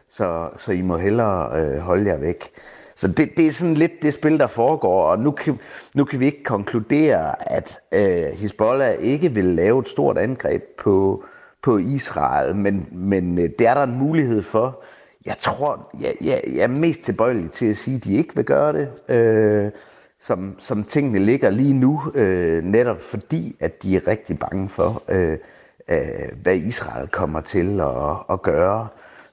så, 0.10 0.50
så 0.58 0.72
I 0.72 0.82
må 0.82 0.98
hellere 0.98 1.62
øh, 1.62 1.80
holde 1.80 2.10
jer 2.10 2.18
væk. 2.18 2.52
Så 2.96 3.08
det, 3.08 3.30
det 3.38 3.48
er 3.48 3.52
sådan 3.52 3.74
lidt 3.74 4.02
det 4.02 4.14
spil, 4.14 4.40
der 4.40 4.48
foregår, 4.48 5.04
og 5.04 5.20
nu 5.20 5.32
kan, 5.32 5.60
nu 5.94 6.04
kan 6.04 6.20
vi 6.20 6.26
ikke 6.26 6.44
konkludere, 6.44 7.52
at 7.52 7.80
øh, 7.94 8.38
Hezbollah 8.40 8.96
ikke 9.00 9.30
vil 9.30 9.46
lave 9.46 9.80
et 9.80 9.88
stort 9.88 10.18
angreb 10.18 10.64
på, 10.78 11.24
på 11.62 11.78
Israel, 11.78 12.56
men, 12.56 12.88
men 12.92 13.38
øh, 13.38 13.50
det 13.60 13.68
er 13.68 13.74
der 13.74 13.84
en 13.84 14.00
mulighed 14.00 14.44
for. 14.44 14.84
Jeg 15.26 15.36
tror, 15.40 15.92
jeg, 16.02 16.16
jeg, 16.22 16.42
jeg 16.56 16.64
er 16.64 16.82
mest 16.82 17.02
tilbøjelig 17.02 17.52
til 17.52 17.66
at 17.66 17.78
sige, 17.78 17.98
at 17.98 18.04
de 18.04 18.14
ikke 18.14 18.36
vil 18.36 18.46
gøre 18.46 18.74
det, 18.74 19.16
øh, 19.16 19.72
som, 20.22 20.56
som 20.60 20.84
tingene 20.84 21.20
ligger 21.20 21.50
lige 21.50 21.74
nu, 21.74 22.12
øh, 22.16 22.64
netop 22.64 23.02
fordi, 23.02 23.56
at 23.60 23.84
de 23.84 23.96
er 23.96 24.08
rigtig 24.08 24.40
bange 24.40 24.70
for, 24.70 25.04
øh, 25.10 25.38
øh, 25.90 25.98
hvad 26.42 26.56
Israel 26.56 27.08
kommer 27.08 27.42
til 27.42 27.82
at, 27.82 28.34
at 28.34 28.42
gøre 28.42 28.88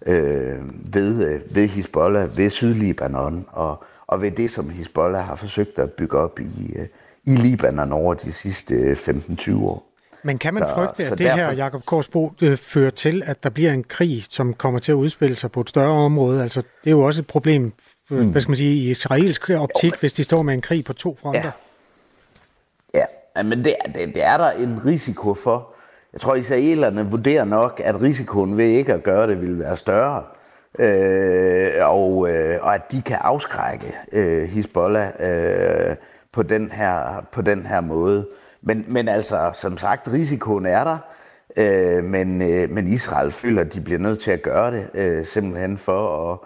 øh, 0.07 0.95
ved, 0.95 1.25
øh, 1.25 1.41
ved 1.55 1.69
Hezbollah, 1.69 2.29
ved 2.39 2.51
Sydlibanon 2.51 3.47
og, 3.53 3.85
og 4.07 4.23
ved 4.23 4.31
det, 4.31 4.51
som 4.51 4.71
Hezbollah 4.71 5.25
har 5.25 5.35
forsøgt 5.35 5.79
at 5.79 5.93
bygge 5.93 6.19
op 6.19 6.41
i, 6.41 6.73
øh, 6.77 6.87
i 7.25 7.37
Libanon 7.37 7.93
over 7.93 8.15
de 8.15 8.33
sidste 8.33 8.75
15-20 8.93 9.51
øh, 9.51 9.63
år. 9.63 9.87
Men 10.23 10.39
kan 10.39 10.55
man 10.55 10.63
så, 10.63 10.75
frygte, 10.75 11.05
at 11.05 11.11
det 11.11 11.19
derfor... 11.19 11.37
her, 11.37 11.53
Jakob 11.53 11.85
Korsbo, 11.85 12.33
det 12.41 12.59
fører 12.59 12.91
til, 12.91 13.23
at 13.27 13.43
der 13.43 13.51
bliver 13.51 13.73
en 13.73 13.85
krig, 13.85 14.25
som 14.31 14.55
kommer 14.55 14.81
til 14.81 14.93
at 14.93 14.97
udspille 14.97 15.37
sig 15.37 15.53
på 15.53 15.61
et 15.61 15.69
større 15.69 15.93
område? 15.93 16.43
Altså, 16.43 16.61
det 16.61 16.91
er 16.91 16.91
jo 16.91 17.01
også 17.01 17.21
et 17.21 17.27
problem, 17.27 17.73
mm. 18.11 18.31
hvad 18.31 18.41
skal 18.41 18.51
man 18.51 18.57
sige, 18.57 18.75
i 18.75 18.91
israelsk 18.91 19.51
optik, 19.51 19.93
jo. 19.93 19.97
hvis 20.01 20.13
de 20.13 20.25
står 20.25 20.43
med 20.43 20.55
en 20.55 20.61
krig 20.61 20.85
på 20.85 20.93
to 20.93 21.17
fronter. 21.21 21.51
Ja, 22.95 23.05
ja 23.37 23.43
men 23.43 23.65
det, 23.65 23.75
det, 23.87 24.15
det 24.15 24.25
er 24.25 24.37
der 24.37 24.51
en 24.51 24.81
risiko 24.87 25.35
for. 25.35 25.73
Jeg 26.13 26.21
tror, 26.21 26.35
israelerne 26.35 27.11
vurderer 27.11 27.45
nok, 27.45 27.81
at 27.85 28.03
risikoen 28.03 28.57
ved 28.57 28.65
ikke 28.65 28.93
at 28.93 29.03
gøre 29.03 29.27
det 29.27 29.41
vil 29.41 29.59
være 29.59 29.77
større. 29.77 30.23
Øh, 30.79 31.73
og, 31.81 32.31
øh, 32.31 32.59
og 32.63 32.75
at 32.75 32.93
de 32.93 33.03
kan 33.03 33.19
afskrække 33.21 33.95
øh, 34.13 34.49
Hezbollah 34.49 35.11
øh, 35.21 35.97
på, 36.33 36.43
den 36.43 36.73
her, 36.73 37.27
på 37.33 37.43
den 37.43 37.67
her 37.67 37.81
måde. 37.81 38.27
Men, 38.63 38.85
men 38.89 39.09
altså, 39.09 39.51
som 39.55 39.79
sagt, 39.79 40.09
risikoen 40.13 40.67
er 40.67 40.85
der. 40.85 40.99
Øh, 41.57 42.05
men, 42.05 42.43
øh, 42.43 42.71
men 42.71 42.89
Israel 42.89 43.31
føler, 43.31 43.61
at 43.61 43.75
de 43.75 43.81
bliver 43.81 43.99
nødt 43.99 44.21
til 44.21 44.31
at 44.31 44.43
gøre 44.43 44.71
det, 44.71 44.89
øh, 44.95 45.27
simpelthen 45.27 45.79
for 45.79 46.33
at, 46.33 46.39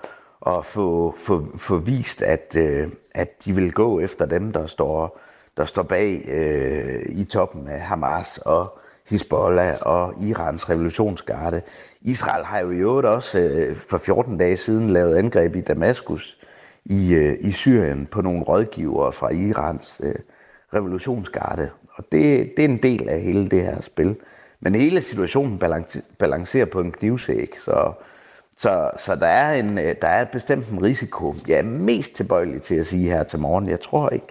at 0.47 0.67
få, 0.67 1.15
få, 1.19 1.47
få 1.57 1.77
vist, 1.77 2.23
at, 2.23 2.57
øh, 2.57 2.89
at 3.15 3.45
de 3.45 3.55
vil 3.55 3.73
gå 3.73 4.01
efter 4.01 4.27
dem, 4.27 4.53
der 4.53 4.67
står, 4.67 5.21
der 5.57 5.65
står 5.65 5.83
bag 5.83 6.29
øh, 6.29 7.03
i 7.09 7.25
toppen 7.25 7.69
af 7.69 7.81
Hamas 7.81 8.39
og 8.39 8.79
Hezbollah 9.11 9.75
og 9.83 10.15
Irans 10.23 10.71
revolutionsgarde. 10.71 11.63
Israel 12.01 12.45
har 12.45 12.59
jo 12.59 12.71
i 12.71 12.77
øvrigt 12.77 13.07
også 13.07 13.39
øh, 13.39 13.77
for 13.77 13.99
14 13.99 14.39
dage 14.39 14.57
siden 14.57 14.91
lavet 14.91 15.17
angreb 15.17 15.57
i 15.57 15.61
Damaskus 15.61 16.39
i, 16.85 17.13
øh, 17.15 17.37
i 17.41 17.53
Syrien 17.53 18.07
på 18.07 18.21
nogle 18.21 18.43
rådgivere 18.43 19.13
fra 19.13 19.31
Irans 19.31 20.01
øh, 20.03 20.15
revolutionsgarde. 20.75 21.71
Og 21.95 22.05
det, 22.13 22.53
det 22.57 22.65
er 22.65 22.69
en 22.69 22.83
del 22.83 23.09
af 23.09 23.21
hele 23.21 23.49
det 23.49 23.63
her 23.63 23.81
spil. 23.81 24.17
Men 24.61 24.75
hele 24.75 25.03
situationen 25.03 25.59
balancerer 26.19 26.65
på 26.65 26.81
en 26.81 26.93
knivsæk, 26.93 27.59
så, 27.59 27.93
så, 28.61 28.91
så 28.99 29.15
der, 29.15 29.27
er 29.27 29.55
en, 29.55 29.79
øh, 29.79 29.95
der 30.03 30.09
er 30.09 30.25
bestemt 30.25 30.69
en 30.69 30.83
risiko. 30.83 31.35
Jeg 31.49 31.59
er 31.59 31.63
mest 31.63 32.15
tilbøjelig 32.15 32.63
til 32.63 32.75
at 32.75 32.87
sige 32.87 33.09
her 33.09 33.23
til 33.23 33.39
morgen, 33.39 33.69
jeg 33.69 33.81
tror 33.81 34.11
ikke, 34.11 34.27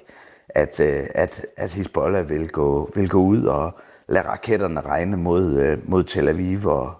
at, 0.49 0.79
øh, 0.79 1.03
at, 1.15 1.45
at 1.57 1.71
Hezbollah 1.73 2.29
vil 2.29 2.47
gå, 2.47 2.91
vil 2.95 3.09
gå 3.09 3.19
ud 3.19 3.43
og 3.43 3.79
lade 4.09 4.27
raketterne 4.27 4.81
regne 4.81 5.17
mod, 5.17 5.57
øh, 5.57 5.89
mod 5.89 6.03
Tel 6.03 6.27
Aviv 6.27 6.67
og, 6.67 6.93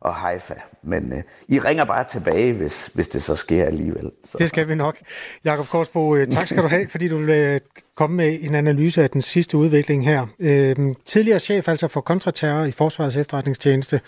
og 0.00 0.14
Haifa. 0.14 0.54
Men 0.82 1.12
øh, 1.12 1.22
I 1.48 1.58
ringer 1.58 1.84
bare 1.84 2.04
tilbage, 2.04 2.52
hvis, 2.52 2.90
hvis 2.94 3.08
det 3.08 3.22
så 3.22 3.36
sker 3.36 3.64
alligevel. 3.64 4.10
Så. 4.24 4.38
Det 4.38 4.48
skal 4.48 4.68
vi 4.68 4.74
nok. 4.74 4.96
Jakob 5.44 5.66
Korsbo, 5.68 6.16
øh, 6.16 6.26
tak 6.26 6.46
skal 6.46 6.62
du 6.62 6.68
have, 6.68 6.88
fordi 6.88 7.08
du 7.08 7.18
vil 7.18 7.30
øh, 7.30 7.60
komme 7.94 8.16
med 8.16 8.38
en 8.40 8.54
analyse 8.54 9.02
af 9.02 9.10
den 9.10 9.22
sidste 9.22 9.56
udvikling 9.56 10.04
her. 10.04 10.26
Øh, 10.40 10.76
tidligere 11.04 11.38
chef 11.38 11.68
altså 11.68 11.88
for 11.88 12.00
kontraterror 12.00 12.64
i 12.64 12.70
Forsvarets 12.70 13.16
efterretningstjeneste, 13.16 14.00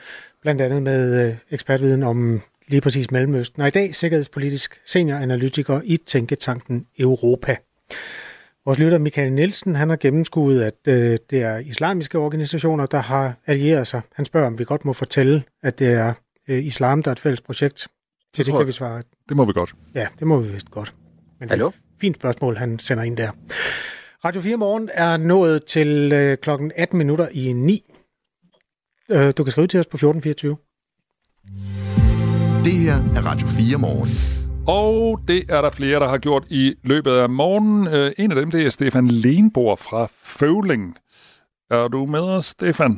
blandt 0.43 0.61
andet 0.61 0.83
med 0.83 1.27
øh, 1.27 1.35
ekspertviden 1.51 2.03
om 2.03 2.43
lige 2.71 2.81
præcis 2.81 3.11
Mellemøsten, 3.11 3.63
og 3.63 3.69
i 3.69 3.71
dag 3.71 3.95
sikkerhedspolitisk 3.95 4.81
senioranalytiker 4.87 5.81
i 5.85 5.97
Tænketanken 5.97 6.87
Europa. 6.99 7.57
Vores 8.65 8.79
lytter 8.79 8.99
Michael 8.99 9.33
Nielsen, 9.33 9.75
han 9.75 9.89
har 9.89 9.97
gennemskuet, 9.97 10.63
at 10.63 10.75
øh, 10.89 11.19
det 11.31 11.43
er 11.43 11.59
islamiske 11.59 12.19
organisationer, 12.19 12.87
der 12.87 12.99
har 12.99 13.35
allieret 13.47 13.87
sig. 13.87 14.01
Han 14.15 14.25
spørger, 14.25 14.47
om 14.47 14.59
vi 14.59 14.65
godt 14.65 14.85
må 14.85 14.93
fortælle, 14.93 15.43
at 15.63 15.79
det 15.79 15.89
er 15.89 16.13
øh, 16.49 16.65
islam, 16.65 17.03
der 17.03 17.11
er 17.11 17.13
et 17.13 17.19
fælles 17.19 17.41
projekt. 17.41 17.89
Til 18.35 18.47
det, 18.47 18.53
det 18.53 18.59
kan 18.59 18.67
vi 18.67 18.73
svare. 18.73 19.03
Det 19.29 19.37
må 19.37 19.45
vi 19.45 19.53
godt. 19.53 19.75
Ja, 19.95 20.07
det 20.19 20.27
må 20.27 20.41
vi 20.41 20.53
vist 20.53 20.71
godt. 20.71 20.95
Men 21.41 21.49
Hallo? 21.49 21.67
det 21.67 21.75
er 21.75 21.77
et 21.77 22.01
fint 22.01 22.17
spørgsmål, 22.17 22.57
han 22.57 22.79
sender 22.79 23.03
ind 23.03 23.17
der. 23.17 23.31
Radio 24.25 24.41
4 24.41 24.57
Morgen 24.57 24.91
er 24.95 25.17
nået 25.17 25.65
til 25.65 26.13
øh, 26.13 26.39
klokken 26.39 26.73
18 26.77 26.99
minutter 26.99 27.29
i 27.33 27.53
9. 27.53 27.93
Øh, 29.11 29.33
du 29.37 29.45
kan 29.45 29.51
skrive 29.51 29.67
til 29.67 29.81
os 29.81 29.87
på 29.87 29.97
1424. 29.97 30.57
Det 32.65 32.77
her 32.87 32.99
er 33.17 33.23
Radio 33.31 33.47
4 33.47 33.79
Morgen. 33.87 34.11
Og 34.69 35.21
det 35.29 35.41
er 35.57 35.61
der 35.67 35.71
flere, 35.79 36.01
der 36.01 36.09
har 36.09 36.19
gjort 36.19 36.45
i 36.51 36.75
løbet 36.85 37.11
af 37.11 37.29
morgenen. 37.29 37.83
Uh, 37.87 38.25
en 38.25 38.31
af 38.33 38.37
dem, 38.41 38.51
det 38.51 38.67
er 38.67 38.71
Stefan 38.71 39.07
Lenborg 39.09 39.79
fra 39.79 40.07
Føvling. 40.39 40.97
Er 41.71 41.89
du 41.89 42.07
med 42.07 42.21
os, 42.37 42.45
Stefan? 42.45 42.95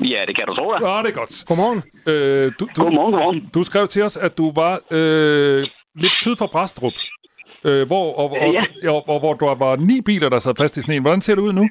Ja, 0.00 0.20
det 0.26 0.36
kan 0.36 0.46
du 0.48 0.54
tro 0.54 0.66
da. 0.72 0.76
Ja, 0.88 1.02
det 1.02 1.10
er 1.12 1.18
godt. 1.22 1.44
Godmorgen. 1.48 1.80
Uh, 2.10 2.52
du, 2.58 2.64
du, 2.76 2.82
godmorgen, 2.82 3.12
godmorgen. 3.12 3.50
Du 3.54 3.62
skrev 3.62 3.86
til 3.86 4.02
os, 4.02 4.16
at 4.16 4.38
du 4.38 4.52
var 4.62 4.72
uh, 4.98 5.60
lidt 6.02 6.14
syd 6.22 6.36
for 6.36 6.48
Brastrup, 6.52 6.96
uh, 7.64 7.82
hvor, 7.90 8.06
og, 8.20 8.30
og, 8.30 8.52
ja. 8.58 8.90
og, 8.90 9.08
og, 9.08 9.18
hvor 9.20 9.34
der 9.34 9.54
var 9.54 9.76
ni 9.76 10.00
biler, 10.00 10.28
der 10.28 10.38
sad 10.38 10.54
fast 10.58 10.76
i 10.76 10.82
sneen. 10.82 11.02
Hvordan 11.02 11.20
ser 11.20 11.34
det 11.34 11.42
ud 11.42 11.52
nu? 11.52 11.68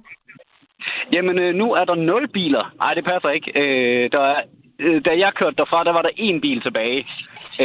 Jamen, 1.13 1.39
øh, 1.39 1.55
nu 1.55 1.73
er 1.73 1.85
der 1.85 1.95
nul 1.95 2.27
biler. 2.27 2.73
Nej, 2.77 2.93
det 2.93 3.05
passer 3.05 3.29
ikke. 3.29 3.51
Øh, 3.61 4.11
der 4.11 4.19
er, 4.19 4.41
øh, 4.79 5.01
da 5.05 5.11
jeg 5.17 5.31
kørte 5.33 5.55
derfra, 5.55 5.83
der 5.83 5.91
var 5.91 6.01
der 6.01 6.09
én 6.09 6.39
bil 6.39 6.61
tilbage 6.61 7.07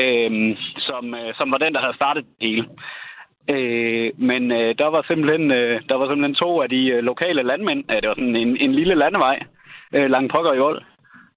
øh, 0.00 0.56
som, 0.78 1.14
øh, 1.14 1.34
som 1.34 1.50
var 1.50 1.58
den, 1.58 1.74
der 1.74 1.80
havde 1.80 1.96
startet 2.00 2.24
det 2.40 2.48
hele. 2.48 2.68
Øh, 3.50 4.10
men 4.16 4.52
øh, 4.52 4.74
der 4.78 4.86
var 4.86 5.02
simpelthen 5.06 5.50
øh, 5.50 5.80
der 5.88 5.94
var 5.94 6.06
simpelthen 6.08 6.34
to 6.34 6.62
af 6.62 6.68
de 6.68 6.88
øh, 6.88 7.02
lokale 7.02 7.42
landmænd. 7.42 7.84
Øh, 7.90 7.96
det 8.00 8.08
var 8.08 8.14
sådan 8.14 8.36
en, 8.36 8.56
en 8.56 8.74
lille 8.74 8.94
landevej 8.94 9.38
øh, 9.94 10.10
langt 10.10 10.32
pokker 10.32 10.52
i 10.52 10.58
Vold. 10.58 10.82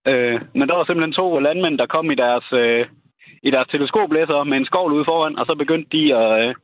Øh, 0.08 0.42
men 0.54 0.70
der 0.70 0.76
var 0.76 0.86
simpelthen 0.86 1.14
to 1.14 1.40
landmænd, 1.40 1.78
der 1.78 1.86
kom 1.86 2.12
i 2.12 2.16
deres 2.16 2.48
øh, 2.54 2.86
i 3.44 3.52
deres 3.52 3.68
teleskoplæsser 3.68 4.44
med 4.44 4.58
en 4.58 4.66
skovl 4.66 4.94
ude 4.94 5.06
foran, 5.06 5.38
og 5.40 5.46
så 5.46 5.56
begyndte 5.56 5.98
de 5.98 6.16
at 6.16 6.48
øh, 6.48 6.56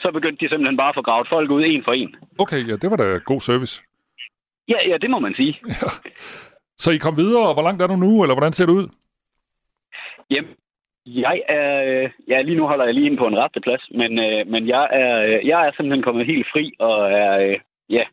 så 0.00 0.10
begyndte 0.12 0.44
de 0.44 0.50
simpelthen 0.50 0.76
bare 0.76 0.88
at 0.88 0.94
få 0.94 1.02
gravet 1.02 1.28
folk 1.28 1.50
ud 1.50 1.62
en 1.64 1.84
for 1.84 1.92
en. 1.92 2.16
Okay, 2.38 2.68
ja, 2.68 2.76
det 2.82 2.90
var 2.90 2.96
da 2.96 3.18
god 3.18 3.40
service. 3.40 3.82
Ja, 4.68 4.88
ja, 4.88 4.96
det 4.96 5.10
må 5.10 5.18
man 5.18 5.34
sige. 5.34 5.54
Ja. 5.82 5.88
Så 6.78 6.90
I 6.90 6.98
kom 6.98 7.16
videre, 7.16 7.48
og 7.48 7.54
hvor 7.54 7.62
langt 7.62 7.82
er 7.82 7.86
du 7.86 7.96
nu, 7.96 8.22
eller 8.22 8.34
hvordan 8.34 8.52
ser 8.52 8.66
det 8.66 8.72
ud? 8.72 8.88
Jamen, 10.30 10.50
jeg 11.06 11.42
er, 11.48 11.82
øh, 11.84 12.10
ja, 12.28 12.42
lige 12.42 12.56
nu 12.56 12.66
holder 12.66 12.84
jeg 12.84 12.94
lige 12.94 13.06
ind 13.06 13.18
på 13.18 13.26
en 13.26 13.38
resteplads, 13.38 13.82
men, 13.90 14.18
øh, 14.18 14.46
men 14.46 14.68
jeg, 14.68 14.88
er, 14.92 15.22
øh, 15.22 15.46
jeg 15.46 15.66
er 15.66 15.72
simpelthen 15.72 16.02
kommet 16.02 16.26
helt 16.26 16.46
fri 16.52 16.72
og 16.78 17.12
er, 17.12 17.32
øh, 17.38 17.58
ja, 17.88 18.04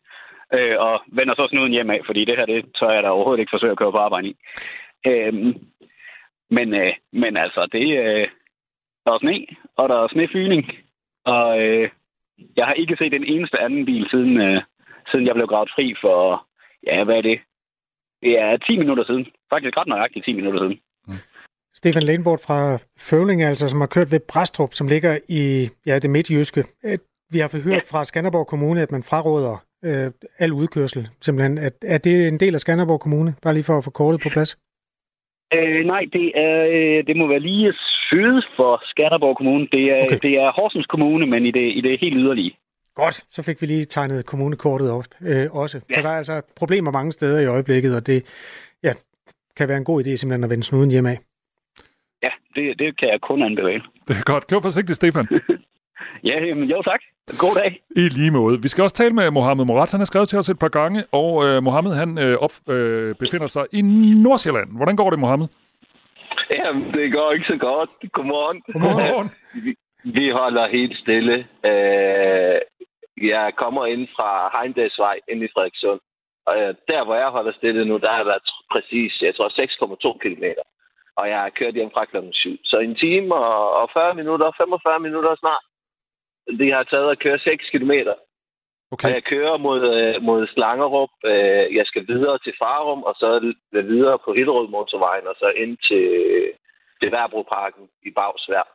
øh, 0.54 0.80
og 0.80 1.00
vender 1.06 1.34
så 1.34 1.46
snuden 1.50 1.72
hjem 1.72 1.90
af, 1.90 2.00
fordi 2.06 2.24
det 2.24 2.36
her, 2.36 2.46
det 2.46 2.64
tør 2.78 2.90
jeg 2.90 3.02
da 3.02 3.08
overhovedet 3.08 3.40
ikke 3.40 3.54
forsøge 3.54 3.72
at 3.72 3.78
køre 3.78 3.92
på 3.92 3.98
arbejde 3.98 4.28
i. 4.28 4.36
Øh, 5.06 5.34
men, 6.50 6.74
øh, 6.74 6.92
men 7.12 7.36
altså, 7.36 7.66
det, 7.72 7.86
øh, 7.98 8.28
der 9.04 9.12
er 9.12 9.18
sne, 9.18 9.46
og 9.76 9.88
der 9.88 10.02
er 10.02 10.08
snefyning, 10.08 10.64
og 11.24 11.62
øh, 11.62 11.90
jeg 12.56 12.66
har 12.66 12.74
ikke 12.74 12.96
set 12.98 13.12
den 13.12 13.24
eneste 13.24 13.60
anden 13.60 13.84
bil, 13.86 14.06
siden, 14.10 14.40
øh, 14.40 14.62
siden 15.10 15.26
jeg 15.26 15.34
blev 15.34 15.46
gravet 15.46 15.70
fri 15.74 15.94
for, 16.00 16.46
ja, 16.86 17.04
hvad 17.04 17.16
er 17.16 17.22
det? 17.22 17.40
Det 18.24 18.34
er 18.38 18.56
10 18.56 18.78
minutter 18.78 19.04
siden. 19.04 19.26
Faktisk 19.52 19.76
ret 19.76 19.88
nøjagtigt 19.88 20.24
10 20.24 20.32
minutter 20.32 20.60
siden. 20.60 20.78
Stefan 21.74 22.02
Lenbort 22.02 22.40
fra 22.46 22.58
Føvling, 23.08 23.42
altså, 23.42 23.68
som 23.68 23.80
har 23.80 23.90
kørt 23.96 24.12
ved 24.12 24.20
Brastrup, 24.32 24.72
som 24.72 24.86
ligger 24.88 25.18
i 25.28 25.68
ja, 25.86 25.98
det 25.98 26.10
midtjyske. 26.10 26.62
Vi 27.32 27.38
har 27.38 27.48
forhørt 27.48 27.84
ja. 27.84 27.90
fra 27.90 28.04
Skanderborg 28.04 28.46
Kommune, 28.46 28.82
at 28.82 28.92
man 28.92 29.02
fraråder 29.02 29.54
øh, 29.88 30.08
al 30.38 30.52
udkørsel. 30.52 31.02
Simpelthen. 31.20 31.58
Er, 31.58 31.70
er 31.94 31.98
det 31.98 32.28
en 32.28 32.40
del 32.40 32.54
af 32.54 32.60
Skanderborg 32.60 33.00
Kommune? 33.00 33.34
Bare 33.42 33.54
lige 33.54 33.68
for 33.70 33.78
at 33.78 33.84
få 33.84 33.90
kortet 33.90 34.20
på 34.24 34.28
plads. 34.34 34.50
Øh, 35.54 35.84
nej, 35.92 36.02
det, 36.12 36.26
er, 36.46 36.56
øh, 36.74 37.06
det 37.06 37.16
må 37.16 37.26
være 37.26 37.46
lige 37.50 37.72
syd 38.08 38.42
for 38.56 38.72
Skanderborg 38.90 39.36
Kommune. 39.36 39.66
Det 39.72 39.84
er, 39.96 40.04
okay. 40.04 40.18
det 40.22 40.34
er 40.42 40.52
Horsens 40.58 40.86
Kommune, 40.86 41.26
men 41.26 41.46
i 41.46 41.50
det, 41.50 41.66
i 41.78 41.80
det 41.80 42.00
helt 42.00 42.16
yderlige. 42.22 42.52
Godt, 42.94 43.24
så 43.30 43.42
fik 43.42 43.62
vi 43.62 43.66
lige 43.66 43.84
tegnet 43.84 44.26
kommunekortet 44.26 44.90
op 44.90 45.04
øh, 45.22 45.46
også. 45.50 45.80
Ja. 45.90 45.94
Så 45.94 46.02
der 46.02 46.08
er 46.08 46.18
altså 46.18 46.42
problemer 46.56 46.90
mange 46.90 47.12
steder 47.12 47.40
i 47.40 47.46
øjeblikket, 47.46 47.96
og 47.96 48.06
det 48.06 48.18
ja, 48.82 48.92
kan 49.56 49.68
være 49.68 49.78
en 49.78 49.84
god 49.84 50.04
idé 50.04 50.16
simpelthen 50.16 50.44
at 50.44 50.50
vende 50.50 50.64
snuden 50.64 50.90
hjem 50.90 51.06
af 51.06 51.18
ja, 52.24 52.32
det, 52.54 52.78
det 52.78 52.98
kan 52.98 53.08
jeg 53.08 53.20
kun 53.20 53.42
anbefale. 53.42 53.82
Det 54.08 54.14
er 54.20 54.24
godt. 54.32 54.46
Kør 54.46 54.60
forsigtigt, 54.68 54.96
Stefan. 54.96 55.26
Ja, 56.24 56.44
jamen, 56.44 56.68
jo 56.70 56.82
tak. 56.82 57.00
God 57.38 57.54
dag. 57.54 57.80
I 57.96 58.00
lige 58.00 58.30
måde. 58.30 58.62
Vi 58.62 58.68
skal 58.68 58.82
også 58.82 58.94
tale 58.94 59.14
med 59.14 59.30
Mohammed 59.30 59.64
Morat. 59.64 59.90
Han 59.90 60.00
har 60.00 60.04
skrevet 60.04 60.28
til 60.28 60.38
os 60.38 60.48
et 60.48 60.58
par 60.58 60.68
gange, 60.68 61.04
og 61.12 61.30
øh, 61.46 61.62
Mohammed 61.62 61.92
han 62.02 62.18
øh, 62.18 62.34
op, 62.46 62.54
øh, 62.74 63.14
befinder 63.14 63.46
sig 63.46 63.64
i 63.72 63.82
Nordsjælland. 64.26 64.68
Hvordan 64.76 64.96
går 64.96 65.10
det, 65.10 65.18
Mohammed? 65.18 65.48
Jamen, 66.54 66.92
det 66.92 67.12
går 67.12 67.32
ikke 67.32 67.46
så 67.46 67.56
godt. 67.56 67.90
Godmorgen. 68.12 68.62
Godmorgen. 68.72 69.30
vi, 69.64 69.74
vi 70.04 70.30
holder 70.30 70.68
helt 70.68 70.96
stille. 70.98 71.36
Øh, 71.70 72.56
jeg 73.16 73.52
kommer 73.56 73.86
ind 73.86 74.08
fra 74.16 74.30
Heimdalsvej 74.54 75.20
ind 75.28 75.42
i 75.44 75.52
Frederikssund. 75.54 76.00
Og 76.46 76.54
øh, 76.60 76.74
der, 76.88 77.04
hvor 77.04 77.14
jeg 77.14 77.28
holder 77.28 77.52
stille 77.52 77.84
nu, 77.84 77.96
der 77.96 78.10
er 78.10 78.24
der 78.24 78.38
præcis, 78.70 79.22
jeg 79.22 79.34
tror, 79.34 79.48
6,2 80.14 80.18
kilometer. 80.18 80.62
Og 81.16 81.28
jeg 81.28 81.38
har 81.40 81.50
kørt 81.50 81.74
hjem 81.74 81.90
fra 81.94 82.04
klokken 82.04 82.32
7. 82.32 82.58
Så 82.64 82.78
en 82.78 82.94
time 82.94 83.34
og, 83.34 83.70
og 83.70 83.90
40 83.92 84.14
minutter, 84.14 84.52
45 84.56 85.00
minutter 85.00 85.36
snart. 85.36 85.64
Det 86.58 86.72
har 86.72 86.82
taget 86.82 87.10
at 87.10 87.18
køre 87.18 87.38
6 87.38 87.70
kilometer. 87.70 88.14
Okay. 88.92 89.08
Og 89.08 89.14
jeg 89.14 89.24
kører 89.24 89.56
mod, 89.56 89.80
øh, 89.94 90.22
mod 90.22 90.46
Slangerup. 90.46 91.12
Øh, 91.24 91.66
jeg 91.78 91.86
skal 91.86 92.06
videre 92.06 92.38
til 92.38 92.54
Farum, 92.58 93.02
og 93.02 93.14
så 93.14 93.54
videre 93.72 94.18
på 94.24 94.32
Hillerød 94.32 94.68
motorvejen, 94.68 95.26
og 95.26 95.36
så 95.38 95.48
ind 95.62 95.76
til, 95.88 96.06
til 97.00 97.12
Værbroparken 97.12 97.84
i 98.08 98.10
Bagsvær. 98.10 98.66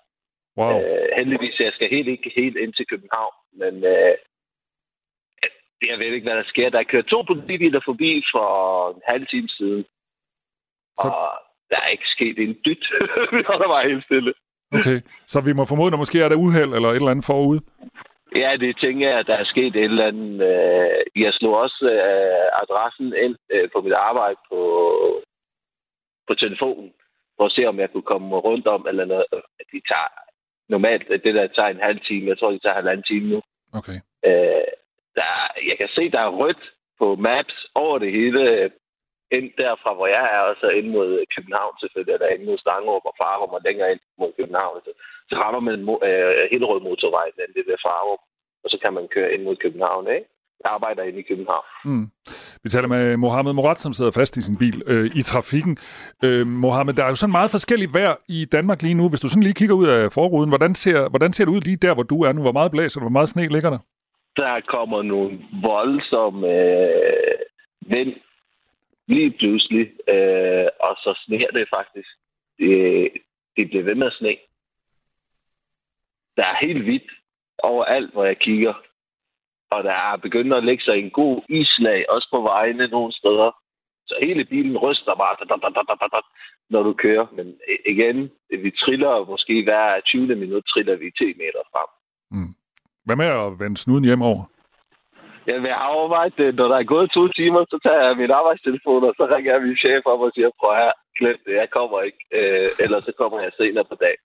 Wow. 0.57 0.71
Øh, 0.71 1.07
heldigvis, 1.17 1.59
jeg 1.59 1.73
skal 1.73 1.89
helt 1.89 2.07
ikke 2.07 2.31
helt 2.35 2.57
ind 2.57 2.73
til 2.73 2.85
København, 2.91 3.35
men 3.61 3.73
øh, 3.93 4.15
jeg 5.87 5.99
ved 5.99 6.05
ikke, 6.05 6.27
hvad 6.27 6.37
der 6.37 6.43
sker. 6.53 6.69
Der 6.69 6.79
er 6.79 6.91
kørt 6.91 7.05
to 7.05 7.21
politibiler 7.21 7.81
forbi 7.85 8.23
for 8.33 8.47
en 8.95 9.01
halv 9.07 9.27
time 9.27 9.49
siden, 9.49 9.85
så... 11.01 11.07
og 11.07 11.29
der 11.69 11.77
er 11.83 11.87
ikke 11.87 12.07
sket 12.15 12.37
en 12.39 12.57
dyt. 12.65 12.85
Vi 13.35 13.41
holder 13.47 13.67
bare 13.67 13.89
helt 13.89 14.05
stille. 14.05 14.33
Okay, 14.71 15.01
så 15.27 15.41
vi 15.41 15.53
må 15.53 15.65
formode, 15.65 15.93
at 15.93 15.99
måske 15.99 16.21
er 16.21 16.29
der 16.29 16.43
uheld 16.45 16.73
eller 16.73 16.89
et 16.89 16.95
eller 16.95 17.11
andet 17.11 17.25
forude? 17.25 17.61
Ja, 18.35 18.57
det 18.59 18.77
tænker 18.77 19.09
jeg, 19.09 19.19
at 19.19 19.27
der 19.27 19.35
er 19.35 19.43
sket 19.43 19.75
et 19.75 19.83
eller 19.83 20.07
andet. 20.07 20.41
Øh, 20.51 21.23
jeg 21.23 21.33
slog 21.33 21.53
også 21.57 21.85
øh, 21.95 22.61
adressen 22.63 23.13
ind 23.25 23.35
øh, 23.49 23.69
på 23.73 23.81
mit 23.81 23.93
arbejde 23.93 24.39
på, 24.49 24.61
på 26.27 26.33
telefonen, 26.33 26.93
for 27.37 27.45
at 27.45 27.51
se, 27.51 27.65
om 27.65 27.79
jeg 27.79 27.91
kunne 27.91 28.09
komme 28.11 28.35
rundt 28.35 28.67
om, 28.67 28.87
eller 28.87 29.05
noget. 29.05 29.25
De 29.71 29.81
tager 29.91 30.09
normalt, 30.69 31.07
det 31.25 31.33
der 31.35 31.47
tager 31.47 31.69
en 31.69 31.85
halv 31.87 31.99
time, 31.99 32.27
jeg 32.27 32.37
tror, 32.39 32.51
de 32.51 32.59
tager 32.59 32.75
halvanden 32.75 33.03
time 33.03 33.29
nu. 33.29 33.41
Okay. 33.73 33.99
Øh, 34.25 34.71
der, 35.19 35.33
jeg 35.69 35.77
kan 35.77 35.89
se, 35.97 36.03
der 36.15 36.21
er 36.23 36.37
rødt 36.41 36.63
på 36.99 37.07
maps 37.27 37.57
over 37.83 37.97
det 38.03 38.11
hele, 38.19 38.41
ind 39.37 39.47
derfra, 39.61 39.91
hvor 39.97 40.07
jeg 40.15 40.25
er, 40.35 40.41
og 40.49 40.55
så 40.61 40.67
ind 40.79 40.87
mod 40.95 41.09
København 41.35 41.73
selvfølgelig, 41.81 42.13
eller 42.15 42.33
ind 42.35 42.43
mod 42.49 42.57
Stangerup 42.63 43.05
og 43.09 43.15
Farum, 43.21 43.51
og 43.57 43.61
længere 43.67 43.91
ind 43.93 44.03
mod 44.21 44.31
København. 44.39 44.75
Så, 44.85 44.91
så 45.29 45.33
rammer 45.41 45.61
man 45.69 45.79
øh, 46.07 46.43
Hillerød 46.51 46.81
motorvejen, 46.87 47.35
det 47.55 47.63
ved 47.69 47.77
Farum, 47.85 48.21
og 48.63 48.67
så 48.71 48.77
kan 48.83 48.93
man 48.97 49.05
køre 49.15 49.33
ind 49.33 49.43
mod 49.47 49.55
København, 49.63 50.05
ikke? 50.17 50.27
Jeg 50.63 50.71
arbejder 50.75 51.03
inde 51.03 51.19
i 51.19 51.29
København. 51.29 51.65
Mm. 51.85 52.05
Vi 52.63 52.69
taler 52.69 52.87
med 52.87 53.17
Mohammed 53.17 53.53
Morat, 53.53 53.79
som 53.79 53.93
sidder 53.93 54.11
fast 54.11 54.37
i 54.37 54.41
sin 54.41 54.57
bil 54.57 54.77
øh, 54.87 55.05
i 55.19 55.21
trafikken. 55.21 55.77
Øh, 56.23 56.47
Mohammed, 56.47 56.93
der 56.93 57.03
er 57.03 57.09
jo 57.09 57.15
sådan 57.15 57.37
meget 57.39 57.51
forskelligt 57.51 57.93
vejr 57.93 58.15
i 58.29 58.45
Danmark 58.55 58.81
lige 58.81 58.93
nu. 58.93 59.09
Hvis 59.09 59.19
du 59.19 59.29
sådan 59.29 59.43
lige 59.43 59.59
kigger 59.59 59.75
ud 59.75 59.87
af 59.87 60.11
forruden, 60.11 60.49
hvordan 60.49 60.75
ser, 60.75 61.09
hvordan 61.09 61.33
ser 61.33 61.45
det 61.45 61.51
ud 61.51 61.61
lige 61.61 61.77
der, 61.77 61.93
hvor 61.93 62.03
du 62.03 62.23
er 62.23 62.31
nu? 62.33 62.41
Hvor 62.41 62.51
meget 62.51 62.71
blæser 62.71 62.99
Hvor 63.01 63.09
meget 63.09 63.29
sne 63.29 63.47
ligger 63.47 63.69
der? 63.69 63.79
Der 64.39 64.61
kommer 64.61 65.01
nogle 65.01 65.39
voldsomme 65.61 66.47
øh, 66.47 67.39
vind 67.81 68.13
lige 69.07 69.31
pludselig, 69.31 69.85
øh, 70.07 70.67
og 70.79 70.95
så 71.03 71.21
sneer 71.25 71.51
det 71.51 71.67
faktisk. 71.69 72.09
Det, 72.59 73.11
det 73.57 73.69
bliver 73.69 73.83
ved 73.83 73.95
med 73.95 74.07
at 74.07 74.13
sne. 74.13 74.35
Der 76.37 76.45
er 76.45 76.65
helt 76.65 76.83
hvidt 76.83 77.11
overalt, 77.63 78.11
hvor 78.13 78.25
jeg 78.25 78.37
kigger. 78.37 78.73
Og 79.71 79.83
der 79.83 79.91
er 79.91 80.17
begyndt 80.17 80.53
at 80.53 80.63
lægge 80.63 80.83
sig 80.83 80.97
en 80.97 81.11
god 81.11 81.41
islag, 81.49 82.05
også 82.09 82.27
på 82.31 82.41
vejene 82.41 82.87
nogle 82.87 83.13
steder. 83.13 83.51
Så 84.07 84.15
hele 84.21 84.45
bilen 84.45 84.77
ryster 84.77 85.15
bare, 85.15 86.21
når 86.69 86.83
du 86.83 86.93
kører. 86.93 87.27
Men 87.31 87.59
igen, 87.85 88.31
vi 88.63 88.71
triller 88.71 89.25
måske 89.25 89.63
hver 89.63 90.01
20. 90.05 90.35
minut, 90.35 90.63
triller 90.65 90.95
vi 90.95 91.11
10 91.17 91.25
meter 91.25 91.63
frem. 91.71 91.89
Mm. 92.31 92.55
Hvad 93.09 93.21
med 93.23 93.31
at 93.43 93.59
vende 93.61 93.77
snuden 93.77 94.05
hjem 94.09 94.21
over? 94.31 94.43
Jeg 95.51 95.59
vil 95.63 95.71
overveje 95.97 96.31
det. 96.39 96.55
Når 96.59 96.67
der 96.71 96.77
er 96.79 96.91
gået 96.93 97.11
to 97.17 97.23
timer, 97.39 97.61
så 97.71 97.77
tager 97.85 98.01
jeg 98.07 98.17
min 98.21 98.31
arbejdstelefon, 98.39 99.03
og 99.09 99.13
så 99.17 99.23
ringer 99.33 99.51
jeg 99.53 99.61
min 99.61 99.77
chef 99.83 100.03
op 100.05 100.21
og 100.25 100.31
siger, 100.35 100.49
prøv 100.59 100.71
her, 100.81 100.91
glem 101.19 101.37
det, 101.45 101.55
jeg 101.61 101.69
kommer 101.77 101.99
ikke. 102.07 102.21
Øh, 102.37 102.69
eller 102.83 102.99
så 103.07 103.11
kommer 103.19 103.37
jeg 103.45 103.51
senere 103.57 103.85
på 103.91 103.95
dag. 104.05 104.15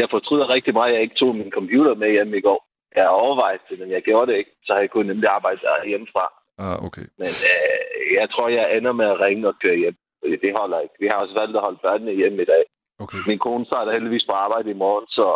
Jeg 0.00 0.08
fortryder 0.14 0.54
rigtig 0.54 0.72
meget, 0.74 0.90
at 0.90 0.94
jeg 0.94 1.02
ikke 1.02 1.20
tog 1.20 1.32
min 1.36 1.52
computer 1.58 1.94
med 1.94 2.10
hjem 2.10 2.34
i 2.34 2.40
går. 2.48 2.60
Jeg 2.96 3.02
har 3.04 3.14
overvejet 3.24 3.60
det, 3.68 3.78
men 3.80 3.90
jeg 3.90 4.02
gjorde 4.02 4.26
det 4.30 4.38
ikke, 4.38 4.54
så 4.66 4.72
jeg 4.82 4.90
kunne 4.90 5.10
nemlig 5.12 5.28
arbejde 5.28 5.60
hjemmefra. 5.90 6.26
Ah, 6.64 6.76
okay. 6.86 7.06
Men 7.22 7.32
øh, 7.50 8.14
jeg 8.20 8.26
tror, 8.30 8.48
jeg 8.48 8.76
ender 8.76 8.92
med 9.00 9.06
at 9.12 9.20
ringe 9.20 9.48
og 9.48 9.54
køre 9.62 9.76
hjem. 9.82 9.96
Det 10.44 10.52
holder 10.60 10.80
ikke. 10.80 10.94
Vi 11.00 11.06
har 11.10 11.16
også 11.22 11.34
valgt 11.40 11.56
at 11.56 11.62
holde 11.66 11.80
børnene 11.82 12.12
hjemme 12.20 12.42
i 12.42 12.50
dag. 12.54 12.64
Okay. 13.04 13.18
Min 13.26 13.38
kone 13.38 13.66
starter 13.66 13.92
heldigvis 13.92 14.26
på 14.28 14.32
arbejde 14.32 14.70
i 14.70 14.80
morgen, 14.84 15.06
så 15.06 15.26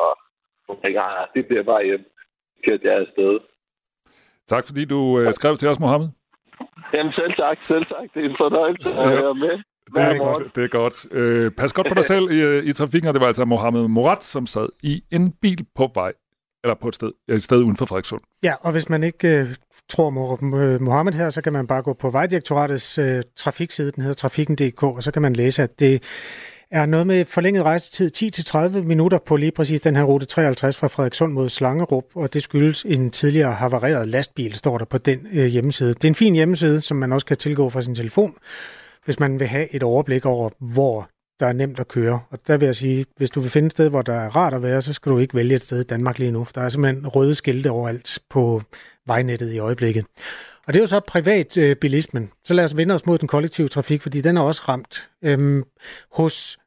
hun 0.68 0.76
tænker, 0.84 1.02
at 1.02 1.28
det 1.34 1.46
bliver 1.46 1.62
bare 1.62 1.84
hjem. 1.84 2.04
Kørte 2.64 2.82
jeg 2.88 2.96
afsted. 3.04 3.38
Tak 4.46 4.64
fordi 4.66 4.84
du 4.84 5.20
øh, 5.20 5.32
skrev 5.34 5.56
til 5.56 5.68
os, 5.68 5.80
Mohammed. 5.80 6.08
Jamen 6.94 7.12
selv 7.12 7.32
tak, 7.36 7.58
selv 7.64 7.84
tak. 7.84 8.06
Det 8.14 8.24
er 8.24 8.28
en 8.28 8.36
fornøjelse 8.38 8.88
at 8.88 9.08
være 9.22 9.34
med. 9.34 9.56
Det 9.94 10.02
er 10.02 10.18
godt. 10.18 10.56
Det 10.56 10.64
er 10.64 10.68
godt. 10.68 11.14
Øh, 11.14 11.50
pas 11.50 11.72
godt 11.72 11.88
på 11.88 11.94
dig 11.94 12.04
selv 12.04 12.30
i, 12.30 12.40
øh, 12.40 12.64
i 12.64 12.72
trafikken, 12.72 13.08
og 13.08 13.14
det 13.14 13.20
var 13.20 13.26
altså 13.26 13.44
Mohammed 13.44 13.88
Morat, 13.88 14.24
som 14.24 14.46
sad 14.46 14.68
i 14.82 15.02
en 15.10 15.32
bil 15.42 15.66
på 15.74 15.90
vej, 15.94 16.12
eller 16.64 16.74
på 16.74 16.88
et 16.88 16.94
sted, 16.94 17.12
et 17.28 17.42
sted 17.42 17.58
uden 17.58 17.76
for 17.76 17.86
Frederikssund. 17.86 18.20
Ja, 18.42 18.54
og 18.60 18.72
hvis 18.72 18.88
man 18.88 19.02
ikke 19.02 19.28
øh, 19.28 19.46
tror 19.88 20.10
Mohammed 20.78 21.12
her, 21.12 21.30
så 21.30 21.42
kan 21.42 21.52
man 21.52 21.66
bare 21.66 21.82
gå 21.82 21.92
på 21.92 22.10
Vejdirektoratets 22.10 22.98
øh, 22.98 23.22
trafikside, 23.36 23.92
den 23.92 24.02
hedder 24.02 24.14
trafikken.dk, 24.14 24.82
og 24.82 25.02
så 25.02 25.12
kan 25.12 25.22
man 25.22 25.32
læse, 25.32 25.62
at 25.62 25.80
det 25.80 26.02
er 26.72 26.86
noget 26.86 27.06
med 27.06 27.24
forlænget 27.24 27.64
rejsetid 27.64 28.10
10-30 28.16 28.56
minutter 28.68 29.18
på 29.18 29.36
lige 29.36 29.52
præcis 29.52 29.80
den 29.80 29.96
her 29.96 30.02
rute 30.02 30.26
53 30.26 30.76
fra 30.76 30.86
Frederikssund 30.86 31.32
mod 31.32 31.48
Slangerup, 31.48 32.04
og 32.14 32.34
det 32.34 32.42
skyldes 32.42 32.84
en 32.88 33.10
tidligere 33.10 33.52
havareret 33.52 34.08
lastbil, 34.08 34.54
står 34.54 34.78
der 34.78 34.84
på 34.84 34.98
den 34.98 35.26
øh, 35.32 35.46
hjemmeside. 35.46 35.94
Det 35.94 36.04
er 36.04 36.08
en 36.08 36.14
fin 36.14 36.34
hjemmeside, 36.34 36.80
som 36.80 36.96
man 36.96 37.12
også 37.12 37.26
kan 37.26 37.36
tilgå 37.36 37.70
fra 37.70 37.82
sin 37.82 37.94
telefon, 37.94 38.34
hvis 39.04 39.20
man 39.20 39.40
vil 39.40 39.48
have 39.48 39.74
et 39.74 39.82
overblik 39.82 40.26
over, 40.26 40.50
hvor 40.58 41.08
der 41.40 41.46
er 41.46 41.52
nemt 41.52 41.80
at 41.80 41.88
køre. 41.88 42.20
Og 42.30 42.38
der 42.46 42.56
vil 42.56 42.66
jeg 42.66 42.76
sige, 42.76 43.04
hvis 43.16 43.30
du 43.30 43.40
vil 43.40 43.50
finde 43.50 43.66
et 43.66 43.72
sted, 43.72 43.88
hvor 43.88 44.02
der 44.02 44.14
er 44.14 44.36
rart 44.36 44.54
at 44.54 44.62
være, 44.62 44.82
så 44.82 44.92
skal 44.92 45.12
du 45.12 45.18
ikke 45.18 45.34
vælge 45.34 45.54
et 45.54 45.62
sted 45.62 45.80
i 45.80 45.84
Danmark 45.84 46.18
lige 46.18 46.30
nu. 46.30 46.46
Der 46.54 46.60
er 46.60 46.68
simpelthen 46.68 47.06
røde 47.06 47.34
skilte 47.34 47.70
overalt 47.70 48.18
på 48.30 48.62
vejnettet 49.06 49.52
i 49.52 49.58
øjeblikket. 49.58 50.04
Og 50.66 50.72
det 50.72 50.78
er 50.78 50.82
jo 50.82 50.86
så 50.86 51.00
privat 51.00 51.58
øh, 51.58 51.76
bilismen. 51.76 52.30
Så 52.44 52.54
lad 52.54 52.64
os 52.64 52.76
vende 52.76 52.94
os 52.94 53.06
mod 53.06 53.18
den 53.18 53.28
kollektive 53.28 53.68
trafik, 53.68 54.02
fordi 54.02 54.20
den 54.20 54.36
er 54.36 54.40
også 54.40 54.62
ramt. 54.68 55.08
Øhm, 55.22 55.64
hos 56.12 56.58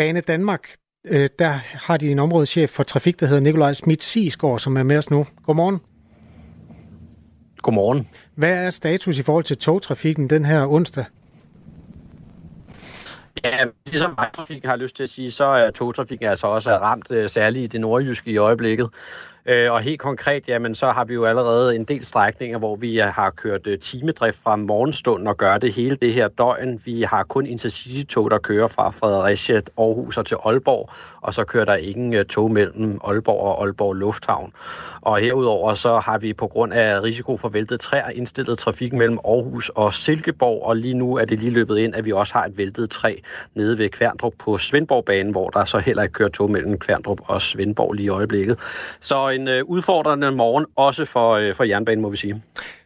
Bane 0.00 0.20
Danmark, 0.20 0.74
øh, 1.06 1.28
der 1.38 1.48
har 1.86 1.96
de 1.96 2.10
en 2.10 2.18
områdeschef 2.18 2.70
for 2.70 2.82
trafik, 2.82 3.20
der 3.20 3.26
hedder 3.26 3.42
Nikolaj 3.42 3.72
Schmidt 3.72 4.02
Sisgaard, 4.02 4.58
som 4.58 4.76
er 4.76 4.82
med 4.82 4.98
os 4.98 5.10
nu. 5.10 5.26
Godmorgen. 5.46 5.80
Godmorgen. 7.62 8.08
Hvad 8.34 8.50
er 8.50 8.70
status 8.70 9.18
i 9.18 9.22
forhold 9.22 9.44
til 9.44 9.58
togtrafikken 9.58 10.30
den 10.30 10.44
her 10.44 10.66
onsdag? 10.66 11.04
Ja, 13.44 13.64
ligesom 13.86 14.14
vejtrafik 14.16 14.64
har 14.64 14.76
lyst 14.76 14.96
til 14.96 15.02
at 15.02 15.10
sige, 15.10 15.30
så 15.30 15.44
er 15.44 15.70
togtrafikken 15.70 16.28
altså 16.28 16.46
også 16.46 16.70
ramt, 16.70 17.10
øh, 17.10 17.28
særligt 17.28 17.64
i 17.64 17.66
det 17.66 17.80
nordjyske 17.80 18.30
i 18.30 18.36
øjeblikket. 18.36 18.88
Øh, 19.46 19.72
og 19.72 19.80
helt 19.80 20.00
konkret, 20.00 20.48
jamen, 20.48 20.74
så 20.74 20.90
har 20.90 21.04
vi 21.04 21.14
jo 21.14 21.24
allerede 21.24 21.76
en 21.76 21.84
del 21.84 22.04
strækninger, 22.04 22.58
hvor 22.58 22.76
vi 22.76 23.00
øh, 23.00 23.06
har 23.06 23.30
kørt 23.30 23.66
øh, 23.66 23.78
timedrift 23.78 24.38
fra 24.42 24.56
morgenstunden 24.56 25.26
og 25.26 25.36
gør 25.36 25.58
det 25.58 25.72
hele 25.72 25.96
det 25.96 26.14
her 26.14 26.28
døgn. 26.28 26.80
Vi 26.84 27.02
har 27.02 27.22
kun 27.22 27.46
intercity-tog, 27.46 28.30
der 28.30 28.38
kører 28.38 28.66
fra 28.66 28.90
Fredericia, 28.90 29.60
Aarhus 29.78 30.18
og 30.18 30.26
til 30.26 30.36
Aalborg, 30.44 30.90
og 31.20 31.34
så 31.34 31.44
kører 31.44 31.64
der 31.64 31.74
ingen 31.74 32.14
øh, 32.14 32.24
tog 32.24 32.50
mellem 32.50 33.00
Aalborg 33.04 33.40
og 33.40 33.62
Aalborg 33.62 33.94
Lufthavn. 33.94 34.52
Og 35.00 35.18
herudover 35.18 35.74
så 35.74 35.98
har 35.98 36.18
vi 36.18 36.32
på 36.32 36.46
grund 36.46 36.72
af 36.72 37.02
risiko 37.02 37.36
for 37.36 37.48
væltet 37.48 37.80
træer 37.80 38.10
indstillet 38.10 38.58
trafik 38.58 38.92
mellem 38.92 39.18
Aarhus 39.24 39.68
og 39.68 39.94
Silkeborg, 39.94 40.66
og 40.66 40.76
lige 40.76 40.94
nu 40.94 41.16
er 41.16 41.24
det 41.24 41.40
lige 41.40 41.50
løbet 41.50 41.78
ind, 41.78 41.94
at 41.94 42.04
vi 42.04 42.12
også 42.12 42.34
har 42.34 42.44
et 42.44 42.58
væltet 42.58 42.90
træ 42.90 43.16
nede 43.54 43.78
ved 43.78 43.88
Kværndrup 43.88 44.32
på 44.38 44.58
Svendborgbanen, 44.58 45.32
hvor 45.32 45.48
der 45.48 45.64
så 45.64 45.78
heller 45.78 46.02
ikke 46.02 46.12
kører 46.12 46.28
tog 46.28 46.50
mellem 46.50 46.78
Kværndrup 46.78 47.18
og 47.24 47.42
Svendborg 47.42 47.92
lige 47.92 48.06
i 48.06 48.08
øjeblikket. 48.08 48.58
Så 49.00 49.30
en 49.40 49.48
øh, 49.48 49.64
udfordrende 49.64 50.30
morgen, 50.30 50.66
også 50.76 51.04
for, 51.04 51.30
øh, 51.32 51.54
for 51.54 51.64
jernbanen, 51.64 52.02
må 52.02 52.10
vi 52.10 52.16
sige. 52.16 52.42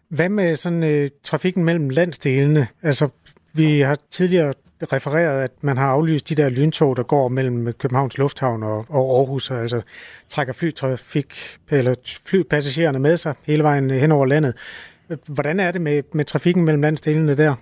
Hvad 0.09 0.29
med 0.29 0.57
sådan 0.57 0.83
øh, 0.83 1.09
trafikken 1.25 1.65
mellem 1.65 1.91
landsdelene? 1.91 2.67
Altså, 2.83 3.09
vi 3.53 3.81
har 3.81 3.99
tidligere 4.11 4.53
refereret, 4.93 5.43
at 5.43 5.51
man 5.61 5.77
har 5.77 5.87
aflyst 5.87 6.29
de 6.29 6.35
der 6.35 6.49
lyntog, 6.49 6.97
der 6.97 7.03
går 7.03 7.29
mellem 7.29 7.73
Københavns 7.73 8.19
Lufthavn 8.19 8.63
og, 8.63 8.87
og 8.89 9.19
Aarhus, 9.19 9.51
og 9.51 9.61
altså 9.61 9.83
trækker 10.29 10.53
flytrafik, 10.53 11.35
eller 11.71 11.95
flypassagererne 12.27 12.99
med 12.99 13.17
sig 13.17 13.35
hele 13.43 13.63
vejen 13.63 13.91
øh, 13.91 13.97
hen 13.97 14.13
over 14.13 14.27
landet. 14.27 14.55
Hvordan 15.27 15.61
er 15.61 15.71
det 15.71 15.81
med, 15.81 16.03
med 16.13 16.25
trafikken 16.25 16.65
mellem 16.65 16.83
landsdelene 16.83 17.37
der? 17.37 17.55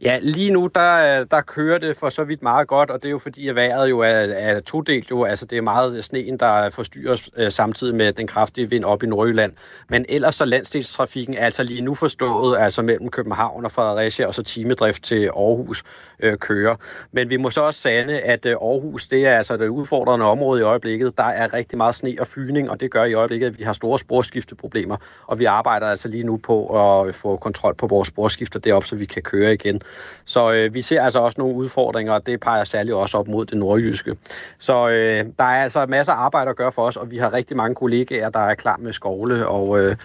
Ja, 0.00 0.18
lige 0.22 0.50
nu, 0.50 0.70
der, 0.74 1.20
øh, 1.20 1.26
der 1.30 1.40
kører 1.40 1.78
det 1.78 1.96
for 1.96 2.08
så 2.08 2.24
vidt 2.24 2.42
meget 2.42 2.68
godt, 2.68 2.90
og 2.90 3.02
det 3.02 3.08
er 3.08 3.10
jo 3.10 3.18
fordi, 3.18 3.48
at 3.48 3.54
vejret 3.54 3.90
jo 3.90 4.00
er, 4.00 4.08
er 4.08 4.60
todelt. 4.60 5.10
Jo. 5.10 5.24
Altså, 5.24 5.46
det 5.46 5.58
er 5.58 5.62
meget 5.62 6.04
sneen, 6.04 6.36
der 6.36 6.70
forstyrres 6.70 7.30
øh, 7.36 7.50
samtidig 7.50 7.94
med 7.94 8.12
den 8.12 8.26
kraftige 8.26 8.70
vind 8.70 8.84
op 8.84 9.02
i 9.02 9.06
Nordjylland. 9.06 9.52
Men 9.88 10.06
ellers 10.08 10.34
så 10.34 10.44
landsdelstrafikken 10.44 11.34
er 11.34 11.44
altså 11.44 11.62
lige 11.62 11.80
nu 11.80 11.94
forstået, 11.94 12.58
altså 12.58 12.82
mellem 12.82 13.10
København 13.10 13.64
og 13.64 13.72
Fredericia, 13.72 14.26
og 14.26 14.34
så 14.34 14.42
timedrift 14.42 15.02
til 15.02 15.24
Aarhus 15.24 15.82
øh, 16.20 16.38
kører. 16.38 16.76
Men 17.12 17.30
vi 17.30 17.36
må 17.36 17.50
så 17.50 17.60
også 17.60 17.80
sande, 17.80 18.20
at 18.20 18.46
øh, 18.46 18.52
Aarhus, 18.52 19.08
det 19.08 19.26
er 19.26 19.36
altså 19.36 19.56
det 19.56 19.68
udfordrende 19.68 20.26
område 20.26 20.60
i 20.60 20.64
øjeblikket. 20.64 21.18
Der 21.18 21.24
er 21.24 21.54
rigtig 21.54 21.78
meget 21.78 21.94
sne 21.94 22.16
og 22.20 22.26
fyning, 22.26 22.70
og 22.70 22.80
det 22.80 22.90
gør 22.90 23.04
i 23.04 23.14
øjeblikket, 23.14 23.46
at 23.46 23.58
vi 23.58 23.64
har 23.64 23.72
store 23.72 23.98
sporskifteproblemer. 23.98 24.96
Og 25.26 25.38
vi 25.38 25.44
arbejder 25.44 25.86
altså 25.86 26.08
lige 26.08 26.24
nu 26.24 26.36
på 26.36 26.66
at 26.66 27.14
få 27.14 27.36
kontrol 27.36 27.74
på 27.74 27.86
vores 27.86 28.08
sporskifter 28.08 28.60
derop, 28.60 28.84
så 28.84 28.96
vi 28.96 29.04
kan 29.04 29.22
køre 29.22 29.52
igen. 29.54 29.82
Så 30.24 30.52
øh, 30.52 30.74
vi 30.74 30.82
ser 30.82 31.02
altså 31.02 31.18
også 31.18 31.40
nogle 31.40 31.56
udfordringer, 31.56 32.12
og 32.12 32.26
det 32.26 32.40
peger 32.40 32.64
særligt 32.64 32.94
også 32.96 33.18
op 33.18 33.28
mod 33.28 33.46
det 33.46 33.58
nordjyske. 33.58 34.16
Så 34.58 34.88
øh, 34.88 35.24
der 35.38 35.44
er 35.44 35.62
altså 35.62 35.86
masser 35.86 36.12
af 36.12 36.16
arbejde 36.16 36.50
at 36.50 36.56
gøre 36.56 36.72
for 36.72 36.82
os, 36.82 36.96
og 36.96 37.10
vi 37.10 37.16
har 37.16 37.32
rigtig 37.32 37.56
mange 37.56 37.74
kollegaer, 37.74 38.28
der 38.28 38.40
er 38.40 38.54
klar 38.54 38.76
med 38.76 38.92
skovle 38.92 39.48
og... 39.48 39.80
Øh, 39.80 39.96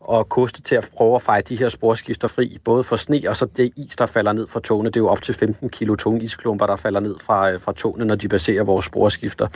og 0.00 0.28
koste 0.28 0.62
til 0.62 0.74
at 0.74 0.90
prøve 0.96 1.14
at 1.14 1.22
fejre 1.22 1.42
de 1.42 1.56
her 1.56 1.68
sporskifter 1.68 2.28
fri, 2.28 2.58
både 2.64 2.84
for 2.84 2.96
sne 2.96 3.22
og 3.28 3.36
så 3.36 3.46
det 3.56 3.72
is, 3.76 3.96
der 3.96 4.06
falder 4.06 4.32
ned 4.32 4.46
fra 4.46 4.60
togene. 4.60 4.90
Det 4.90 4.96
er 4.96 5.00
jo 5.00 5.08
op 5.08 5.22
til 5.22 5.34
15 5.34 5.68
kilo 5.68 5.94
tunge 5.94 6.22
isklumper, 6.22 6.66
der 6.66 6.76
falder 6.76 7.00
ned 7.00 7.14
fra, 7.20 7.50
øh, 7.52 7.60
fra 7.60 7.72
togene, 7.72 8.04
når 8.04 8.14
de 8.14 8.28
baserer 8.28 8.64
vores 8.64 8.86
sporskifter. 8.86 9.48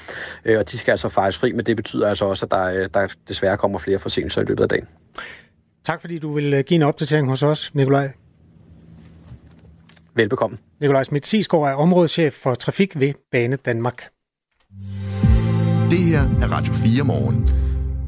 Øh, 0.44 0.58
og 0.58 0.70
de 0.70 0.78
skal 0.78 0.92
altså 0.92 1.08
fejres 1.08 1.38
fri, 1.38 1.52
men 1.52 1.66
det 1.66 1.76
betyder 1.76 2.08
altså 2.08 2.24
også, 2.24 2.46
at 2.46 2.50
der, 2.50 2.64
øh, 2.64 2.88
der 2.94 3.14
desværre 3.28 3.56
kommer 3.56 3.78
flere 3.78 3.98
forsinkelser 3.98 4.42
i 4.42 4.44
løbet 4.44 4.62
af 4.62 4.68
dagen. 4.68 4.88
Tak 5.84 6.00
fordi 6.00 6.18
du 6.18 6.32
vil 6.32 6.54
øh, 6.54 6.64
give 6.64 6.76
en 6.76 6.82
opdatering 6.82 7.28
hos 7.28 7.42
os, 7.42 7.70
Nikolaj. 7.74 8.10
Velbekomme. 10.14 10.58
Nikolaj 10.80 11.04
Schmidt 11.04 11.26
Sisgaard 11.26 11.68
er 11.68 11.74
områdeschef 11.74 12.34
for 12.34 12.54
trafik 12.54 13.00
ved 13.00 13.14
Bane 13.30 13.56
Danmark. 13.56 14.08
Det 15.90 15.98
her 15.98 16.20
er 16.20 16.52
Radio 16.52 16.72
4 16.72 17.04
morgen. 17.04 17.48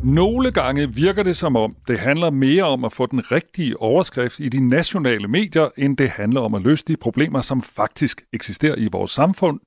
Nogle 0.05 0.51
gange 0.51 0.95
virker 0.95 1.23
det 1.23 1.37
som 1.37 1.57
om, 1.57 1.77
det 1.89 1.99
handler 1.99 2.31
mere 2.31 2.65
om 2.65 2.85
at 2.85 2.93
få 2.93 3.07
den 3.07 3.33
rigtige 3.33 3.81
overskrift 3.81 4.41
i 4.41 4.49
de 4.49 4.69
nationale 4.69 5.29
medier, 5.29 5.69
end 5.79 5.97
det 5.97 6.11
handler 6.11 6.41
om 6.41 6.55
at 6.55 6.63
løse 6.63 6.85
de 6.89 6.97
problemer, 6.97 7.41
som 7.41 7.63
faktisk 7.63 8.23
eksisterer 8.33 8.75
i 8.77 8.89
vores 8.93 9.11
samfund. 9.11 9.61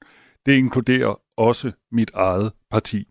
Det 0.46 0.54
inkluderer 0.54 1.22
også 1.38 1.72
mit 1.92 2.12
eget 2.14 2.52
parti. 2.72 3.08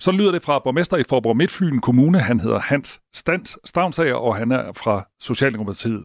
Så 0.00 0.12
lyder 0.12 0.32
det 0.32 0.42
fra 0.42 0.58
borgmester 0.58 0.96
i 0.96 1.02
Forborg 1.08 1.36
Midtfyn 1.36 1.78
Kommune. 1.78 2.20
Han 2.20 2.40
hedder 2.40 2.58
Hans 2.58 3.00
Stans 3.14 3.58
Stavnsager, 3.64 4.14
og 4.14 4.36
han 4.36 4.52
er 4.52 4.72
fra 4.76 5.08
Socialdemokratiet. 5.20 6.04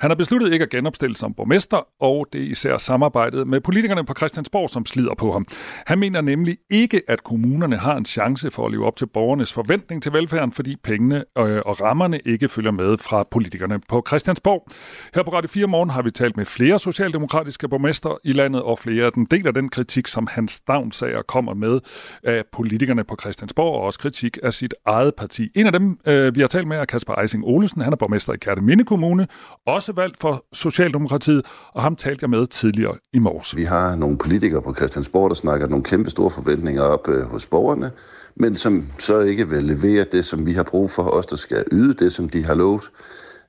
Han 0.00 0.10
har 0.10 0.14
besluttet 0.14 0.52
ikke 0.52 0.62
at 0.62 0.70
genopstille 0.70 1.16
som 1.16 1.34
borgmester, 1.34 1.88
og 2.00 2.26
det 2.32 2.42
er 2.42 2.46
især 2.46 2.78
samarbejdet 2.78 3.46
med 3.46 3.60
politikerne 3.60 4.04
på 4.04 4.14
Christiansborg, 4.18 4.70
som 4.70 4.86
slider 4.86 5.14
på 5.14 5.32
ham. 5.32 5.46
Han 5.86 5.98
mener 5.98 6.20
nemlig 6.20 6.56
ikke, 6.70 7.02
at 7.08 7.24
kommunerne 7.24 7.76
har 7.76 7.96
en 7.96 8.04
chance 8.04 8.50
for 8.50 8.66
at 8.66 8.72
leve 8.72 8.86
op 8.86 8.96
til 8.96 9.06
borgernes 9.06 9.52
forventning 9.52 10.02
til 10.02 10.12
velfærden, 10.12 10.52
fordi 10.52 10.76
pengene 10.76 11.24
øh, 11.38 11.62
og 11.66 11.80
rammerne 11.80 12.18
ikke 12.26 12.48
følger 12.48 12.70
med 12.70 12.98
fra 12.98 13.24
politikerne 13.30 13.80
på 13.88 14.04
Christiansborg. 14.08 14.66
Her 15.14 15.22
på 15.22 15.30
Radio 15.30 15.48
4 15.48 15.66
Morgen 15.66 15.90
har 15.90 16.02
vi 16.02 16.10
talt 16.10 16.36
med 16.36 16.44
flere 16.44 16.78
socialdemokratiske 16.78 17.68
borgmester 17.68 18.18
i 18.24 18.32
landet, 18.32 18.62
og 18.62 18.78
flere 18.78 19.04
af 19.04 19.12
dem 19.12 19.26
deler 19.26 19.50
den 19.50 19.68
kritik, 19.68 20.06
som 20.06 20.26
Hans 20.30 20.52
Stavnsager 20.52 21.22
kommer 21.22 21.54
med 21.60 21.80
af 22.24 22.44
politikerne 22.52 23.04
på 23.04 23.16
Christiansborg, 23.20 23.74
og 23.74 23.80
også 23.80 23.98
kritik 23.98 24.38
af 24.42 24.54
sit 24.54 24.74
eget 24.86 25.14
parti. 25.14 25.50
En 25.54 25.66
af 25.66 25.72
dem, 25.72 25.98
øh, 26.06 26.36
vi 26.36 26.40
har 26.40 26.48
talt 26.48 26.68
med, 26.68 26.76
er 26.76 26.84
Kasper 26.84 27.14
Eising 27.14 27.44
Olesen. 27.46 27.80
Han 27.82 27.92
er 27.92 27.96
borgmester 27.96 28.32
i 28.32 28.36
Kærteminde 28.36 28.84
Kommune, 28.84 29.26
også 29.66 29.92
valgt 29.92 30.20
for 30.20 30.44
Socialdemokratiet, 30.52 31.42
og 31.72 31.82
ham 31.82 31.96
talte 31.96 32.22
jeg 32.22 32.30
med 32.30 32.46
tidligere 32.46 32.94
i 33.12 33.18
morges. 33.18 33.56
Vi 33.56 33.64
har 33.64 33.96
nogle 33.96 34.18
politikere 34.18 34.62
på 34.62 34.74
Christiansborg, 34.74 35.30
der 35.30 35.34
snakker 35.34 35.66
nogle 35.66 35.84
kæmpe 35.84 36.10
store 36.10 36.30
forventninger 36.30 36.82
op 36.82 37.08
øh, 37.08 37.22
hos 37.22 37.46
borgerne, 37.46 37.90
men 38.36 38.56
som 38.56 38.86
så 38.98 39.20
ikke 39.20 39.48
vil 39.48 39.62
levere 39.62 40.04
det, 40.12 40.24
som 40.24 40.46
vi 40.46 40.52
har 40.52 40.62
brug 40.62 40.90
for, 40.90 41.02
os 41.02 41.26
der 41.26 41.36
skal 41.36 41.64
yde 41.72 41.94
det, 41.94 42.12
som 42.12 42.28
de 42.28 42.44
har 42.44 42.54
lovet. 42.54 42.90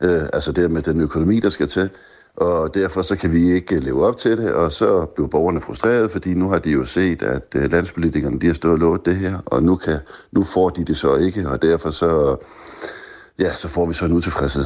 Øh, 0.03 0.21
altså 0.33 0.51
det 0.51 0.71
med 0.71 0.81
den 0.81 1.01
økonomi, 1.01 1.39
der 1.39 1.49
skal 1.49 1.67
til 1.67 1.89
og 2.35 2.73
derfor 2.73 3.01
så 3.01 3.15
kan 3.15 3.33
vi 3.33 3.51
ikke 3.51 3.79
leve 3.79 4.05
op 4.05 4.17
til 4.17 4.37
det, 4.37 4.53
og 4.53 4.71
så 4.71 5.05
bliver 5.05 5.27
borgerne 5.27 5.61
frustreret, 5.61 6.11
fordi 6.11 6.33
nu 6.33 6.49
har 6.49 6.59
de 6.59 6.71
jo 6.71 6.85
set, 6.85 7.21
at 7.21 7.55
øh, 7.55 7.71
landspolitikerne 7.71 8.39
de 8.39 8.47
har 8.47 8.53
stået 8.53 8.73
og 8.73 8.79
lovet 8.79 9.05
det 9.05 9.15
her, 9.15 9.37
og 9.45 9.63
nu, 9.63 9.75
kan, 9.75 9.99
nu 10.31 10.43
får 10.43 10.69
de 10.69 10.85
det 10.85 10.97
så 10.97 11.15
ikke, 11.15 11.49
og 11.49 11.61
derfor 11.61 11.91
så, 11.91 12.37
ja, 13.39 13.53
så 13.53 13.67
får 13.67 13.85
vi 13.85 13.93
så 13.93 14.05
en 14.05 14.11
utilfredshed. 14.11 14.65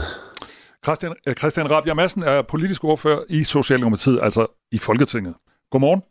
Christian, 0.84 1.14
øh, 1.28 1.36
Christian 1.36 1.72
Rabia 1.72 1.94
Madsen 1.94 2.24
er 2.24 2.42
politisk 2.42 2.84
ordfører 2.84 3.24
i 3.30 3.44
Socialdemokratiet, 3.44 4.20
altså 4.22 4.48
i 4.72 4.78
Folketinget. 4.78 5.34
Godmorgen. 5.72 6.02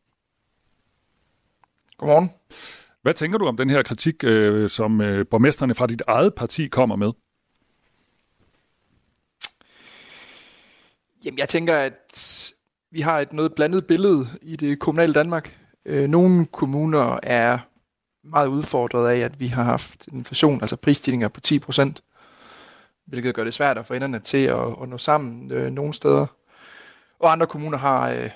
Godmorgen. 1.98 2.30
Hvad 3.02 3.14
tænker 3.14 3.38
du 3.38 3.46
om 3.46 3.56
den 3.56 3.70
her 3.70 3.82
kritik, 3.82 4.24
øh, 4.24 4.68
som 4.68 4.98
borgmesterne 5.30 5.74
fra 5.74 5.86
dit 5.86 6.02
eget 6.06 6.34
parti 6.34 6.66
kommer 6.66 6.96
med? 6.96 7.12
Jamen, 11.24 11.38
jeg 11.38 11.48
tænker, 11.48 11.76
at 11.76 12.52
vi 12.90 13.00
har 13.00 13.20
et 13.20 13.32
noget 13.32 13.54
blandet 13.54 13.86
billede 13.86 14.28
i 14.42 14.56
det 14.56 14.78
kommunale 14.78 15.14
Danmark. 15.14 15.58
Øh, 15.86 16.08
nogle 16.08 16.46
kommuner 16.46 17.18
er 17.22 17.58
meget 18.24 18.46
udfordret 18.46 19.08
af, 19.08 19.18
at 19.18 19.40
vi 19.40 19.46
har 19.46 19.62
haft 19.62 20.08
inflation, 20.12 20.60
altså 20.60 20.76
prisstigninger 20.76 21.28
på 21.28 21.40
10 21.40 21.58
procent, 21.58 22.02
hvilket 23.06 23.34
gør 23.34 23.44
det 23.44 23.54
svært 23.54 23.78
at 23.78 23.86
få 23.86 23.94
enderne 23.94 24.18
til 24.18 24.38
at, 24.38 24.66
at 24.82 24.88
nå 24.88 24.98
sammen 24.98 25.52
øh, 25.52 25.70
nogle 25.70 25.94
steder. 25.94 26.26
Og 27.18 27.32
andre 27.32 27.46
kommuner 27.46 27.78
har 27.78 28.10
øh, 28.10 28.30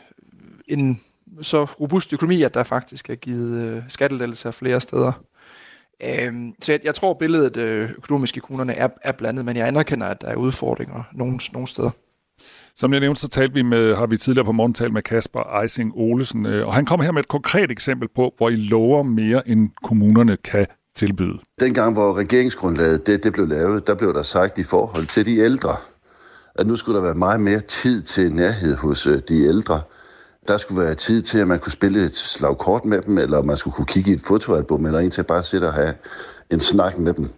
en 0.69 1.01
så 1.43 1.65
robust 1.65 2.13
økonomi, 2.13 2.43
at 2.43 2.55
der 2.55 2.65
faktisk 2.65 3.11
er 3.11 3.15
givet 3.15 3.63
øh, 3.63 3.83
skattelettelser 3.89 4.51
flere 4.51 4.81
steder. 4.81 5.13
Øh, 6.03 6.35
så 6.63 6.73
jeg, 6.73 6.81
jeg 6.85 6.95
tror, 6.95 7.15
billedet 7.15 7.57
øh, 7.57 7.91
økonomisk 7.91 8.37
i 8.37 8.41
kommunerne 8.41 8.73
er, 8.73 8.89
er 9.03 9.13
blandet, 9.13 9.45
men 9.45 9.57
jeg 9.57 9.69
anerkender, 9.69 10.07
at 10.07 10.21
der 10.21 10.29
er 10.29 10.37
udfordringer 10.37 11.03
nogle, 11.13 11.41
nogle 11.53 11.69
steder. 11.69 11.91
Som 12.81 12.93
jeg 12.93 13.01
nævnte, 13.01 13.21
så 13.21 13.29
talte 13.29 13.55
vi 13.55 13.63
med, 13.63 13.95
har 13.95 14.07
vi 14.07 14.17
tidligere 14.17 14.45
på 14.45 14.53
morgen 14.53 14.75
talt 14.75 14.93
med 14.93 15.03
Kasper 15.03 15.61
Eising 15.63 15.93
Olesen, 15.95 16.47
øh, 16.47 16.67
og 16.67 16.75
han 16.75 16.85
kom 16.85 17.01
her 17.01 17.13
med 17.13 17.21
et 17.21 17.29
konkret 17.29 17.71
eksempel 17.71 18.09
på, 18.17 18.35
hvor 18.37 18.49
I 18.49 18.57
lover 18.57 19.03
mere, 19.03 19.49
end 19.49 19.71
kommunerne 19.83 20.37
kan 20.37 20.67
tilbyde. 20.97 21.39
Dengang, 21.61 21.93
hvor 21.93 22.17
regeringsgrundlaget 22.17 23.07
det, 23.07 23.25
det 23.25 23.33
blev 23.33 23.49
lavet, 23.49 23.87
der 23.87 23.95
blev 23.95 24.15
der 24.15 24.23
sagt 24.23 24.59
i 24.59 24.63
forhold 24.63 25.07
til 25.07 25.27
de 25.27 25.39
ældre, 25.39 25.77
at 26.55 26.67
nu 26.67 26.77
skulle 26.77 26.99
der 26.99 27.05
være 27.05 27.15
meget 27.15 27.41
mere 27.41 27.61
tid 27.61 28.03
til 28.03 28.33
nærhed 28.33 28.77
hos 28.77 29.07
øh, 29.07 29.21
de 29.29 29.45
ældre. 29.45 29.81
Der 30.49 30.59
skulle 30.59 30.85
være 30.85 30.95
tid 30.95 31.23
til, 31.23 31.39
at 31.39 31.49
man 31.49 31.59
kunne 31.59 31.73
spille 31.73 32.05
et 32.05 32.15
slag 32.15 32.59
kort 32.59 32.85
med 32.85 33.03
dem, 33.03 33.19
eller 33.19 33.43
man 33.43 33.57
skulle 33.57 33.75
kunne 33.75 33.87
kigge 33.87 34.11
i 34.11 34.15
et 34.15 34.23
fotoalbum, 34.23 34.87
eller 34.87 34.99
en 34.99 35.11
til 35.11 35.21
at 35.21 35.27
bare 35.27 35.43
sidde 35.43 35.67
og 35.67 35.75
have 35.75 35.95
en 36.51 36.61
snak 36.61 36.99
med 36.99 37.15
dem. 37.15 37.29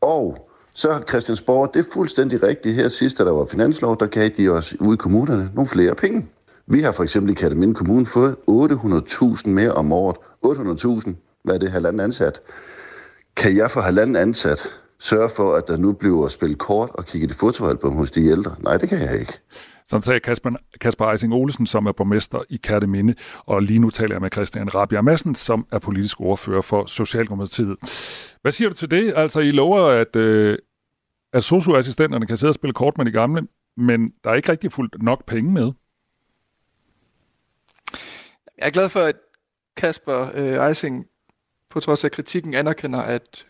Og 0.00 0.45
så 0.76 1.02
Christiansborg, 1.08 1.70
det 1.74 1.86
er 1.86 1.90
fuldstændig 1.92 2.42
rigtigt. 2.42 2.74
Her 2.74 2.88
sidst, 2.88 3.18
da 3.18 3.24
der 3.24 3.30
var 3.30 3.46
finanslov, 3.46 4.00
der 4.00 4.06
gav 4.06 4.28
de 4.28 4.48
os 4.48 4.80
ude 4.80 4.94
i 4.94 4.96
kommunerne 4.96 5.50
nogle 5.54 5.68
flere 5.68 5.94
penge. 5.94 6.26
Vi 6.66 6.80
har 6.82 6.92
for 6.92 7.02
eksempel 7.02 7.30
i 7.30 7.34
Kataminde 7.34 7.74
Kommune 7.74 8.06
fået 8.06 8.36
800.000 8.50 9.48
mere 9.48 9.72
om 9.72 9.92
året. 9.92 10.16
800.000, 10.46 11.40
hvad 11.44 11.54
er 11.54 11.58
det, 11.58 11.70
halvanden 11.70 12.00
ansat? 12.00 12.40
Kan 13.36 13.56
jeg 13.56 13.70
for 13.70 13.80
halvanden 13.80 14.16
ansat 14.16 14.74
sørge 14.98 15.28
for, 15.28 15.54
at 15.54 15.68
der 15.68 15.76
nu 15.76 15.92
bliver 15.92 16.28
spillet 16.28 16.58
kort 16.58 16.90
og 16.94 17.04
kigget 17.06 17.30
i 17.30 17.34
fotoalbum 17.34 17.96
hos 17.96 18.10
de 18.10 18.26
ældre? 18.26 18.54
Nej, 18.60 18.76
det 18.76 18.88
kan 18.88 18.98
jeg 18.98 19.20
ikke. 19.20 19.40
Sådan 19.88 20.02
sagde 20.02 20.20
Kasper, 20.20 20.50
Kasper 20.80 21.10
Eising 21.10 21.34
Olesen, 21.34 21.66
som 21.66 21.86
er 21.86 21.92
borgmester 21.92 22.42
i 22.48 22.56
Kærteminde, 22.56 23.14
og 23.38 23.62
lige 23.62 23.78
nu 23.78 23.90
taler 23.90 24.14
jeg 24.14 24.20
med 24.20 24.30
Christian 24.32 24.74
Rabia 24.74 25.02
Madsen, 25.02 25.34
som 25.34 25.66
er 25.72 25.78
politisk 25.78 26.20
ordfører 26.20 26.62
for 26.62 26.86
Socialdemokratiet. 26.86 27.76
Hvad 28.42 28.52
siger 28.52 28.68
du 28.68 28.74
til 28.74 28.90
det? 28.90 29.12
Altså, 29.16 29.40
I 29.40 29.50
lover, 29.50 29.86
at, 29.86 30.16
øh, 30.16 30.58
at 31.32 31.44
socioassistenterne 31.44 32.26
kan 32.26 32.36
sidde 32.36 32.50
og 32.50 32.54
spille 32.54 32.72
kort 32.72 32.98
med 32.98 33.06
de 33.06 33.10
gamle, 33.10 33.48
men 33.76 34.12
der 34.24 34.30
er 34.30 34.34
ikke 34.34 34.52
rigtig 34.52 34.72
fuldt 34.72 35.02
nok 35.02 35.26
penge 35.26 35.52
med. 35.52 35.72
Jeg 38.58 38.66
er 38.66 38.70
glad 38.70 38.88
for, 38.88 39.00
at 39.00 39.16
Kasper 39.76 40.30
øh, 40.34 40.68
Eising 40.68 41.06
på 41.70 41.80
trods 41.80 42.04
af 42.04 42.10
kritikken 42.10 42.54
anerkender, 42.54 43.02
at 43.02 43.46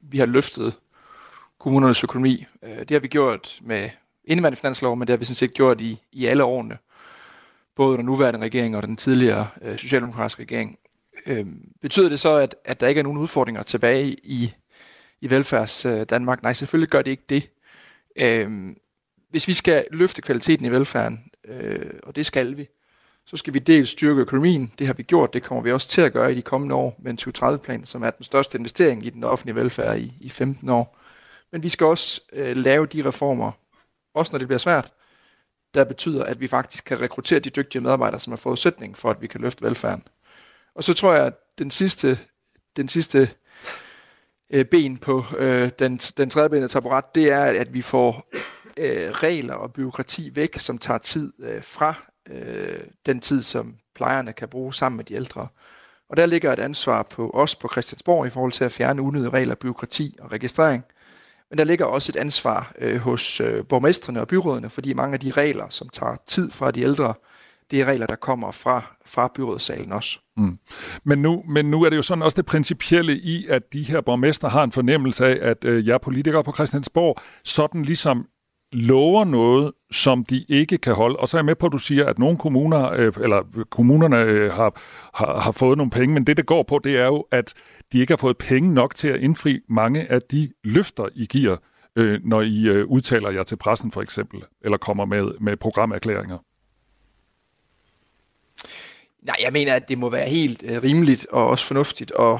vi 0.00 0.18
har 0.18 0.26
løftet 0.26 0.74
kommunernes 1.58 2.04
økonomi. 2.04 2.46
Øh, 2.62 2.78
det 2.78 2.90
har 2.90 2.98
vi 2.98 3.08
gjort 3.08 3.58
med 3.62 3.90
indværende 4.26 4.56
finanslov, 4.56 4.96
men 4.96 5.06
det 5.06 5.12
har 5.12 5.16
vi 5.16 5.24
sådan 5.24 5.34
set 5.34 5.54
gjort 5.54 5.80
i, 5.80 6.00
i 6.12 6.26
alle 6.26 6.44
årene. 6.44 6.78
Både 7.76 7.96
den 7.96 8.06
nuværende 8.06 8.40
regering 8.40 8.76
og 8.76 8.82
den 8.82 8.96
tidligere 8.96 9.48
øh, 9.62 9.78
socialdemokratiske 9.78 10.42
regering. 10.42 10.78
Øh, 11.26 11.46
betyder 11.82 12.08
det 12.08 12.20
så, 12.20 12.36
at, 12.36 12.54
at 12.64 12.80
der 12.80 12.86
ikke 12.86 12.98
er 12.98 13.02
nogen 13.02 13.18
udfordringer 13.18 13.62
tilbage 13.62 14.16
i, 14.22 14.54
i 15.20 15.30
velfærds 15.30 15.84
øh, 15.84 16.06
Danmark? 16.10 16.42
Nej, 16.42 16.52
selvfølgelig 16.52 16.88
gør 16.88 17.02
det 17.02 17.10
ikke 17.10 17.24
det. 17.28 17.50
Øh, 18.16 18.74
hvis 19.30 19.48
vi 19.48 19.54
skal 19.54 19.86
løfte 19.90 20.22
kvaliteten 20.22 20.66
i 20.66 20.70
velfærden, 20.70 21.24
øh, 21.44 21.90
og 22.02 22.16
det 22.16 22.26
skal 22.26 22.56
vi, 22.56 22.68
så 23.26 23.36
skal 23.36 23.54
vi 23.54 23.58
dels 23.58 23.90
styrke 23.90 24.20
økonomien. 24.20 24.72
Det 24.78 24.86
har 24.86 24.94
vi 24.94 25.02
gjort, 25.02 25.34
det 25.34 25.42
kommer 25.42 25.62
vi 25.62 25.72
også 25.72 25.88
til 25.88 26.00
at 26.00 26.12
gøre 26.12 26.32
i 26.32 26.34
de 26.34 26.42
kommende 26.42 26.74
år 26.74 26.96
med 26.98 27.10
en 27.10 27.18
2030-plan, 27.20 27.86
som 27.86 28.02
er 28.02 28.10
den 28.10 28.24
største 28.24 28.58
investering 28.58 29.06
i 29.06 29.10
den 29.10 29.24
offentlige 29.24 29.54
velfærd 29.54 29.98
i, 29.98 30.14
i 30.20 30.28
15 30.28 30.68
år. 30.68 30.98
Men 31.52 31.62
vi 31.62 31.68
skal 31.68 31.86
også 31.86 32.20
øh, 32.32 32.56
lave 32.56 32.86
de 32.86 33.04
reformer, 33.08 33.52
også 34.16 34.32
når 34.32 34.38
det 34.38 34.48
bliver 34.48 34.58
svært, 34.58 34.92
der 35.74 35.84
betyder, 35.84 36.24
at 36.24 36.40
vi 36.40 36.48
faktisk 36.48 36.84
kan 36.84 37.00
rekruttere 37.00 37.40
de 37.40 37.50
dygtige 37.50 37.82
medarbejdere, 37.82 38.20
som 38.20 38.32
er 38.32 38.36
forudsætning 38.36 38.98
for, 38.98 39.10
at 39.10 39.22
vi 39.22 39.26
kan 39.26 39.40
løfte 39.40 39.64
velfærden. 39.64 40.04
Og 40.74 40.84
så 40.84 40.94
tror 40.94 41.14
jeg, 41.14 41.26
at 41.26 41.34
den 41.58 41.70
sidste, 41.70 42.18
den 42.76 42.88
sidste 42.88 43.30
øh, 44.50 44.64
ben 44.64 44.98
på 44.98 45.24
øh, 45.38 45.70
den, 45.78 45.96
den 45.96 46.30
tredje 46.30 46.48
benede 46.48 46.68
taburet, 46.68 47.14
det 47.14 47.32
er, 47.32 47.44
at 47.44 47.74
vi 47.74 47.82
får 47.82 48.28
øh, 48.76 49.10
regler 49.10 49.54
og 49.54 49.72
byråkrati 49.72 50.36
væk, 50.36 50.58
som 50.58 50.78
tager 50.78 50.98
tid 50.98 51.32
øh, 51.38 51.62
fra 51.62 51.94
øh, 52.30 52.80
den 53.06 53.20
tid, 53.20 53.42
som 53.42 53.76
plejerne 53.94 54.32
kan 54.32 54.48
bruge 54.48 54.74
sammen 54.74 54.96
med 54.96 55.04
de 55.04 55.14
ældre. 55.14 55.48
Og 56.08 56.16
der 56.16 56.26
ligger 56.26 56.52
et 56.52 56.58
ansvar 56.58 57.02
på 57.02 57.30
os 57.34 57.56
på 57.56 57.68
Christiansborg 57.72 58.26
i 58.26 58.30
forhold 58.30 58.52
til 58.52 58.64
at 58.64 58.72
fjerne 58.72 59.02
unødige 59.02 59.30
regler, 59.30 59.54
byråkrati 59.54 60.16
og 60.20 60.32
registrering. 60.32 60.84
Men 61.50 61.58
der 61.58 61.64
ligger 61.64 61.84
også 61.84 62.12
et 62.12 62.16
ansvar 62.16 62.72
øh, 62.78 62.96
hos 62.96 63.40
øh, 63.40 63.64
borgmestrene 63.64 64.20
og 64.20 64.28
byrådene, 64.28 64.70
fordi 64.70 64.92
mange 64.92 65.14
af 65.14 65.20
de 65.20 65.30
regler, 65.30 65.66
som 65.70 65.88
tager 65.88 66.16
tid 66.26 66.50
fra 66.50 66.70
de 66.70 66.80
ældre, 66.80 67.14
det 67.70 67.80
er 67.80 67.84
regler, 67.84 68.06
der 68.06 68.16
kommer 68.16 68.50
fra, 68.50 68.96
fra 69.06 69.30
byrådssalen 69.34 69.92
også. 69.92 70.18
Mm. 70.36 70.58
Men, 71.04 71.18
nu, 71.18 71.44
men 71.48 71.70
nu 71.70 71.82
er 71.82 71.90
det 71.90 71.96
jo 71.96 72.02
sådan 72.02 72.22
også 72.22 72.36
det 72.36 72.46
principielle 72.46 73.18
i, 73.18 73.46
at 73.46 73.72
de 73.72 73.82
her 73.82 74.00
borgmester 74.00 74.48
har 74.48 74.64
en 74.64 74.72
fornemmelse 74.72 75.26
af, 75.26 75.50
at 75.50 75.64
øh, 75.64 75.86
jeg 75.86 76.00
politikere 76.00 76.44
på 76.44 76.52
Christiansborg 76.52 77.16
sådan 77.44 77.82
ligesom 77.82 78.26
lover 78.76 79.24
noget, 79.24 79.72
som 79.90 80.24
de 80.24 80.44
ikke 80.48 80.78
kan 80.78 80.94
holde. 80.94 81.16
Og 81.16 81.28
så 81.28 81.36
er 81.36 81.38
jeg 81.38 81.44
med 81.44 81.54
på, 81.54 81.66
at 81.66 81.72
du 81.72 81.78
siger, 81.78 82.06
at 82.06 82.18
nogle 82.18 82.38
kommuner, 82.38 82.92
øh, 82.92 83.12
eller 83.22 83.64
kommunerne 83.70 84.16
øh, 84.16 84.52
har, 84.52 84.80
har, 85.14 85.40
har 85.40 85.52
fået 85.52 85.78
nogle 85.78 85.90
penge, 85.90 86.14
men 86.14 86.26
det, 86.26 86.36
det 86.36 86.46
går 86.46 86.62
på, 86.62 86.80
det 86.84 86.96
er 86.96 87.06
jo, 87.06 87.26
at 87.30 87.54
de 87.92 88.00
ikke 88.00 88.12
har 88.12 88.16
fået 88.16 88.38
penge 88.38 88.74
nok 88.74 88.94
til 88.94 89.08
at 89.08 89.20
indfri 89.20 89.60
mange 89.68 90.12
af 90.12 90.22
de 90.22 90.52
løfter, 90.64 91.08
I 91.14 91.26
giver, 91.26 91.56
øh, 91.96 92.20
når 92.24 92.42
I 92.42 92.64
øh, 92.66 92.86
udtaler 92.86 93.30
jer 93.30 93.42
til 93.42 93.56
pressen 93.56 93.90
for 93.90 94.02
eksempel, 94.02 94.42
eller 94.60 94.78
kommer 94.78 95.04
med, 95.04 95.30
med 95.40 95.56
programerklæringer. 95.56 96.38
Nej, 99.22 99.36
jeg 99.42 99.52
mener, 99.52 99.74
at 99.74 99.88
det 99.88 99.98
må 99.98 100.10
være 100.10 100.28
helt 100.28 100.62
øh, 100.66 100.82
rimeligt 100.82 101.26
og 101.30 101.46
også 101.46 101.66
fornuftigt 101.66 102.12
at 102.18 102.38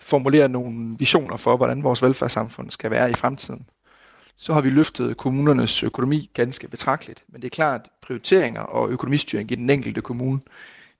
formulere 0.00 0.48
nogle 0.48 0.96
visioner 0.98 1.36
for, 1.36 1.56
hvordan 1.56 1.82
vores 1.82 2.02
velfærdssamfund 2.02 2.70
skal 2.70 2.90
være 2.90 3.10
i 3.10 3.14
fremtiden. 3.14 3.66
Så 4.40 4.52
har 4.52 4.60
vi 4.60 4.70
løftet 4.70 5.16
kommunernes 5.16 5.82
økonomi 5.82 6.30
ganske 6.34 6.68
betragteligt, 6.68 7.24
men 7.28 7.42
det 7.42 7.46
er 7.46 7.54
klart, 7.54 7.80
at 7.84 7.90
prioriteringer 8.02 8.60
og 8.60 8.90
økonomistyring 8.90 9.52
i 9.52 9.54
den 9.54 9.70
enkelte 9.70 10.00
kommune, 10.00 10.40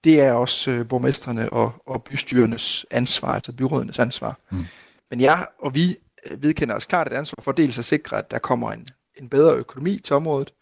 det 0.05 0.21
er 0.21 0.33
også 0.33 0.71
øh, 0.71 0.89
borgmesterne 0.89 1.53
og, 1.53 1.73
og 1.87 2.03
bystyrenes 2.03 2.87
ansvar, 2.91 3.35
altså 3.35 3.53
byrådenes 3.53 3.99
ansvar. 3.99 4.39
Mm. 4.51 4.65
Men 5.11 5.21
jeg 5.21 5.47
og 5.59 5.75
vi 5.75 5.97
øh, 6.31 6.43
vedkender 6.43 6.75
os 6.75 6.87
klart 6.87 7.07
et 7.07 7.13
ansvar 7.13 7.43
for 7.43 7.53
dels 7.53 7.79
at 7.79 7.85
sikre, 7.85 8.19
at 8.19 8.31
der 8.31 8.39
kommer 8.39 8.73
en, 8.73 8.89
en 9.17 9.29
bedre 9.29 9.55
økonomi 9.55 9.99
til 9.99 10.17
området. 10.17 10.53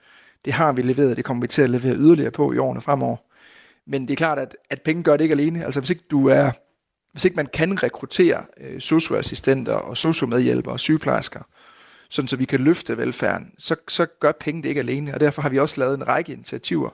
Det 0.45 0.53
har 0.53 0.73
vi 0.73 0.83
leveret, 0.83 1.17
det 1.17 1.25
kommer 1.25 1.41
vi 1.41 1.47
til 1.47 1.63
at 1.63 1.71
levere 1.71 1.97
yderligere 1.97 2.31
på 2.31 2.53
i 2.53 2.59
årene 2.59 2.81
fremover. 2.81 3.17
Men 3.87 4.03
det 4.03 4.11
er 4.11 4.17
klart, 4.17 4.39
at, 4.39 4.57
at 4.71 4.83
penge 4.83 5.03
gør 5.03 5.17
det 5.17 5.25
ikke 5.25 5.33
alene. 5.33 5.65
Altså 5.65 5.81
hvis 5.81 5.91
ikke 5.91 6.05
du 6.11 6.29
er, 6.29 6.51
hvis 7.13 7.25
ikke 7.25 7.37
man 7.37 7.49
kan 7.53 7.83
rekruttere 7.83 8.45
øh, 8.61 8.81
socioassistenter 8.81 9.75
og 9.75 9.97
sociomedhjælpere 9.97 10.75
og 10.75 10.81
sygeplejersker, 10.81 11.41
sådan 12.09 12.29
så 12.29 12.37
vi 12.37 12.45
kan 12.45 12.61
løfte 12.61 12.99
velfærden, 12.99 13.53
så, 13.59 13.77
så 13.89 14.07
gør 14.21 14.33
penge 14.33 14.63
det 14.63 14.69
ikke 14.69 14.81
alene. 14.81 15.15
Og 15.15 15.21
derfor 15.21 15.43
har 15.43 15.49
vi 15.49 15.59
også 15.59 15.81
lavet 15.81 15.95
en 15.95 16.09
række 16.09 16.33
initiativer. 16.33 16.91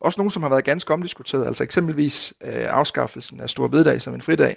Også 0.00 0.20
nogle, 0.20 0.30
som 0.30 0.42
har 0.42 0.50
været 0.50 0.64
ganske 0.64 0.92
omdiskuteret. 0.92 1.46
Altså 1.46 1.62
eksempelvis 1.62 2.34
øh, 2.40 2.64
afskaffelsen 2.68 3.40
af 3.40 3.50
Stor 3.50 3.68
Bededag 3.68 4.00
som 4.00 4.14
en 4.14 4.20
fridag, 4.20 4.56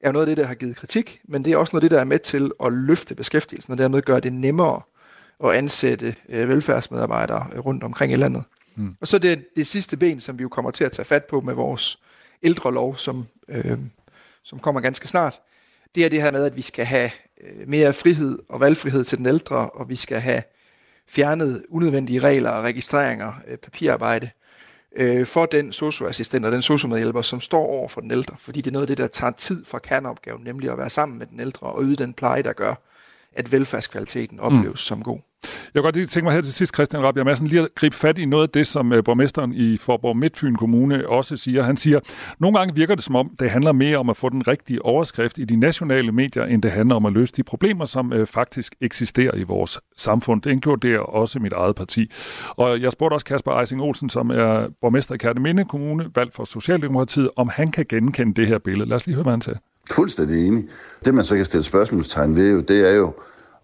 er 0.00 0.12
noget 0.12 0.26
af 0.26 0.26
det, 0.26 0.36
der 0.36 0.46
har 0.46 0.54
givet 0.54 0.76
kritik, 0.76 1.20
men 1.24 1.44
det 1.44 1.52
er 1.52 1.56
også 1.56 1.76
noget 1.76 1.82
af 1.82 1.90
det, 1.90 1.94
der 1.96 2.00
er 2.00 2.04
med 2.04 2.18
til 2.18 2.50
at 2.64 2.72
løfte 2.72 3.14
beskæftigelsen, 3.14 3.72
og 3.72 3.78
dermed 3.78 4.02
gøre 4.02 4.20
det 4.20 4.32
nemmere 4.32 4.80
at 5.44 5.50
ansætte 5.50 6.14
øh, 6.28 6.48
velfærdsmedarbejdere 6.48 7.60
rundt 7.60 7.84
omkring 7.84 8.12
i 8.12 8.16
landet. 8.16 8.44
Mm. 8.74 8.96
Og 9.00 9.08
så 9.08 9.18
det, 9.18 9.56
det 9.56 9.66
sidste 9.66 9.96
ben, 9.96 10.20
som 10.20 10.38
vi 10.38 10.42
jo 10.42 10.48
kommer 10.48 10.70
til 10.70 10.84
at 10.84 10.92
tage 10.92 11.06
fat 11.06 11.24
på 11.24 11.40
med 11.40 11.54
vores 11.54 11.98
ældrelov, 12.42 12.96
som, 12.96 13.26
øh, 13.48 13.78
som 14.42 14.58
kommer 14.58 14.80
ganske 14.80 15.08
snart, 15.08 15.40
det 15.94 16.04
er 16.04 16.08
det 16.08 16.22
her 16.22 16.32
med, 16.32 16.44
at 16.44 16.56
vi 16.56 16.62
skal 16.62 16.84
have 16.84 17.10
øh, 17.40 17.68
mere 17.68 17.92
frihed 17.92 18.38
og 18.48 18.60
valgfrihed 18.60 19.04
til 19.04 19.18
den 19.18 19.26
ældre, 19.26 19.70
og 19.70 19.88
vi 19.88 19.96
skal 19.96 20.20
have 20.20 20.42
fjernet 21.08 21.64
unødvendige 21.68 22.18
regler 22.18 22.50
og 22.50 22.64
registreringer, 22.64 23.32
øh, 23.48 23.56
papirarbejde, 23.56 24.30
øh, 24.96 25.26
for 25.26 25.46
den 25.46 25.72
socioassistent 25.72 26.46
og 26.46 26.52
den 26.52 26.62
sociomedhjælper, 26.62 27.22
som 27.22 27.40
står 27.40 27.66
over 27.66 27.88
for 27.88 28.00
den 28.00 28.10
ældre. 28.10 28.36
Fordi 28.38 28.60
det 28.60 28.70
er 28.70 28.72
noget 28.72 28.82
af 28.82 28.88
det, 28.88 28.98
der 28.98 29.06
tager 29.06 29.30
tid 29.30 29.64
fra 29.64 29.78
kerneopgaven, 29.78 30.44
nemlig 30.44 30.70
at 30.70 30.78
være 30.78 30.90
sammen 30.90 31.18
med 31.18 31.26
den 31.26 31.40
ældre 31.40 31.66
og 31.66 31.82
yde 31.82 31.96
den 31.96 32.14
pleje, 32.14 32.42
der 32.42 32.52
gør, 32.52 32.74
at 33.36 33.52
velfærdskvaliteten 33.52 34.40
opleves 34.40 34.66
mm. 34.66 34.76
som 34.76 35.02
god. 35.02 35.18
Jeg 35.42 35.50
kan 35.74 35.82
godt 35.82 35.96
lige 35.96 36.06
tænke 36.06 36.24
mig 36.24 36.34
her 36.34 36.40
til 36.40 36.52
sidst, 36.52 36.74
Christian 36.74 37.04
Rabia 37.04 37.24
Madsen, 37.24 37.46
lige 37.46 37.62
at 37.62 37.68
gribe 37.74 37.96
fat 37.96 38.18
i 38.18 38.24
noget 38.24 38.42
af 38.42 38.48
det, 38.48 38.66
som 38.66 38.92
uh, 38.92 38.98
borgmesteren 39.04 39.52
i 39.52 39.76
Forborg 39.76 40.16
Midtfyn 40.16 40.54
Kommune 40.54 41.08
også 41.08 41.36
siger. 41.36 41.62
Han 41.62 41.76
siger, 41.76 42.00
nogle 42.38 42.58
gange 42.58 42.74
virker 42.74 42.94
det 42.94 43.04
som 43.04 43.16
om, 43.16 43.30
det 43.40 43.50
handler 43.50 43.72
mere 43.72 43.98
om 43.98 44.10
at 44.10 44.16
få 44.16 44.28
den 44.28 44.48
rigtige 44.48 44.84
overskrift 44.84 45.38
i 45.38 45.44
de 45.44 45.56
nationale 45.56 46.12
medier, 46.12 46.44
end 46.44 46.62
det 46.62 46.70
handler 46.70 46.94
om 46.94 47.06
at 47.06 47.12
løse 47.12 47.32
de 47.32 47.42
problemer, 47.42 47.84
som 47.84 48.12
uh, 48.12 48.26
faktisk 48.26 48.74
eksisterer 48.80 49.34
i 49.34 49.42
vores 49.42 49.78
samfund. 49.96 50.42
Det 50.42 50.50
inkluderer 50.50 51.00
også 51.00 51.38
mit 51.38 51.52
eget 51.52 51.76
parti. 51.76 52.10
Og 52.50 52.80
jeg 52.80 52.92
spurgte 52.92 53.14
også 53.14 53.26
Kasper 53.26 53.60
Eising 53.60 53.82
Olsen, 53.82 54.08
som 54.08 54.30
er 54.30 54.68
borgmester 54.80 55.14
i 55.14 55.18
Kærteminde 55.18 55.64
Kommune, 55.64 56.10
valgt 56.14 56.34
for 56.34 56.44
Socialdemokratiet, 56.44 57.30
om 57.36 57.48
han 57.48 57.70
kan 57.70 57.86
genkende 57.88 58.34
det 58.34 58.46
her 58.46 58.58
billede. 58.58 58.88
Lad 58.88 58.96
os 58.96 59.06
lige 59.06 59.14
høre, 59.14 59.22
hvad 59.22 59.32
han 59.32 59.40
siger. 59.40 59.56
Fuldstændig 59.90 60.46
enig. 60.46 60.68
Det, 61.04 61.14
man 61.14 61.24
så 61.24 61.36
kan 61.36 61.44
stille 61.44 61.64
spørgsmålstegn 61.64 62.36
ved, 62.36 62.52
jo, 62.52 62.60
det 62.60 62.88
er 62.88 62.94
jo, 62.94 63.14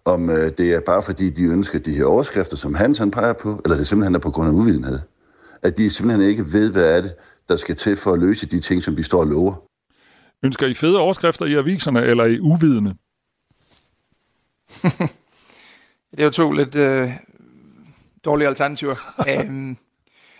om 0.05 0.29
øh, 0.29 0.51
det 0.57 0.73
er 0.73 0.79
bare 0.79 1.03
fordi, 1.03 1.29
de 1.29 1.43
ønsker 1.43 1.79
de 1.79 1.95
her 1.95 2.05
overskrifter, 2.05 2.57
som 2.57 2.75
Hans 2.75 2.97
han 2.97 3.11
peger 3.11 3.33
på, 3.33 3.61
eller 3.65 3.77
det 3.77 3.87
simpelthen 3.87 4.15
er 4.15 4.19
på 4.19 4.31
grund 4.31 4.49
af 4.49 4.53
uvidenhed. 4.53 4.99
At 5.61 5.77
de 5.77 5.89
simpelthen 5.89 6.29
ikke 6.29 6.53
ved, 6.53 6.71
hvad 6.71 6.97
er 6.97 7.01
det, 7.01 7.15
der 7.49 7.55
skal 7.55 7.75
til 7.75 7.97
for 7.97 8.13
at 8.13 8.19
løse 8.19 8.45
de 8.45 8.59
ting, 8.59 8.83
som 8.83 8.95
de 8.95 9.03
står 9.03 9.19
og 9.19 9.27
lover. 9.27 9.55
Ønsker 10.43 10.67
I 10.67 10.73
fede 10.73 10.99
overskrifter 10.99 11.45
i 11.45 11.53
aviserne, 11.53 12.01
eller 12.01 12.25
i 12.25 12.39
uvidende? 12.39 12.95
det 16.11 16.19
er 16.19 16.23
jo 16.23 16.29
to 16.29 16.51
lidt 16.51 16.75
øh, 16.75 17.09
dårlige 18.25 18.47
alternativer. 18.47 18.95
øhm, 19.29 19.77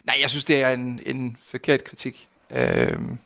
nej, 0.03 0.15
jeg 0.21 0.29
synes, 0.29 0.43
det 0.43 0.61
er 0.61 0.69
en, 0.69 0.99
en 1.05 1.37
forkert 1.39 1.83
kritik. 1.83 2.27
Øhm, 2.51 3.17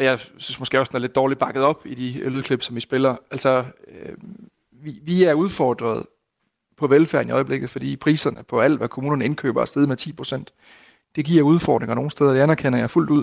og 0.00 0.06
jeg 0.06 0.18
synes 0.18 0.58
måske 0.58 0.80
også, 0.80 0.90
den 0.90 0.96
er 0.96 1.00
lidt 1.00 1.14
dårligt 1.14 1.40
bakket 1.40 1.62
op 1.62 1.86
i 1.86 1.94
de 1.94 2.30
lydklip, 2.30 2.62
som 2.62 2.76
I 2.76 2.80
spiller. 2.80 3.16
Altså, 3.30 3.64
øh, 3.88 4.16
vi, 4.72 4.98
vi 5.02 5.24
er 5.24 5.34
udfordret 5.34 6.06
på 6.76 6.86
velfærden 6.86 7.28
i 7.28 7.32
øjeblikket, 7.32 7.70
fordi 7.70 7.96
priserne 7.96 8.42
på 8.48 8.60
alt, 8.60 8.78
hvad 8.78 8.88
kommunerne 8.88 9.24
indkøber, 9.24 9.60
er 9.60 9.64
steget 9.64 9.88
med 9.88 9.96
10 9.96 10.12
procent. 10.12 10.52
Det 11.16 11.24
giver 11.24 11.42
udfordringer 11.42 11.94
nogle 11.94 12.10
steder, 12.10 12.32
det 12.32 12.40
anerkender 12.40 12.78
jeg 12.78 12.90
fuldt 12.90 13.10
ud. 13.10 13.22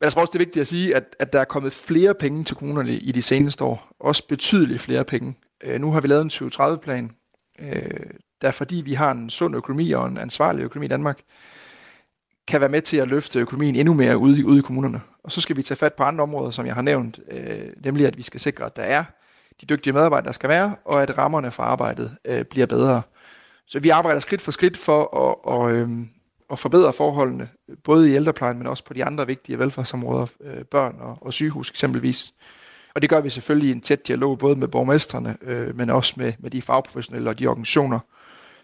Men 0.00 0.04
jeg 0.04 0.12
tror 0.12 0.20
også, 0.20 0.30
det 0.30 0.36
er 0.36 0.44
vigtigt 0.44 0.60
at 0.60 0.66
sige, 0.66 0.96
at, 0.96 1.16
at 1.18 1.32
der 1.32 1.40
er 1.40 1.44
kommet 1.44 1.72
flere 1.72 2.14
penge 2.14 2.44
til 2.44 2.56
kommunerne 2.56 2.92
i 2.92 3.12
de 3.12 3.22
seneste 3.22 3.64
år. 3.64 3.88
Også 4.00 4.26
betydeligt 4.28 4.82
flere 4.82 5.04
penge. 5.04 5.34
Øh, 5.64 5.80
nu 5.80 5.92
har 5.92 6.00
vi 6.00 6.08
lavet 6.08 6.22
en 6.22 6.50
2030-plan, 6.50 7.10
øh, 7.58 7.90
der 8.42 8.50
fordi 8.50 8.76
vi 8.76 8.92
har 8.92 9.10
en 9.10 9.30
sund 9.30 9.56
økonomi 9.56 9.92
og 9.92 10.06
en 10.06 10.18
ansvarlig 10.18 10.62
økonomi 10.62 10.86
i 10.86 10.88
Danmark, 10.88 11.20
kan 12.48 12.60
være 12.60 12.70
med 12.70 12.82
til 12.82 12.96
at 12.96 13.08
løfte 13.08 13.38
økonomien 13.38 13.76
endnu 13.76 13.94
mere 13.94 14.18
ude 14.18 14.40
i, 14.40 14.44
ude 14.44 14.58
i 14.58 14.62
kommunerne. 14.62 15.00
Og 15.26 15.32
så 15.32 15.40
skal 15.40 15.56
vi 15.56 15.62
tage 15.62 15.78
fat 15.78 15.94
på 15.94 16.02
andre 16.02 16.22
områder, 16.22 16.50
som 16.50 16.66
jeg 16.66 16.74
har 16.74 16.82
nævnt, 16.82 17.20
øh, 17.30 17.72
nemlig 17.84 18.06
at 18.06 18.16
vi 18.16 18.22
skal 18.22 18.40
sikre, 18.40 18.64
at 18.64 18.76
der 18.76 18.82
er 18.82 19.04
de 19.60 19.66
dygtige 19.66 19.92
medarbejdere, 19.92 20.26
der 20.26 20.32
skal 20.32 20.48
være, 20.48 20.76
og 20.84 21.02
at 21.02 21.18
rammerne 21.18 21.50
for 21.50 21.62
arbejdet 21.62 22.16
øh, 22.24 22.44
bliver 22.44 22.66
bedre. 22.66 23.02
Så 23.66 23.80
vi 23.80 23.88
arbejder 23.88 24.20
skridt 24.20 24.42
for 24.42 24.52
skridt 24.52 24.76
for 24.76 25.00
at, 25.02 25.36
og, 25.52 25.72
øh, 25.72 25.88
at 26.50 26.58
forbedre 26.58 26.92
forholdene, 26.92 27.48
både 27.84 28.10
i 28.10 28.14
ældreplejen, 28.14 28.58
men 28.58 28.66
også 28.66 28.84
på 28.84 28.94
de 28.94 29.04
andre 29.04 29.26
vigtige 29.26 29.58
velfærdsområder, 29.58 30.26
øh, 30.40 30.64
børn 30.64 30.96
og, 31.00 31.18
og 31.20 31.32
sygehus 31.32 31.70
eksempelvis. 31.70 32.34
Og 32.94 33.02
det 33.02 33.10
gør 33.10 33.20
vi 33.20 33.30
selvfølgelig 33.30 33.68
i 33.68 33.72
en 33.72 33.80
tæt 33.80 34.08
dialog, 34.08 34.38
både 34.38 34.56
med 34.56 34.68
borgmestrene, 34.68 35.36
øh, 35.42 35.76
men 35.76 35.90
også 35.90 36.14
med, 36.16 36.32
med 36.38 36.50
de 36.50 36.62
fagprofessionelle 36.62 37.30
og 37.30 37.38
de 37.38 37.46
organisationer, 37.46 37.98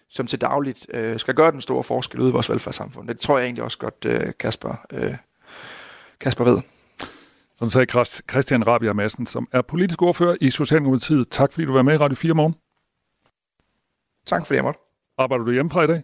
som 0.09 0.27
til 0.27 0.41
dagligt 0.41 0.87
øh, 0.95 1.19
skal 1.19 1.35
gøre 1.35 1.53
den 1.53 1.61
store 1.61 1.83
forskel 1.83 2.21
ude 2.21 2.29
i 2.29 2.33
vores 2.33 2.51
velfærdssamfund. 2.51 3.09
Det 3.09 3.21
tror 3.21 3.39
jeg 3.39 3.45
egentlig 3.45 3.65
også 3.65 3.79
godt, 3.79 4.05
øh, 4.07 4.33
Kasper, 4.39 4.87
øh, 4.93 5.15
Kasper 6.23 6.45
ved. 6.45 6.61
Sådan 7.59 7.71
sagde 7.71 8.07
Christian 8.31 8.67
Rabia 8.67 8.93
Madsen, 8.93 9.27
som 9.27 9.49
er 9.53 9.63
politisk 9.63 10.03
ordfører 10.03 10.37
i 10.41 10.51
Socialdemokratiet. 10.51 11.29
Tak 11.31 11.53
fordi 11.53 11.67
du 11.67 11.73
var 11.73 11.83
med 11.83 11.95
i 11.95 11.97
Radio 11.97 12.17
4 12.17 12.35
morgen. 12.35 12.55
Tak 14.27 14.47
fordi 14.47 14.57
jeg 14.57 14.65
måtte. 14.65 14.81
Arbejder 15.19 15.45
du 15.45 15.53
hjemmefra 15.53 15.83
i 15.83 15.87
dag? 15.87 16.03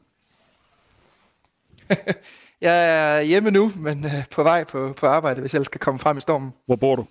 jeg 2.60 3.16
er 3.16 3.20
hjemme 3.20 3.50
nu, 3.50 3.72
men 3.76 4.04
øh, 4.04 4.24
på 4.30 4.42
vej 4.42 4.64
på, 4.64 4.94
på 4.96 5.06
arbejde, 5.06 5.40
hvis 5.40 5.54
jeg 5.54 5.64
skal 5.64 5.80
komme 5.80 6.00
frem 6.00 6.18
i 6.18 6.20
stormen. 6.20 6.52
Hvor 6.66 6.76
bor 6.76 6.96
du? 6.96 7.06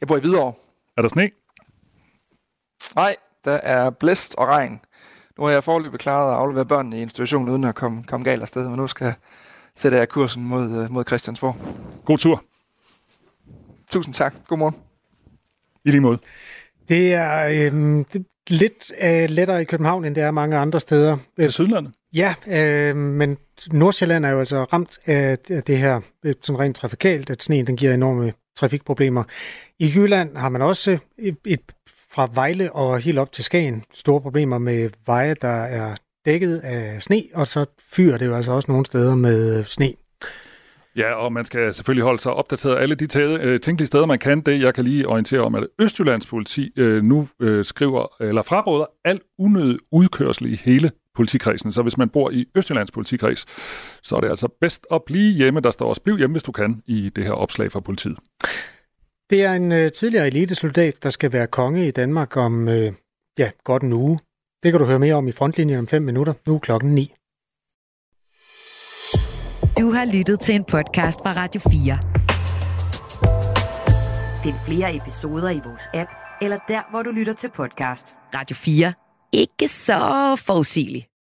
Jeg 0.00 0.08
bor 0.08 0.16
i 0.16 0.20
Hvidovre. 0.20 0.52
Er 0.96 1.02
der 1.02 1.08
sne? 1.08 1.30
Nej, 2.94 3.16
der 3.44 3.52
er 3.52 3.90
blæst 3.90 4.34
og 4.38 4.46
regn. 4.46 4.80
Nu 5.38 5.44
har 5.44 5.52
jeg 5.52 5.64
forløbet 5.64 6.00
klaret 6.00 6.32
at 6.32 6.38
aflevere 6.38 6.66
børnene 6.66 6.98
i 6.98 7.02
institutionen, 7.02 7.48
uden 7.48 7.64
at 7.64 7.74
komme, 7.74 8.04
komme 8.04 8.24
galt 8.24 8.42
afsted, 8.42 8.68
men 8.68 8.76
nu 8.76 8.88
skal 8.88 9.14
sætter 9.76 9.98
jeg 9.98 10.08
kursen 10.08 10.44
mod, 10.44 10.82
øh, 10.82 10.90
mod 10.90 11.04
Christiansborg. 11.04 11.56
God 12.04 12.18
tur. 12.18 12.44
Tusind 13.90 14.14
tak. 14.14 14.34
God 14.48 14.58
morgen. 14.58 14.74
I 15.84 15.90
lige 15.90 16.00
måde. 16.00 16.18
Det 16.88 17.14
er, 17.14 17.46
øh, 17.46 18.04
det, 18.12 18.26
lidt 18.48 18.92
øh, 19.02 19.30
lettere 19.30 19.62
i 19.62 19.64
København, 19.64 20.04
end 20.04 20.14
det 20.14 20.22
er 20.22 20.30
mange 20.30 20.56
andre 20.56 20.80
steder. 20.80 21.16
Til 21.40 21.52
Sydlandet? 21.52 21.92
Ja, 22.14 22.34
øh, 22.46 22.96
men 22.96 23.38
Nordsjælland 23.72 24.24
er 24.24 24.30
jo 24.30 24.38
altså 24.38 24.64
ramt 24.64 24.98
af 25.06 25.38
det 25.38 25.78
her 25.78 26.00
øh, 26.24 26.34
sådan 26.42 26.58
rent 26.58 26.76
trafikalt, 26.76 27.30
at 27.30 27.42
sneen 27.42 27.66
den 27.66 27.76
giver 27.76 27.94
enorme 27.94 28.32
trafikproblemer. 28.56 29.24
I 29.78 29.92
Jylland 29.96 30.36
har 30.36 30.48
man 30.48 30.62
også 30.62 30.98
et, 31.18 31.36
et 31.44 31.60
fra 32.10 32.30
Vejle 32.34 32.72
og 32.72 33.00
helt 33.00 33.18
op 33.18 33.32
til 33.32 33.44
Skagen 33.44 33.84
store 33.92 34.20
problemer 34.20 34.58
med 34.58 34.90
veje, 35.06 35.34
der 35.34 35.62
er 35.62 35.94
dækket 36.24 36.58
af 36.58 37.02
sne, 37.02 37.22
og 37.34 37.46
så 37.46 37.64
fyrer 37.92 38.18
det 38.18 38.26
jo 38.26 38.36
altså 38.36 38.52
også 38.52 38.72
nogle 38.72 38.86
steder 38.86 39.14
med 39.14 39.64
sne. 39.64 39.92
Ja, 40.96 41.14
og 41.14 41.32
man 41.32 41.44
skal 41.44 41.74
selvfølgelig 41.74 42.04
holde 42.04 42.22
sig 42.22 42.32
opdateret 42.32 42.78
alle 42.78 42.94
de 42.94 43.20
øh, 43.20 43.60
tænkelige 43.60 43.86
steder, 43.86 44.06
man 44.06 44.18
kan. 44.18 44.40
Det, 44.40 44.60
jeg 44.60 44.74
kan 44.74 44.84
lige 44.84 45.08
orientere 45.08 45.40
om, 45.40 45.54
at 45.54 45.66
Østjyllands 45.78 46.26
politi 46.26 46.72
øh, 46.76 47.02
nu 47.02 47.28
øh, 47.40 47.64
skriver, 47.64 48.22
eller 48.22 48.42
fraråder 48.42 48.86
al 49.04 49.20
unødig 49.38 49.78
udkørsel 49.92 50.52
i 50.52 50.56
hele 50.64 50.90
politikredsen. 51.14 51.72
Så 51.72 51.82
hvis 51.82 51.98
man 51.98 52.08
bor 52.08 52.30
i 52.30 52.46
Østjyllands 52.54 52.90
politikreds, 52.90 53.46
så 54.02 54.16
er 54.16 54.20
det 54.20 54.28
altså 54.28 54.48
bedst 54.60 54.86
at 54.92 55.02
blive 55.06 55.32
hjemme. 55.32 55.60
Der 55.60 55.70
står 55.70 55.88
også, 55.88 56.02
bliv 56.02 56.18
hjemme, 56.18 56.34
hvis 56.34 56.42
du 56.42 56.52
kan, 56.52 56.82
i 56.86 57.10
det 57.16 57.24
her 57.24 57.32
opslag 57.32 57.72
fra 57.72 57.80
politiet. 57.80 58.18
Det 59.30 59.42
er 59.42 59.52
en 59.52 59.72
øh, 59.72 59.92
tidligere 59.92 60.26
elitesoldat, 60.26 61.02
der 61.02 61.10
skal 61.10 61.32
være 61.32 61.46
konge 61.46 61.88
i 61.88 61.90
Danmark 61.90 62.36
om 62.36 62.68
øh, 62.68 62.92
ja, 63.38 63.50
godt 63.64 63.82
en 63.82 63.92
uge. 63.92 64.18
Det 64.64 64.72
kan 64.72 64.80
du 64.80 64.86
høre 64.86 64.98
mere 64.98 65.14
om 65.14 65.28
i 65.28 65.32
frontlinjen 65.32 65.78
om 65.78 65.88
5 65.88 66.02
minutter. 66.02 66.32
Nu 66.46 66.54
er 66.54 66.58
klokken 66.58 66.94
9. 66.94 67.14
Du 69.78 69.90
har 69.90 70.04
lyttet 70.12 70.40
til 70.40 70.54
en 70.54 70.64
podcast 70.64 71.18
fra 71.18 71.32
Radio 71.32 71.60
4. 71.60 71.98
Find 74.42 74.54
flere 74.66 74.96
episoder 74.96 75.50
i 75.50 75.60
vores 75.64 75.88
app, 75.94 76.10
eller 76.42 76.58
der, 76.68 76.90
hvor 76.90 77.02
du 77.02 77.10
lytter 77.10 77.32
til 77.32 77.50
podcast. 77.56 78.14
Radio 78.34 78.56
4. 78.56 78.92
Ikke 79.32 79.68
så 79.68 80.36
forudsigeligt. 80.46 81.06